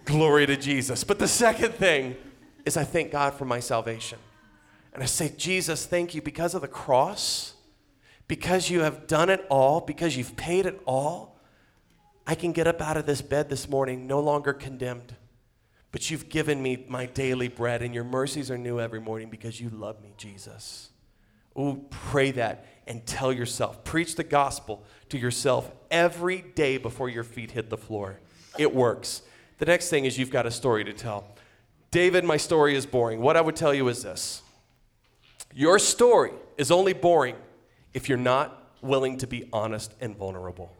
Glory 0.05 0.47
to 0.47 0.57
Jesus. 0.57 1.03
But 1.03 1.19
the 1.19 1.27
second 1.27 1.73
thing 1.73 2.15
is 2.65 2.77
I 2.77 2.83
thank 2.83 3.11
God 3.11 3.33
for 3.33 3.45
my 3.45 3.59
salvation. 3.59 4.17
And 4.93 5.03
I 5.03 5.05
say, 5.05 5.31
Jesus, 5.37 5.85
thank 5.85 6.15
you 6.15 6.21
because 6.21 6.55
of 6.55 6.61
the 6.61 6.67
cross, 6.67 7.53
because 8.31 8.69
you 8.69 8.79
have 8.79 9.07
done 9.07 9.29
it 9.29 9.45
all, 9.49 9.81
because 9.81 10.15
you've 10.15 10.37
paid 10.37 10.65
it 10.65 10.79
all. 10.85 11.35
I 12.25 12.33
can 12.33 12.53
get 12.53 12.65
up 12.65 12.79
out 12.81 12.95
of 12.95 13.05
this 13.05 13.21
bed 13.21 13.49
this 13.49 13.67
morning 13.67 14.07
no 14.07 14.21
longer 14.21 14.53
condemned, 14.53 15.17
but 15.91 16.09
you've 16.09 16.29
given 16.29 16.63
me 16.63 16.85
my 16.87 17.07
daily 17.07 17.49
bread, 17.49 17.81
and 17.81 17.93
your 17.93 18.05
mercies 18.05 18.49
are 18.49 18.57
new 18.57 18.79
every 18.79 19.01
morning 19.01 19.29
because 19.29 19.59
you 19.59 19.67
love 19.69 20.01
me, 20.01 20.13
Jesus. 20.15 20.91
Oh, 21.57 21.83
pray 21.89 22.31
that 22.31 22.67
and 22.87 23.05
tell 23.05 23.33
yourself. 23.33 23.83
Preach 23.83 24.15
the 24.15 24.23
gospel 24.23 24.85
to 25.09 25.17
yourself 25.17 25.69
every 25.91 26.39
day 26.55 26.77
before 26.77 27.09
your 27.09 27.25
feet 27.25 27.51
hit 27.51 27.69
the 27.69 27.77
floor. 27.77 28.21
It 28.57 28.73
works. 28.73 29.23
The 29.57 29.65
next 29.65 29.89
thing 29.89 30.05
is 30.05 30.17
you've 30.17 30.31
got 30.31 30.45
a 30.45 30.51
story 30.51 30.85
to 30.85 30.93
tell. 30.93 31.35
David, 31.91 32.23
my 32.23 32.37
story 32.37 32.77
is 32.77 32.85
boring. 32.85 33.19
What 33.19 33.35
I 33.35 33.41
would 33.41 33.57
tell 33.57 33.73
you 33.73 33.89
is 33.89 34.03
this 34.03 34.41
your 35.53 35.77
story 35.79 36.31
is 36.57 36.71
only 36.71 36.93
boring 36.93 37.35
if 37.93 38.09
you're 38.09 38.17
not 38.17 38.75
willing 38.81 39.17
to 39.17 39.27
be 39.27 39.47
honest 39.53 39.93
and 40.01 40.15
vulnerable. 40.15 40.71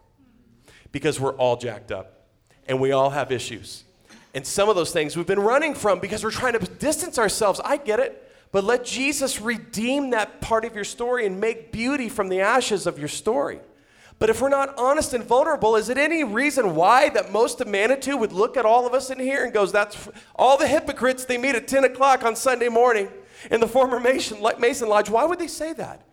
Because 0.92 1.20
we're 1.20 1.36
all 1.36 1.56
jacked 1.56 1.92
up 1.92 2.28
and 2.68 2.80
we 2.80 2.92
all 2.92 3.10
have 3.10 3.32
issues. 3.32 3.84
And 4.34 4.46
some 4.46 4.70
of 4.70 4.76
those 4.76 4.92
things 4.92 5.18
we've 5.18 5.28
been 5.28 5.40
running 5.40 5.74
from 5.74 6.00
because 6.00 6.24
we're 6.24 6.32
trying 6.32 6.54
to 6.54 6.60
distance 6.60 7.18
ourselves. 7.18 7.60
I 7.64 7.78
get 7.78 8.00
it. 8.00 8.30
But 8.52 8.64
let 8.66 8.84
Jesus 8.84 9.40
redeem 9.40 10.10
that 10.10 10.42
part 10.42 10.66
of 10.66 10.76
your 10.76 10.84
story 10.84 11.26
and 11.26 11.40
make 11.40 11.72
beauty 11.72 12.10
from 12.10 12.28
the 12.28 12.42
ashes 12.42 12.86
of 12.86 13.00
your 13.00 13.08
story. 13.08 13.62
But 14.20 14.30
if 14.30 14.42
we're 14.42 14.50
not 14.50 14.78
honest 14.78 15.14
and 15.14 15.24
vulnerable, 15.24 15.76
is 15.76 15.90
it 15.90 15.98
any 15.98 16.24
reason 16.24 16.76
why 16.76 17.10
that 17.10 17.32
most 17.32 17.60
of 17.60 17.68
Manitou 17.68 18.18
would 18.18 18.32
look 18.32 18.58
at 18.58 18.66
all 18.66 18.86
of 18.86 18.94
us 18.94 19.10
in 19.10 19.20
here 19.20 19.44
and 19.44 19.54
goes, 19.54 19.72
that's 19.72 20.10
all 20.36 20.58
the 20.58 20.68
hypocrites, 20.68 21.26
they 21.26 21.38
meet 21.38 21.56
at 21.56 21.68
10 21.68 21.86
o'clock 21.86 22.24
on 22.24 22.36
Sunday 22.36 22.70
morning 22.70 23.08
in 23.50 23.62
the 23.62 23.68
former 23.68 24.00
Mason, 24.00 24.46
Mason 24.60 24.88
Lodge. 24.88 25.10
Why 25.10 25.26
would 25.26 25.40
they 25.40 25.48
say 25.48 25.74
that? 25.74 26.06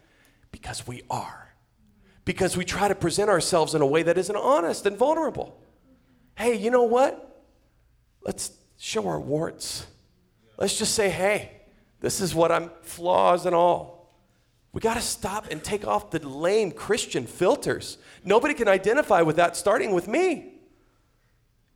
Because 0.60 0.86
we 0.86 1.02
are. 1.08 1.54
Because 2.24 2.56
we 2.56 2.64
try 2.64 2.88
to 2.88 2.94
present 2.94 3.30
ourselves 3.30 3.74
in 3.74 3.80
a 3.80 3.86
way 3.86 4.02
that 4.02 4.18
isn't 4.18 4.36
honest 4.36 4.86
and 4.86 4.96
vulnerable. 4.96 5.56
Hey, 6.36 6.56
you 6.56 6.70
know 6.70 6.82
what? 6.82 7.44
Let's 8.22 8.50
show 8.76 9.06
our 9.06 9.20
warts. 9.20 9.86
Let's 10.56 10.76
just 10.76 10.94
say, 10.94 11.10
hey, 11.10 11.52
this 12.00 12.20
is 12.20 12.34
what 12.34 12.50
I'm, 12.50 12.70
flaws 12.82 13.46
and 13.46 13.54
all. 13.54 14.12
We 14.72 14.80
got 14.80 14.94
to 14.94 15.00
stop 15.00 15.46
and 15.50 15.62
take 15.62 15.86
off 15.86 16.10
the 16.10 16.26
lame 16.28 16.72
Christian 16.72 17.24
filters. 17.26 17.98
Nobody 18.24 18.54
can 18.54 18.68
identify 18.68 19.22
with 19.22 19.36
that, 19.36 19.56
starting 19.56 19.92
with 19.92 20.08
me. 20.08 20.54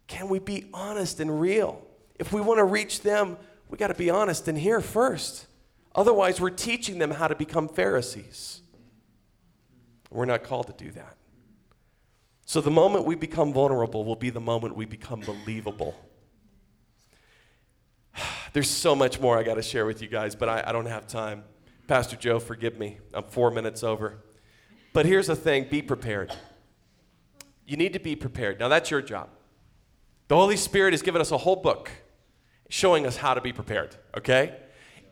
Can 0.09 0.29
we 0.29 0.41
be 0.41 0.67
honest 0.75 1.21
and 1.21 1.41
real? 1.41 1.81
If 2.19 2.33
we 2.33 2.41
want 2.41 2.59
to 2.59 2.65
reach 2.65 3.03
them, 3.03 3.39
we 3.71 3.79
got 3.79 3.89
to 3.89 3.95
be 3.95 4.11
honest 4.11 4.49
and 4.49 4.59
here 4.59 4.81
first. 4.81 5.47
Otherwise, 5.95 6.41
we're 6.41 6.51
teaching 6.51 6.99
them 6.99 7.13
how 7.13 7.29
to 7.29 7.35
become 7.35 7.69
Pharisees. 7.69 8.62
We're 10.13 10.27
not 10.27 10.43
called 10.43 10.67
to 10.67 10.85
do 10.85 10.91
that. 10.93 11.17
So 12.45 12.61
the 12.61 12.71
moment 12.71 13.07
we 13.07 13.15
become 13.15 13.53
vulnerable 13.53 14.05
will 14.05 14.17
be 14.17 14.31
the 14.31 14.41
moment 14.41 14.77
we 14.77 14.85
become 14.85 15.21
believable. 15.21 15.95
There's 18.53 18.69
so 18.69 18.95
much 18.95 19.21
more 19.21 19.39
I 19.39 19.43
got 19.43 19.55
to 19.55 19.63
share 19.63 19.87
with 19.87 20.03
you 20.03 20.09
guys, 20.09 20.35
but 20.35 20.49
I, 20.49 20.65
I 20.67 20.73
don't 20.73 20.87
have 20.87 21.07
time. 21.07 21.45
Pastor 21.87 22.17
Joe, 22.17 22.39
forgive 22.39 22.79
me. 22.79 22.99
I'm 23.15 23.25
four 23.25 23.51
minutes 23.51 23.83
over. 23.83 24.19
But 24.93 25.07
here's 25.07 25.29
the 25.29 25.37
thing 25.37 25.67
be 25.71 25.83
prepared. 25.83 26.35
You 27.67 27.77
need 27.77 27.95
to 27.95 28.01
be 28.01 28.15
prepared. 28.17 28.61
Now, 28.61 28.69
that's 28.69 28.91
your 28.91 29.01
job. 29.01 29.31
The 30.29 30.37
Holy 30.37 30.57
Spirit 30.57 30.93
has 30.93 31.03
given 31.03 31.21
us 31.21 31.31
a 31.31 31.39
whole 31.39 31.57
book 31.57 31.91
showing 32.69 33.07
us 33.07 33.17
how 33.17 33.35
to 33.35 33.41
be 33.41 33.53
prepared, 33.53 33.97
okay? 34.17 34.57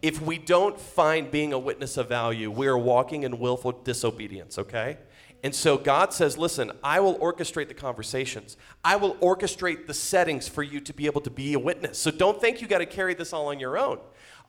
If 0.03 0.23
we 0.23 0.39
don't 0.39 0.81
find 0.81 1.31
being 1.31 1.53
a 1.53 1.59
witness 1.59 1.97
of 1.97 2.09
value, 2.09 2.51
we 2.51 2.67
are 2.67 2.79
walking 2.79 3.25
in 3.25 3.39
willful 3.39 3.73
disobedience, 3.73 4.59
okay? 4.59 4.99
And 5.43 5.55
so 5.55 5.79
God 5.79 6.13
says, 6.13 6.37
listen, 6.37 6.73
I 6.83 7.01
will 7.01 7.19
orchestrate 7.19 7.69
the 7.69 7.75
conversations. 7.75 8.57
I 8.85 8.97
will 8.97 9.15
orchestrate 9.17 9.87
the 9.87 9.95
settings 9.95 10.49
for 10.49 10.63
you 10.63 10.81
to 10.81 10.93
be 10.93 11.07
able 11.07 11.21
to 11.23 11.31
be 11.31 11.55
a 11.55 11.59
witness. 11.59 11.99
So 11.99 12.11
don't 12.11 12.41
think 12.41 12.61
you 12.61 12.69
got 12.69 12.79
to 12.79 12.87
carry 12.87 13.15
this 13.15 13.33
all 13.33 13.49
on 13.49 13.59
your 13.59 13.79
own. 13.79 13.99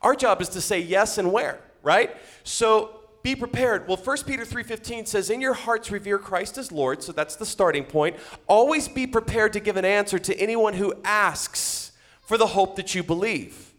Our 0.02 0.14
job 0.14 0.42
is 0.42 0.48
to 0.50 0.60
say 0.60 0.80
yes 0.80 1.16
and 1.18 1.32
where, 1.32 1.60
right? 1.82 2.14
So 2.44 3.00
be 3.22 3.36
prepared. 3.36 3.86
Well, 3.86 3.96
1 3.96 4.26
Peter 4.26 4.44
3:15 4.44 5.06
says, 5.06 5.30
"In 5.30 5.40
your 5.40 5.54
hearts 5.54 5.90
revere 5.90 6.18
Christ 6.18 6.58
as 6.58 6.72
Lord." 6.72 7.02
So 7.02 7.12
that's 7.12 7.36
the 7.36 7.46
starting 7.46 7.84
point. 7.84 8.16
Always 8.48 8.88
be 8.88 9.06
prepared 9.06 9.52
to 9.52 9.60
give 9.60 9.76
an 9.76 9.84
answer 9.84 10.18
to 10.18 10.36
anyone 10.36 10.74
who 10.74 10.92
asks 11.04 11.92
for 12.20 12.36
the 12.36 12.48
hope 12.48 12.76
that 12.76 12.94
you 12.94 13.02
believe. 13.02 13.71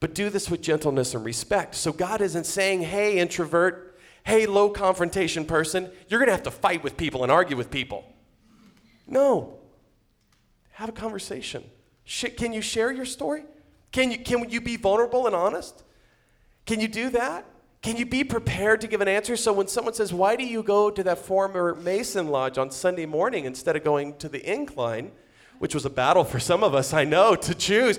But 0.00 0.14
do 0.14 0.30
this 0.30 0.50
with 0.50 0.62
gentleness 0.62 1.14
and 1.14 1.24
respect. 1.24 1.74
So 1.74 1.92
God 1.92 2.20
isn't 2.20 2.44
saying, 2.44 2.82
"Hey, 2.82 3.18
introvert, 3.18 3.98
hey, 4.24 4.46
low 4.46 4.70
confrontation 4.70 5.44
person, 5.44 5.90
you're 6.08 6.18
going 6.18 6.28
to 6.28 6.32
have 6.32 6.42
to 6.44 6.50
fight 6.50 6.82
with 6.82 6.96
people 6.96 7.22
and 7.22 7.30
argue 7.30 7.56
with 7.56 7.70
people." 7.70 8.04
No. 9.06 9.58
Have 10.72 10.88
a 10.88 10.92
conversation. 10.92 11.64
Can 12.36 12.52
you 12.52 12.62
share 12.62 12.90
your 12.90 13.04
story? 13.04 13.44
Can 13.92 14.10
you, 14.10 14.18
can 14.18 14.48
you 14.48 14.60
be 14.60 14.76
vulnerable 14.76 15.26
and 15.26 15.36
honest? 15.36 15.82
Can 16.64 16.80
you 16.80 16.88
do 16.88 17.10
that? 17.10 17.44
Can 17.82 17.96
you 17.96 18.06
be 18.06 18.24
prepared 18.24 18.80
to 18.82 18.86
give 18.86 19.00
an 19.00 19.08
answer? 19.08 19.36
So 19.36 19.52
when 19.52 19.66
someone 19.66 19.94
says, 19.94 20.12
Why 20.12 20.36
do 20.36 20.44
you 20.44 20.62
go 20.62 20.90
to 20.90 21.02
that 21.02 21.18
former 21.18 21.74
Mason 21.74 22.28
Lodge 22.28 22.58
on 22.58 22.70
Sunday 22.70 23.06
morning 23.06 23.44
instead 23.44 23.74
of 23.74 23.84
going 23.84 24.16
to 24.18 24.28
the 24.28 24.50
incline, 24.50 25.12
which 25.58 25.74
was 25.74 25.84
a 25.84 25.90
battle 25.90 26.24
for 26.24 26.38
some 26.38 26.62
of 26.62 26.74
us, 26.74 26.92
I 26.92 27.04
know, 27.04 27.34
to 27.34 27.54
choose? 27.54 27.98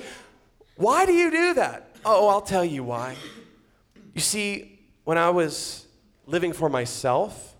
Why 0.75 1.05
do 1.05 1.13
you 1.13 1.31
do 1.31 1.53
that? 1.55 1.90
Oh, 2.03 2.27
I'll 2.27 2.41
tell 2.41 2.65
you 2.65 2.83
why. 2.83 3.15
You 4.13 4.21
see, 4.21 4.79
when 5.03 5.17
I 5.17 5.29
was 5.29 5.85
living 6.25 6.53
for 6.53 6.69
myself, 6.69 7.55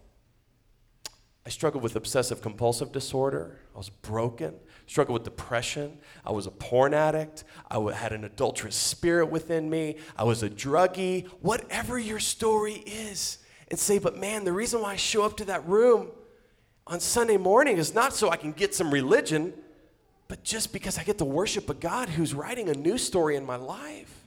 I 1.45 1.49
struggled 1.49 1.83
with 1.83 1.95
obsessive 1.95 2.41
compulsive 2.41 2.91
disorder. 2.91 3.59
I 3.73 3.77
was 3.77 3.89
broken 3.89 4.55
struggled 4.91 5.13
with 5.13 5.23
depression. 5.23 5.97
I 6.25 6.33
was 6.33 6.47
a 6.47 6.51
porn 6.51 6.93
addict. 6.93 7.45
I 7.69 7.79
had 7.93 8.11
an 8.11 8.25
adulterous 8.25 8.75
spirit 8.75 9.27
within 9.27 9.69
me. 9.69 9.95
I 10.17 10.25
was 10.25 10.43
a 10.43 10.49
druggie. 10.49 11.27
Whatever 11.39 11.97
your 11.97 12.19
story 12.19 12.73
is, 12.85 13.37
and 13.69 13.79
say, 13.79 13.99
but 13.99 14.17
man, 14.17 14.43
the 14.43 14.51
reason 14.51 14.81
why 14.81 14.91
I 14.91 14.95
show 14.97 15.23
up 15.23 15.37
to 15.37 15.45
that 15.45 15.65
room 15.65 16.09
on 16.85 16.99
Sunday 16.99 17.37
morning 17.37 17.77
is 17.77 17.95
not 17.95 18.13
so 18.13 18.29
I 18.29 18.35
can 18.35 18.51
get 18.51 18.75
some 18.75 18.91
religion, 18.91 19.53
but 20.27 20.43
just 20.43 20.73
because 20.73 20.97
I 20.97 21.05
get 21.05 21.17
to 21.19 21.25
worship 21.25 21.69
a 21.69 21.73
God 21.73 22.09
who's 22.09 22.33
writing 22.33 22.67
a 22.67 22.73
new 22.73 22.97
story 22.97 23.37
in 23.37 23.45
my 23.45 23.55
life. 23.55 24.20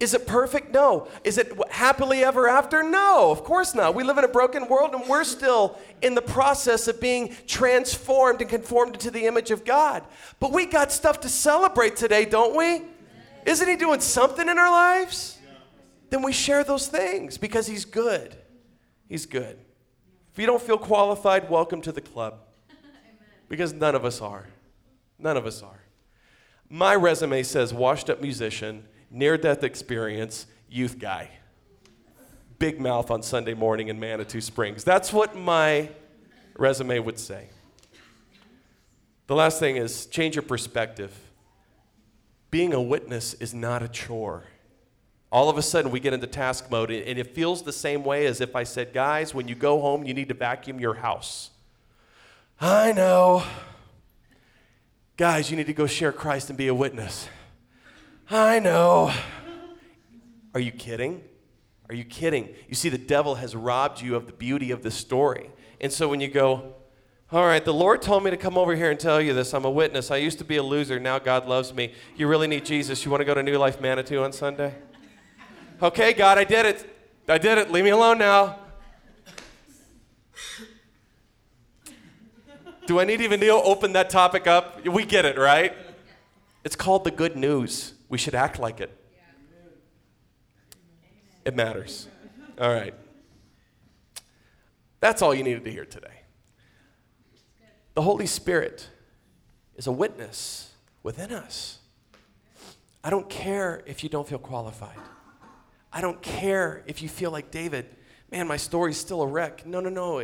Is 0.00 0.14
it 0.14 0.26
perfect? 0.26 0.72
No. 0.72 1.08
Is 1.22 1.38
it 1.38 1.52
happily 1.70 2.24
ever 2.24 2.48
after? 2.48 2.82
No, 2.82 3.30
of 3.30 3.44
course 3.44 3.74
not. 3.74 3.94
We 3.94 4.02
live 4.02 4.18
in 4.18 4.24
a 4.24 4.28
broken 4.28 4.68
world 4.68 4.94
and 4.94 5.08
we're 5.08 5.24
still 5.24 5.78
in 6.00 6.14
the 6.14 6.22
process 6.22 6.88
of 6.88 7.00
being 7.00 7.34
transformed 7.46 8.40
and 8.40 8.50
conformed 8.50 8.98
to 9.00 9.10
the 9.10 9.26
image 9.26 9.50
of 9.50 9.64
God. 9.64 10.04
But 10.40 10.52
we 10.52 10.66
got 10.66 10.90
stuff 10.90 11.20
to 11.20 11.28
celebrate 11.28 11.96
today, 11.96 12.24
don't 12.24 12.56
we? 12.56 12.82
Isn't 13.46 13.68
He 13.68 13.76
doing 13.76 14.00
something 14.00 14.48
in 14.48 14.58
our 14.58 14.70
lives? 14.70 15.38
Then 16.10 16.22
we 16.22 16.32
share 16.32 16.64
those 16.64 16.88
things 16.88 17.38
because 17.38 17.66
He's 17.66 17.84
good. 17.84 18.36
He's 19.08 19.26
good. 19.26 19.58
If 20.32 20.38
you 20.38 20.46
don't 20.46 20.62
feel 20.62 20.78
qualified, 20.78 21.48
welcome 21.50 21.80
to 21.82 21.92
the 21.92 22.00
club. 22.00 22.40
Because 23.48 23.74
none 23.74 23.94
of 23.94 24.06
us 24.06 24.22
are. 24.22 24.46
None 25.18 25.36
of 25.36 25.44
us 25.44 25.62
are. 25.62 25.82
My 26.70 26.94
resume 26.94 27.42
says 27.42 27.74
washed 27.74 28.08
up 28.08 28.22
musician 28.22 28.88
near 29.12 29.36
death 29.36 29.62
experience, 29.62 30.46
youth 30.68 30.98
guy. 30.98 31.30
Big 32.58 32.80
mouth 32.80 33.10
on 33.10 33.22
Sunday 33.22 33.54
morning 33.54 33.88
in 33.88 34.00
Manitou 34.00 34.40
Springs. 34.40 34.84
That's 34.84 35.12
what 35.12 35.36
my 35.36 35.90
resume 36.56 36.98
would 36.98 37.18
say. 37.18 37.48
The 39.26 39.34
last 39.34 39.58
thing 39.58 39.76
is 39.76 40.06
change 40.06 40.36
your 40.36 40.42
perspective. 40.42 41.12
Being 42.50 42.72
a 42.72 42.80
witness 42.80 43.34
is 43.34 43.54
not 43.54 43.82
a 43.82 43.88
chore. 43.88 44.44
All 45.30 45.48
of 45.48 45.56
a 45.56 45.62
sudden, 45.62 45.90
we 45.90 45.98
get 45.98 46.12
into 46.12 46.26
task 46.26 46.70
mode, 46.70 46.90
and 46.90 47.18
it 47.18 47.34
feels 47.34 47.62
the 47.62 47.72
same 47.72 48.04
way 48.04 48.26
as 48.26 48.42
if 48.42 48.54
I 48.54 48.64
said, 48.64 48.92
Guys, 48.92 49.34
when 49.34 49.48
you 49.48 49.54
go 49.54 49.80
home, 49.80 50.04
you 50.04 50.12
need 50.12 50.28
to 50.28 50.34
vacuum 50.34 50.78
your 50.78 50.94
house. 50.94 51.50
I 52.60 52.92
know. 52.92 53.42
Guys, 55.16 55.50
you 55.50 55.56
need 55.56 55.66
to 55.66 55.72
go 55.72 55.86
share 55.86 56.12
Christ 56.12 56.50
and 56.50 56.58
be 56.58 56.68
a 56.68 56.74
witness. 56.74 57.28
I 58.34 58.60
know. 58.60 59.12
Are 60.54 60.60
you 60.60 60.72
kidding? 60.72 61.22
Are 61.90 61.94
you 61.94 62.04
kidding? 62.04 62.48
You 62.66 62.74
see, 62.74 62.88
the 62.88 62.96
devil 62.96 63.34
has 63.34 63.54
robbed 63.54 64.00
you 64.00 64.16
of 64.16 64.26
the 64.26 64.32
beauty 64.32 64.70
of 64.70 64.82
the 64.82 64.90
story. 64.90 65.50
And 65.82 65.92
so 65.92 66.08
when 66.08 66.20
you 66.20 66.28
go, 66.28 66.74
all 67.30 67.44
right, 67.44 67.62
the 67.62 67.74
Lord 67.74 68.00
told 68.00 68.24
me 68.24 68.30
to 68.30 68.38
come 68.38 68.56
over 68.56 68.74
here 68.74 68.90
and 68.90 68.98
tell 68.98 69.20
you 69.20 69.34
this. 69.34 69.52
I'm 69.52 69.66
a 69.66 69.70
witness. 69.70 70.10
I 70.10 70.16
used 70.16 70.38
to 70.38 70.44
be 70.44 70.56
a 70.56 70.62
loser. 70.62 70.98
Now 70.98 71.18
God 71.18 71.46
loves 71.46 71.74
me. 71.74 71.92
You 72.16 72.26
really 72.26 72.46
need 72.46 72.64
Jesus. 72.64 73.04
You 73.04 73.10
want 73.10 73.20
to 73.20 73.26
go 73.26 73.34
to 73.34 73.42
New 73.42 73.58
Life 73.58 73.82
Manitou 73.82 74.22
on 74.22 74.32
Sunday? 74.32 74.74
Okay, 75.82 76.14
God, 76.14 76.38
I 76.38 76.44
did 76.44 76.64
it. 76.64 76.88
I 77.28 77.36
did 77.36 77.58
it. 77.58 77.70
Leave 77.70 77.84
me 77.84 77.90
alone 77.90 78.16
now. 78.16 78.60
Do 82.86 82.98
I 82.98 83.04
need 83.04 83.20
even 83.20 83.40
to 83.40 83.48
open 83.50 83.92
that 83.92 84.08
topic 84.08 84.46
up? 84.46 84.86
We 84.86 85.04
get 85.04 85.26
it, 85.26 85.36
right? 85.36 85.74
It's 86.64 86.76
called 86.76 87.04
the 87.04 87.10
good 87.10 87.36
news. 87.36 87.92
We 88.12 88.18
should 88.18 88.34
act 88.34 88.58
like 88.58 88.82
it. 88.82 88.94
It 91.46 91.56
matters. 91.56 92.08
All 92.60 92.68
right. 92.68 92.92
That's 95.00 95.22
all 95.22 95.34
you 95.34 95.42
needed 95.42 95.64
to 95.64 95.70
hear 95.70 95.86
today. 95.86 96.20
The 97.94 98.02
Holy 98.02 98.26
Spirit 98.26 98.86
is 99.76 99.86
a 99.86 99.92
witness 99.92 100.74
within 101.02 101.32
us. 101.32 101.78
I 103.02 103.08
don't 103.08 103.30
care 103.30 103.82
if 103.86 104.04
you 104.04 104.10
don't 104.10 104.28
feel 104.28 104.38
qualified. 104.38 104.98
I 105.90 106.02
don't 106.02 106.20
care 106.20 106.82
if 106.86 107.00
you 107.00 107.08
feel 107.08 107.30
like 107.30 107.50
David, 107.50 107.86
man, 108.30 108.46
my 108.46 108.58
story's 108.58 108.98
still 108.98 109.22
a 109.22 109.26
wreck. 109.26 109.64
No, 109.64 109.80
no, 109.80 109.88
no. 109.88 110.18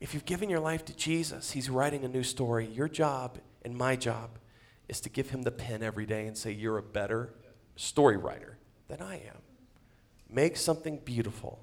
if 0.00 0.14
you've 0.14 0.24
given 0.24 0.50
your 0.50 0.58
life 0.58 0.84
to 0.86 0.96
Jesus, 0.96 1.52
He's 1.52 1.70
writing 1.70 2.04
a 2.04 2.08
new 2.08 2.24
story. 2.24 2.66
Your 2.66 2.88
job 2.88 3.38
and 3.64 3.76
my 3.76 3.94
job 3.94 4.30
is 4.88 5.00
to 5.02 5.08
give 5.08 5.30
him 5.30 5.42
the 5.42 5.50
pen 5.50 5.82
every 5.82 6.06
day 6.06 6.26
and 6.26 6.36
say, 6.36 6.50
You're 6.50 6.78
a 6.78 6.82
better 6.82 7.34
story 7.76 8.16
writer 8.16 8.58
than 8.88 9.02
I 9.02 9.16
am. 9.16 9.38
Make 10.30 10.56
something 10.56 10.98
beautiful 11.04 11.60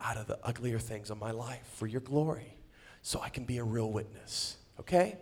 out 0.00 0.16
of 0.16 0.26
the 0.26 0.38
uglier 0.42 0.78
things 0.78 1.10
of 1.10 1.18
my 1.18 1.30
life 1.30 1.68
for 1.76 1.86
your 1.86 2.00
glory 2.00 2.56
so 3.02 3.20
I 3.20 3.28
can 3.28 3.44
be 3.44 3.58
a 3.58 3.64
real 3.64 3.90
witness. 3.90 4.56
Okay? 4.78 5.16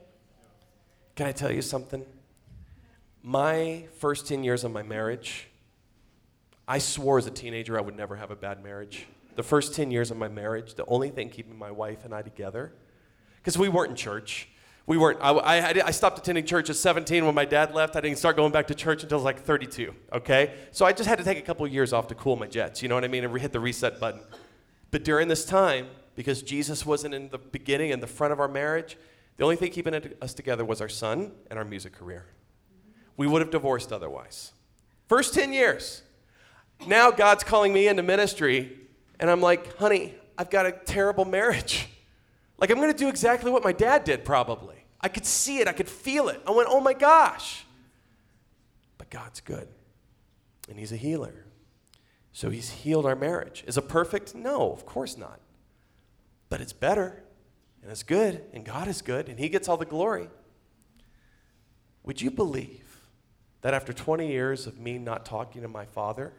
Can 1.17 1.27
I 1.27 1.33
tell 1.33 1.51
you 1.51 1.63
something? 1.63 2.05
My 3.23 3.85
first 3.99 4.27
10 4.27 4.45
years 4.45 4.65
of 4.65 4.71
my 4.71 4.83
marriage, 4.83 5.49
I 6.67 6.79
swore 6.79 7.19
as 7.19 7.27
a 7.27 7.31
teenager 7.31 7.77
I 7.79 7.81
would 7.81 7.97
never 7.97 8.17
have 8.17 8.31
a 8.31 8.37
bad 8.37 8.63
marriage. 8.63 9.07
The 9.35 9.43
first 9.43 9.75
10 9.75 9.91
years 9.91 10.11
of 10.11 10.17
my 10.17 10.29
marriage, 10.29 10.75
the 10.75 10.87
only 10.87 11.11
thing 11.11 11.31
keeping 11.31 11.59
my 11.59 11.71
wife 11.71 12.05
and 12.05 12.15
I 12.15 12.23
together, 12.23 12.73
because 13.37 13.59
we 13.59 13.69
weren't 13.69 13.91
in 13.91 13.97
church, 13.97 14.49
we 14.89 14.97
weren't, 14.97 15.19
I, 15.21 15.33
I, 15.33 15.87
I, 15.89 15.91
stopped 15.91 16.19
attending 16.19 16.47
church 16.47 16.71
at 16.71 16.77
17 16.77 17.27
when 17.27 17.35
my 17.35 17.45
dad 17.45 17.75
left. 17.75 17.95
I 17.95 18.01
didn't 18.01 18.17
start 18.17 18.37
going 18.37 18.53
back 18.53 18.69
to 18.69 18.75
church 18.75 19.03
until 19.03 19.17
I 19.17 19.19
was 19.19 19.25
like 19.27 19.41
32, 19.43 19.95
okay? 20.15 20.55
So 20.71 20.87
I 20.87 20.95
just 20.95 21.07
had 21.07 21.19
to 21.19 21.25
take 21.25 21.37
a 21.37 21.43
couple 21.43 21.67
of 21.67 21.73
years 21.73 21.93
off 21.93 22.09
to 22.09 22.15
cool 22.15 22.37
my 22.37 22.47
jets, 22.47 22.83
you 22.83 22.89
know 22.89 22.95
what 22.95 23.05
I 23.05 23.09
mean? 23.09 23.23
And 23.23 23.39
hit 23.39 23.53
the 23.53 23.61
reset 23.61 24.01
button. 24.01 24.23
But 24.91 25.05
during 25.05 25.29
this 25.29 25.45
time, 25.45 25.89
because 26.15 26.43
Jesus 26.43 26.87
wasn't 26.87 27.13
in 27.13 27.29
the 27.29 27.37
beginning 27.37 27.93
and 27.93 28.03
the 28.03 28.07
front 28.07 28.33
of 28.33 28.41
our 28.41 28.49
marriage, 28.49 28.97
the 29.37 29.45
only 29.45 29.57
thing 29.57 29.71
keeping 29.73 29.95
us 30.23 30.33
together 30.33 30.65
was 30.65 30.81
our 30.81 30.89
son 30.89 31.33
and 31.51 31.59
our 31.59 31.67
music 31.67 31.93
career. 31.93 32.25
We 33.19 33.27
would 33.27 33.43
have 33.43 33.51
divorced 33.51 33.93
otherwise. 33.93 34.53
First 35.07 35.35
10 35.35 35.53
years. 35.53 36.01
Now 36.87 37.11
God's 37.11 37.45
calling 37.45 37.75
me 37.75 37.89
into 37.89 38.03
ministry, 38.03 38.73
and 39.21 39.29
I'm 39.29 39.43
like, 39.43 39.77
honey, 39.77 40.15
I've 40.39 40.49
got 40.49 40.65
a 40.65 40.73
terrible 40.73 41.27
marriage. 41.27 41.89
Like, 42.59 42.71
I'm 42.71 42.79
going 42.79 42.91
to 42.91 42.99
do 42.99 43.09
exactly 43.09 43.53
what 43.53 43.63
my 43.63 43.73
dad 43.73 44.03
did, 44.05 44.25
probably. 44.25 44.78
I 45.01 45.09
could 45.09 45.25
see 45.25 45.59
it, 45.59 45.69
I 45.69 45.73
could 45.73 45.89
feel 45.89 46.29
it. 46.29 46.43
I 46.47 46.51
went, 46.51 46.69
oh 46.71 46.81
my 46.81 46.93
gosh. 46.93 47.65
But 48.97 49.11
God's 49.11 49.41
good, 49.41 49.69
and 50.69 50.79
He's 50.79 50.93
a 50.93 50.97
healer. 50.97 51.45
So 52.33 52.51
He's 52.51 52.71
healed 52.71 53.07
our 53.07 53.17
marriage. 53.17 53.65
Is 53.67 53.77
it 53.77 53.89
perfect? 53.89 54.35
No, 54.35 54.73
of 54.73 54.85
course 54.87 55.17
not. 55.17 55.41
but 56.49 56.61
it's 56.61 56.73
better 56.73 57.23
and 57.83 57.91
it's 57.91 58.03
good 58.03 58.43
and 58.53 58.65
God 58.65 58.89
is 58.89 59.03
good 59.03 59.29
and 59.29 59.39
He 59.39 59.49
gets 59.49 59.69
all 59.69 59.77
the 59.77 59.85
glory. 59.85 60.29
Would 62.05 62.21
you 62.23 62.31
believe 62.31 62.85
that 63.61 63.75
after 63.75 63.93
20 63.93 64.29
years 64.29 64.67
of 64.67 64.79
me 64.79 64.99
not 64.99 65.25
talking 65.27 65.63
to 65.63 65.69
my 65.69 65.85
father, 65.85 66.33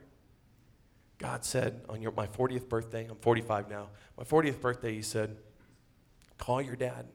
God 1.17 1.43
said 1.43 1.81
on 1.89 2.01
your, 2.01 2.11
my 2.11 2.27
40th 2.27 2.69
birthday, 2.69 3.05
I'm 3.09 3.17
45 3.17 3.69
now, 3.69 3.89
my 4.17 4.23
40th 4.23 4.61
birthday, 4.61 4.93
He 4.93 5.01
said, 5.01 5.37
call 6.37 6.61
your 6.61 6.75
dad. 6.75 7.05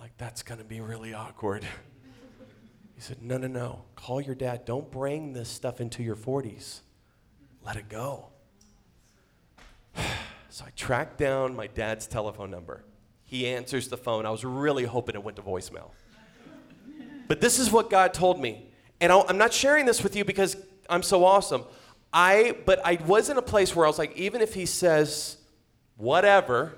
Like, 0.00 0.16
that's 0.16 0.42
going 0.42 0.58
to 0.58 0.64
be 0.64 0.80
really 0.80 1.14
awkward. 1.14 1.64
He 2.94 3.04
said, 3.04 3.22
no, 3.22 3.38
no, 3.38 3.46
no. 3.46 3.84
Call 3.96 4.20
your 4.20 4.34
dad. 4.34 4.66
Don't 4.66 4.90
bring 4.90 5.32
this 5.32 5.48
stuff 5.48 5.80
into 5.80 6.02
your 6.02 6.16
40s. 6.16 6.80
Let 7.64 7.76
it 7.76 7.88
go. 7.88 8.26
So 10.52 10.64
I 10.66 10.70
tracked 10.74 11.16
down 11.16 11.54
my 11.54 11.68
dad's 11.68 12.08
telephone 12.08 12.50
number. 12.50 12.84
He 13.24 13.46
answers 13.46 13.86
the 13.86 13.96
phone. 13.96 14.26
I 14.26 14.30
was 14.30 14.44
really 14.44 14.84
hoping 14.84 15.14
it 15.14 15.22
went 15.22 15.36
to 15.36 15.42
voicemail. 15.42 15.92
But 17.28 17.40
this 17.40 17.60
is 17.60 17.70
what 17.70 17.88
God 17.88 18.12
told 18.12 18.40
me. 18.40 18.66
And 19.00 19.12
I'm 19.12 19.38
not 19.38 19.52
sharing 19.52 19.86
this 19.86 20.02
with 20.02 20.16
you 20.16 20.24
because 20.24 20.56
I'm 20.88 21.04
so 21.04 21.24
awesome. 21.24 21.62
I 22.12 22.56
but 22.66 22.84
I 22.84 22.98
was 23.06 23.30
in 23.30 23.36
a 23.36 23.42
place 23.42 23.76
where 23.76 23.86
I 23.86 23.88
was 23.88 23.98
like, 23.98 24.16
even 24.16 24.40
if 24.40 24.54
he 24.54 24.66
says 24.66 25.36
whatever 25.96 26.76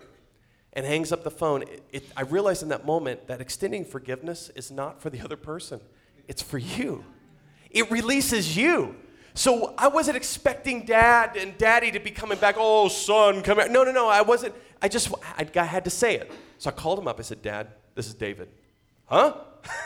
and 0.73 0.87
hangs 0.87 1.13
up 1.13 1.25
the 1.25 1.31
phone, 1.31 1.63
it, 1.63 1.83
it, 1.93 2.05
I 2.17 2.23
realized 2.23 2.63
in 2.63 2.69
that 2.71 2.87
moment 2.87 3.27
that 3.27 3.41
extending 3.41 3.85
forgiveness 3.85 4.51
is 4.55 4.71
not 4.71 5.01
for 5.01 5.11
the 5.11 5.21
other 5.21 5.37
person, 5.37 5.81
it's 6.29 6.43
for 6.43 6.59
you. 6.59 7.05
It 7.71 7.91
releases 7.91 8.57
you. 8.57 8.97
So 9.35 9.75
I 9.79 9.89
wasn't 9.89 10.17
expecting 10.17 10.85
dad 10.85 11.37
and 11.37 11.57
daddy 11.57 11.91
to 11.93 12.01
be 12.01 12.11
coming 12.11 12.39
back, 12.39 12.57
oh, 12.59 12.89
son, 12.89 13.43
come 13.43 13.59
here. 13.59 13.69
No, 13.69 13.83
no, 13.83 13.91
no, 13.91 14.09
I 14.09 14.21
wasn't. 14.23 14.55
I 14.81 14.89
just, 14.89 15.13
I, 15.39 15.49
I 15.57 15.65
had 15.65 15.85
to 15.85 15.91
say 15.91 16.17
it. 16.17 16.31
So 16.59 16.69
I 16.69 16.73
called 16.73 16.99
him 16.99 17.09
up. 17.09 17.19
I 17.19 17.23
said, 17.23 17.41
Dad, 17.41 17.69
this 17.95 18.07
is 18.07 18.15
David. 18.15 18.49
Huh? 19.07 19.37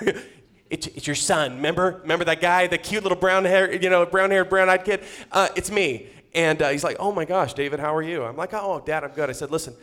it's, 0.71 0.89
it's 0.89 1.07
your 1.07 1.17
son. 1.17 1.57
Remember? 1.57 2.01
Remember 2.03 2.25
that 2.25 2.41
guy, 2.41 2.67
the 2.67 2.79
cute 2.79 3.03
little 3.03 3.19
brown 3.19 3.45
hair, 3.45 3.73
you 3.73 3.89
know, 3.89 4.05
brown 4.05 4.31
haired, 4.31 4.49
brown 4.49 4.69
eyed 4.69 4.85
kid? 4.85 5.03
Uh, 5.31 5.49
it's 5.55 5.71
me. 5.71 6.09
And 6.35 6.61
uh, 6.61 6.71
he's 6.71 6.85
like, 6.85 6.97
oh 6.99 7.13
my 7.13 7.25
gosh, 7.25 7.55
David, 7.55 7.79
how 7.79 7.95
are 7.95 8.03
you? 8.03 8.25
I'm 8.25 8.37
like, 8.37 8.53
oh, 8.53 8.83
dad, 8.85 9.05
I'm 9.05 9.13
good. 9.13 9.31
I 9.31 9.33
said, 9.33 9.51
listen, 9.51 9.75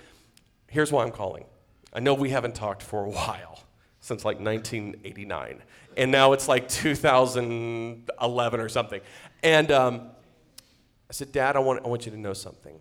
here's 0.73 0.91
why 0.91 1.03
I'm 1.03 1.11
calling. 1.11 1.45
I 1.93 1.99
know 1.99 2.15
we 2.15 2.31
haven't 2.31 2.55
talked 2.55 2.81
for 2.81 3.05
a 3.05 3.09
while, 3.11 3.63
since 3.99 4.25
like 4.25 4.39
1989. 4.39 5.61
And 5.95 6.11
now 6.11 6.33
it's 6.33 6.47
like 6.47 6.67
2011 6.67 8.59
or 8.59 8.69
something. 8.69 9.01
And 9.43 9.71
um, 9.71 10.09
I 11.09 11.13
said, 11.13 11.31
Dad, 11.31 11.55
I 11.55 11.59
want, 11.59 11.85
I 11.85 11.87
want 11.87 12.05
you 12.05 12.11
to 12.11 12.17
know 12.17 12.33
something. 12.33 12.79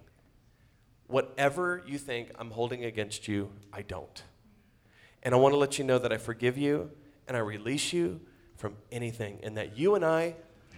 Whatever 1.06 1.82
you 1.86 1.98
think 1.98 2.30
I'm 2.38 2.50
holding 2.50 2.84
against 2.86 3.28
you, 3.28 3.50
I 3.72 3.82
don't. 3.82 4.22
And 5.22 5.34
I 5.34 5.38
want 5.38 5.52
to 5.52 5.58
let 5.58 5.78
you 5.78 5.84
know 5.84 5.98
that 5.98 6.12
I 6.12 6.16
forgive 6.16 6.56
you 6.56 6.90
and 7.28 7.36
I 7.36 7.40
release 7.40 7.92
you 7.92 8.20
from 8.56 8.76
anything, 8.90 9.40
and 9.42 9.56
that 9.56 9.76
you 9.76 9.96
and 9.96 10.04
I 10.04 10.36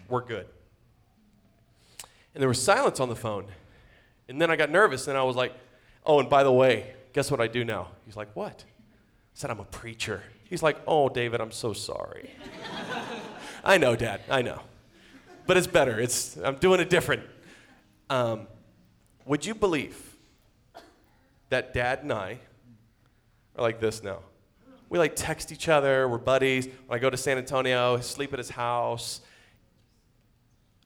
were 0.08 0.22
good. 0.22 0.46
And 2.34 2.40
there 2.40 2.48
was 2.48 2.60
silence 2.60 2.98
on 2.98 3.08
the 3.08 3.16
phone. 3.16 3.46
And 4.28 4.40
then 4.40 4.50
I 4.50 4.56
got 4.56 4.70
nervous 4.70 5.06
and 5.06 5.16
I 5.16 5.22
was 5.22 5.36
like, 5.36 5.52
oh, 6.04 6.18
and 6.18 6.28
by 6.28 6.42
the 6.42 6.52
way, 6.52 6.94
guess 7.14 7.30
what 7.30 7.40
I 7.40 7.46
do 7.46 7.64
now? 7.64 7.88
He's 8.04 8.16
like, 8.16 8.28
what? 8.36 8.64
I 8.66 9.32
said, 9.32 9.50
I'm 9.50 9.60
a 9.60 9.64
preacher. 9.64 10.22
He's 10.44 10.62
like, 10.62 10.76
oh, 10.86 11.08
David, 11.08 11.40
I'm 11.40 11.50
so 11.50 11.72
sorry. 11.72 12.30
I 13.64 13.78
know, 13.78 13.96
Dad, 13.96 14.20
I 14.28 14.42
know 14.42 14.60
but 15.46 15.56
it's 15.56 15.66
better. 15.66 16.00
It's, 16.00 16.36
I'm 16.36 16.56
doing 16.56 16.80
it 16.80 16.90
different. 16.90 17.22
Um, 18.10 18.46
would 19.24 19.44
you 19.44 19.54
believe 19.54 20.16
that 21.50 21.74
dad 21.74 22.00
and 22.02 22.12
I 22.12 22.38
are 23.56 23.62
like 23.62 23.80
this 23.80 24.02
now? 24.02 24.20
We 24.88 24.98
like 24.98 25.16
text 25.16 25.50
each 25.50 25.68
other, 25.68 26.08
we're 26.08 26.18
buddies. 26.18 26.66
When 26.86 26.98
I 26.98 27.00
go 27.00 27.10
to 27.10 27.16
San 27.16 27.38
Antonio, 27.38 28.00
sleep 28.00 28.32
at 28.32 28.38
his 28.38 28.50
house. 28.50 29.20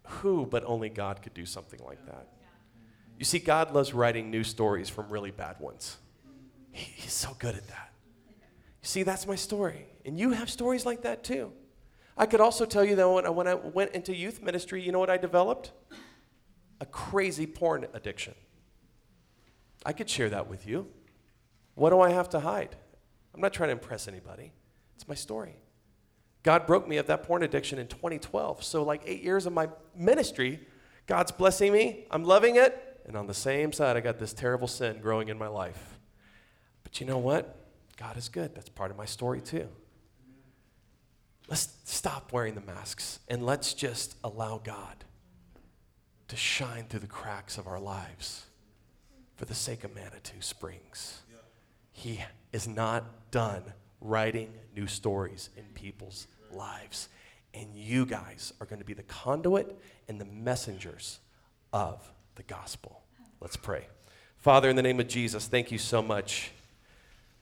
Who 0.07 0.47
but 0.47 0.65
only 0.65 0.89
God 0.89 1.21
could 1.23 1.35
do 1.35 1.45
something 1.45 1.81
like 1.85 2.05
that? 2.07 2.29
You 3.19 3.25
see, 3.25 3.41
God 3.41 3.75
loves 3.75 3.93
writing 3.93 4.31
new 4.31 4.45
stories 4.45 4.89
from 4.89 5.09
really 5.11 5.33
bad 5.33 5.59
ones. 5.61 5.99
He, 6.71 6.85
he's 7.03 7.13
so 7.13 7.37
good 7.39 7.55
at 7.55 7.67
that. 7.69 7.93
You 8.83 8.89
see, 8.89 9.03
that's 9.03 9.27
my 9.27 9.35
story. 9.35 9.87
And 10.05 10.19
you 10.19 10.31
have 10.31 10.49
stories 10.51 10.87
like 10.87 11.03
that 11.03 11.25
too. 11.25 11.53
I 12.17 12.27
could 12.27 12.41
also 12.41 12.65
tell 12.65 12.85
you 12.85 12.97
that 12.97 13.09
when 13.09 13.27
I, 13.27 13.31
when 13.31 13.47
I 13.47 13.55
went 13.55 13.93
into 13.93 14.15
youth 14.15 14.43
ministry, 14.43 14.83
you 14.83 14.91
know 14.91 14.99
what 14.99 15.11
I 15.11 15.17
developed? 15.17 15.73
A 16.81 16.87
crazy 16.87 17.47
porn 17.47 17.87
addiction. 17.95 18.35
I 19.87 19.93
could 19.93 20.11
share 20.11 20.29
that 20.31 20.49
with 20.49 20.67
you. 20.67 20.89
What 21.75 21.91
do 21.91 22.01
I 22.01 22.11
have 22.11 22.29
to 22.31 22.41
hide? 22.41 22.75
I'm 23.35 23.41
not 23.41 23.53
trying 23.53 23.69
to 23.69 23.73
impress 23.73 24.09
anybody. 24.09 24.53
It's 24.97 25.07
my 25.07 25.15
story. 25.15 25.55
God 26.43 26.67
broke 26.67 26.89
me 26.89 26.97
of 26.97 27.07
that 27.07 27.23
porn 27.23 27.43
addiction 27.43 27.79
in 27.79 27.87
2012. 27.87 28.65
So, 28.65 28.83
like 28.83 29.03
eight 29.07 29.23
years 29.23 29.47
of 29.47 29.53
my 29.53 29.69
ministry, 29.95 30.61
God's 31.07 31.31
blessing 31.31 31.73
me. 31.73 32.07
I'm 32.11 32.25
loving 32.25 32.57
it. 32.57 33.01
And 33.07 33.17
on 33.17 33.27
the 33.27 33.35
same 33.35 33.73
side, 33.73 33.97
I 33.97 34.01
got 34.01 34.19
this 34.19 34.33
terrible 34.33 34.67
sin 34.67 35.01
growing 35.01 35.29
in 35.29 35.39
my 35.39 35.49
life. 35.49 35.98
But 36.89 37.01
you 37.01 37.07
know 37.07 37.19
what? 37.19 37.55
God 37.99 38.17
is 38.17 38.31
good. 38.31 38.55
That's 38.55 38.71
part 38.71 38.91
of 38.91 38.97
my 38.97 39.05
story, 39.05 39.43
too. 39.43 39.69
Let's 41.49 41.69
stop 41.85 42.33
wearing 42.33 42.55
the 42.55 42.63
masks 42.63 43.21
and 43.29 43.45
let's 43.45 43.75
just 43.75 44.17
allow 44.25 44.59
God 44.65 45.05
to 46.29 46.37
shine 46.37 46.85
through 46.89 47.01
the 47.01 47.07
cracks 47.07 47.59
of 47.59 47.67
our 47.67 47.79
lives 47.79 48.47
for 49.37 49.45
the 49.45 49.55
sake 49.55 49.85
of 49.85 49.95
Manitou 49.95 50.41
Springs. 50.41 51.21
He 51.93 52.25
is 52.53 52.67
not 52.67 53.31
done 53.31 53.63
writing 54.01 54.51
new 54.75 54.87
stories 54.87 55.51
in 55.59 55.65
people's 55.75 56.27
lives. 56.51 57.11
And 57.53 57.75
you 57.75 58.07
guys 58.07 58.55
are 58.61 58.67
going 58.67 58.79
to 58.79 58.85
be 58.85 58.95
the 58.95 59.03
conduit 59.03 59.79
and 60.09 60.19
the 60.19 60.25
messengers 60.25 61.19
of 61.71 62.11
the 62.37 62.45
gospel. 62.45 63.03
Let's 63.41 63.57
pray. 63.57 63.89
Father, 64.39 64.71
in 64.71 64.77
the 64.77 64.83
name 64.83 65.01
of 65.01 65.09
Jesus, 65.09 65.49
thank 65.49 65.71
you 65.71 65.79
so 65.79 66.01
much 66.01 66.53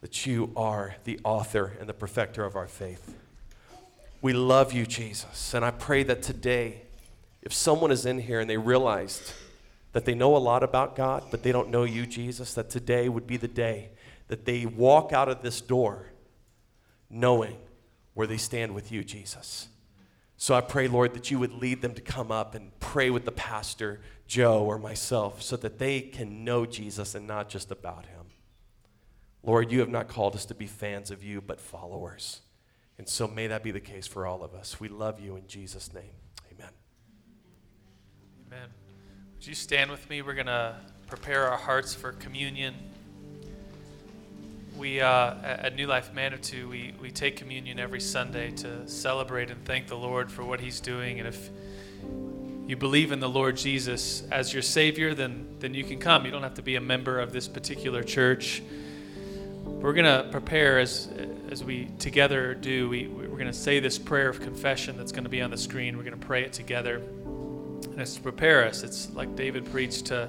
that 0.00 0.26
you 0.26 0.52
are 0.56 0.96
the 1.04 1.18
author 1.24 1.72
and 1.80 1.88
the 1.88 1.94
perfecter 1.94 2.44
of 2.44 2.56
our 2.56 2.66
faith. 2.66 3.14
We 4.22 4.32
love 4.32 4.72
you, 4.72 4.86
Jesus. 4.86 5.54
And 5.54 5.64
I 5.64 5.70
pray 5.70 6.02
that 6.04 6.22
today, 6.22 6.82
if 7.42 7.52
someone 7.52 7.90
is 7.90 8.06
in 8.06 8.18
here 8.18 8.40
and 8.40 8.48
they 8.50 8.56
realized 8.56 9.32
that 9.92 10.04
they 10.04 10.14
know 10.14 10.36
a 10.36 10.38
lot 10.38 10.62
about 10.62 10.96
God, 10.96 11.24
but 11.30 11.42
they 11.42 11.52
don't 11.52 11.70
know 11.70 11.84
you, 11.84 12.06
Jesus, 12.06 12.54
that 12.54 12.70
today 12.70 13.08
would 13.08 13.26
be 13.26 13.36
the 13.36 13.48
day 13.48 13.90
that 14.28 14.44
they 14.44 14.66
walk 14.66 15.12
out 15.12 15.28
of 15.28 15.42
this 15.42 15.60
door 15.60 16.06
knowing 17.08 17.56
where 18.14 18.26
they 18.26 18.36
stand 18.36 18.74
with 18.74 18.90
you, 18.90 19.04
Jesus. 19.04 19.68
So 20.36 20.54
I 20.54 20.60
pray, 20.60 20.88
Lord, 20.88 21.14
that 21.14 21.30
you 21.30 21.38
would 21.38 21.52
lead 21.52 21.80
them 21.80 21.94
to 21.94 22.02
come 22.02 22.30
up 22.30 22.54
and 22.54 22.78
pray 22.80 23.10
with 23.10 23.24
the 23.24 23.32
pastor, 23.32 24.00
Joe, 24.26 24.64
or 24.64 24.78
myself, 24.78 25.40
so 25.40 25.56
that 25.58 25.78
they 25.78 26.00
can 26.00 26.44
know 26.44 26.66
Jesus 26.66 27.14
and 27.14 27.26
not 27.26 27.48
just 27.48 27.70
about 27.70 28.06
him. 28.06 28.15
Lord, 29.46 29.70
you 29.70 29.78
have 29.78 29.88
not 29.88 30.08
called 30.08 30.34
us 30.34 30.44
to 30.46 30.56
be 30.56 30.66
fans 30.66 31.12
of 31.12 31.22
you, 31.22 31.40
but 31.40 31.60
followers. 31.60 32.40
And 32.98 33.08
so 33.08 33.28
may 33.28 33.46
that 33.46 33.62
be 33.62 33.70
the 33.70 33.80
case 33.80 34.06
for 34.06 34.26
all 34.26 34.42
of 34.42 34.54
us. 34.54 34.80
We 34.80 34.88
love 34.88 35.20
you 35.20 35.36
in 35.36 35.46
Jesus' 35.46 35.94
name. 35.94 36.02
Amen. 36.52 36.72
Amen. 38.48 38.68
Would 39.36 39.46
you 39.46 39.54
stand 39.54 39.92
with 39.92 40.10
me? 40.10 40.20
We're 40.20 40.34
going 40.34 40.46
to 40.46 40.74
prepare 41.06 41.48
our 41.48 41.56
hearts 41.56 41.94
for 41.94 42.10
communion. 42.12 42.74
We, 44.76 45.00
uh, 45.00 45.34
at 45.42 45.76
New 45.76 45.86
Life 45.86 46.12
Manitou, 46.12 46.68
we, 46.68 46.94
we 47.00 47.12
take 47.12 47.36
communion 47.36 47.78
every 47.78 48.00
Sunday 48.00 48.50
to 48.50 48.88
celebrate 48.88 49.50
and 49.50 49.64
thank 49.64 49.86
the 49.86 49.96
Lord 49.96 50.30
for 50.30 50.44
what 50.44 50.60
He's 50.60 50.80
doing. 50.80 51.20
And 51.20 51.28
if 51.28 51.50
you 52.66 52.76
believe 52.76 53.12
in 53.12 53.20
the 53.20 53.28
Lord 53.28 53.56
Jesus 53.56 54.24
as 54.32 54.52
your 54.52 54.62
Savior, 54.62 55.14
then, 55.14 55.56
then 55.60 55.72
you 55.72 55.84
can 55.84 56.00
come. 56.00 56.24
You 56.24 56.32
don't 56.32 56.42
have 56.42 56.54
to 56.54 56.62
be 56.62 56.74
a 56.74 56.80
member 56.80 57.20
of 57.20 57.32
this 57.32 57.46
particular 57.46 58.02
church. 58.02 58.60
We're 59.86 59.92
going 59.92 60.24
to 60.24 60.28
prepare 60.32 60.80
as 60.80 61.08
as 61.48 61.62
we 61.62 61.84
together 62.00 62.54
do. 62.54 62.88
We, 62.88 63.06
we're 63.06 63.28
going 63.28 63.46
to 63.46 63.52
say 63.52 63.78
this 63.78 64.00
prayer 64.00 64.28
of 64.28 64.40
confession 64.40 64.96
that's 64.96 65.12
going 65.12 65.22
to 65.22 65.30
be 65.30 65.40
on 65.40 65.52
the 65.52 65.56
screen. 65.56 65.96
We're 65.96 66.02
going 66.02 66.18
to 66.18 66.26
pray 66.26 66.42
it 66.42 66.52
together. 66.52 66.96
And 66.96 68.00
it's 68.00 68.16
to 68.16 68.20
prepare 68.20 68.64
us. 68.64 68.82
It's 68.82 69.12
like 69.12 69.36
David 69.36 69.64
preached 69.70 70.06
to, 70.06 70.28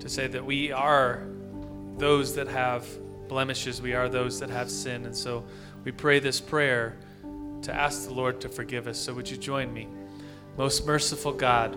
to 0.00 0.08
say 0.08 0.26
that 0.28 0.42
we 0.42 0.72
are 0.72 1.26
those 1.98 2.34
that 2.36 2.48
have 2.48 2.88
blemishes, 3.28 3.82
we 3.82 3.92
are 3.92 4.08
those 4.08 4.40
that 4.40 4.48
have 4.48 4.70
sin. 4.70 5.04
And 5.04 5.14
so 5.14 5.44
we 5.84 5.92
pray 5.92 6.18
this 6.18 6.40
prayer 6.40 6.96
to 7.64 7.74
ask 7.74 8.06
the 8.08 8.14
Lord 8.14 8.40
to 8.40 8.48
forgive 8.48 8.86
us. 8.86 8.98
So 8.98 9.12
would 9.12 9.30
you 9.30 9.36
join 9.36 9.70
me? 9.70 9.86
Most 10.56 10.86
merciful 10.86 11.32
God, 11.32 11.76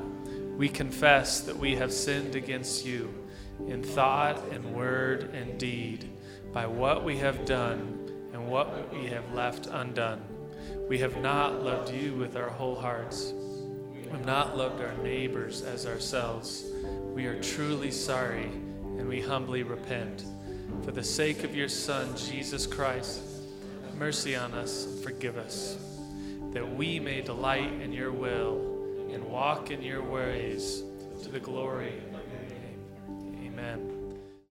we 0.57 0.69
confess 0.69 1.41
that 1.41 1.57
we 1.57 1.75
have 1.75 1.91
sinned 1.91 2.37
against 2.37 2.85
you 2.85 3.13
in 3.67 3.83
thought 3.83 4.41
and 4.53 4.73
word 4.73 5.23
and 5.33 5.59
deed 5.59 6.10
by 6.53 6.65
what 6.67 7.03
we 7.03 7.17
have 7.17 7.45
done 7.45 8.09
and 8.33 8.47
what 8.47 8.93
we 8.93 9.07
have 9.07 9.33
left 9.33 9.67
undone. 9.67 10.21
We 10.89 10.97
have 10.99 11.21
not 11.21 11.63
loved 11.63 11.91
you 11.91 12.13
with 12.15 12.35
our 12.35 12.49
whole 12.49 12.75
hearts. 12.75 13.33
We 13.93 14.03
have 14.09 14.25
not 14.25 14.57
loved 14.57 14.81
our 14.81 14.93
neighbors 14.97 15.61
as 15.61 15.85
ourselves. 15.85 16.65
We 17.13 17.25
are 17.25 17.41
truly 17.41 17.91
sorry 17.91 18.45
and 18.97 19.07
we 19.07 19.21
humbly 19.21 19.63
repent. 19.63 20.25
for 20.83 20.91
the 20.91 21.03
sake 21.03 21.43
of 21.43 21.53
your 21.53 21.67
Son, 21.67 22.15
Jesus 22.15 22.65
Christ, 22.65 23.21
mercy 23.99 24.35
on 24.35 24.53
us 24.53 24.85
and 24.85 25.03
forgive 25.03 25.37
us, 25.37 25.77
that 26.53 26.75
we 26.75 26.97
may 26.97 27.21
delight 27.21 27.71
in 27.81 27.91
your 27.91 28.11
will 28.11 28.55
and 29.11 29.23
walk 29.25 29.69
in 29.69 29.81
your 29.81 30.01
ways 30.01 30.83
to 31.23 31.29
the 31.29 31.39
glory 31.39 32.01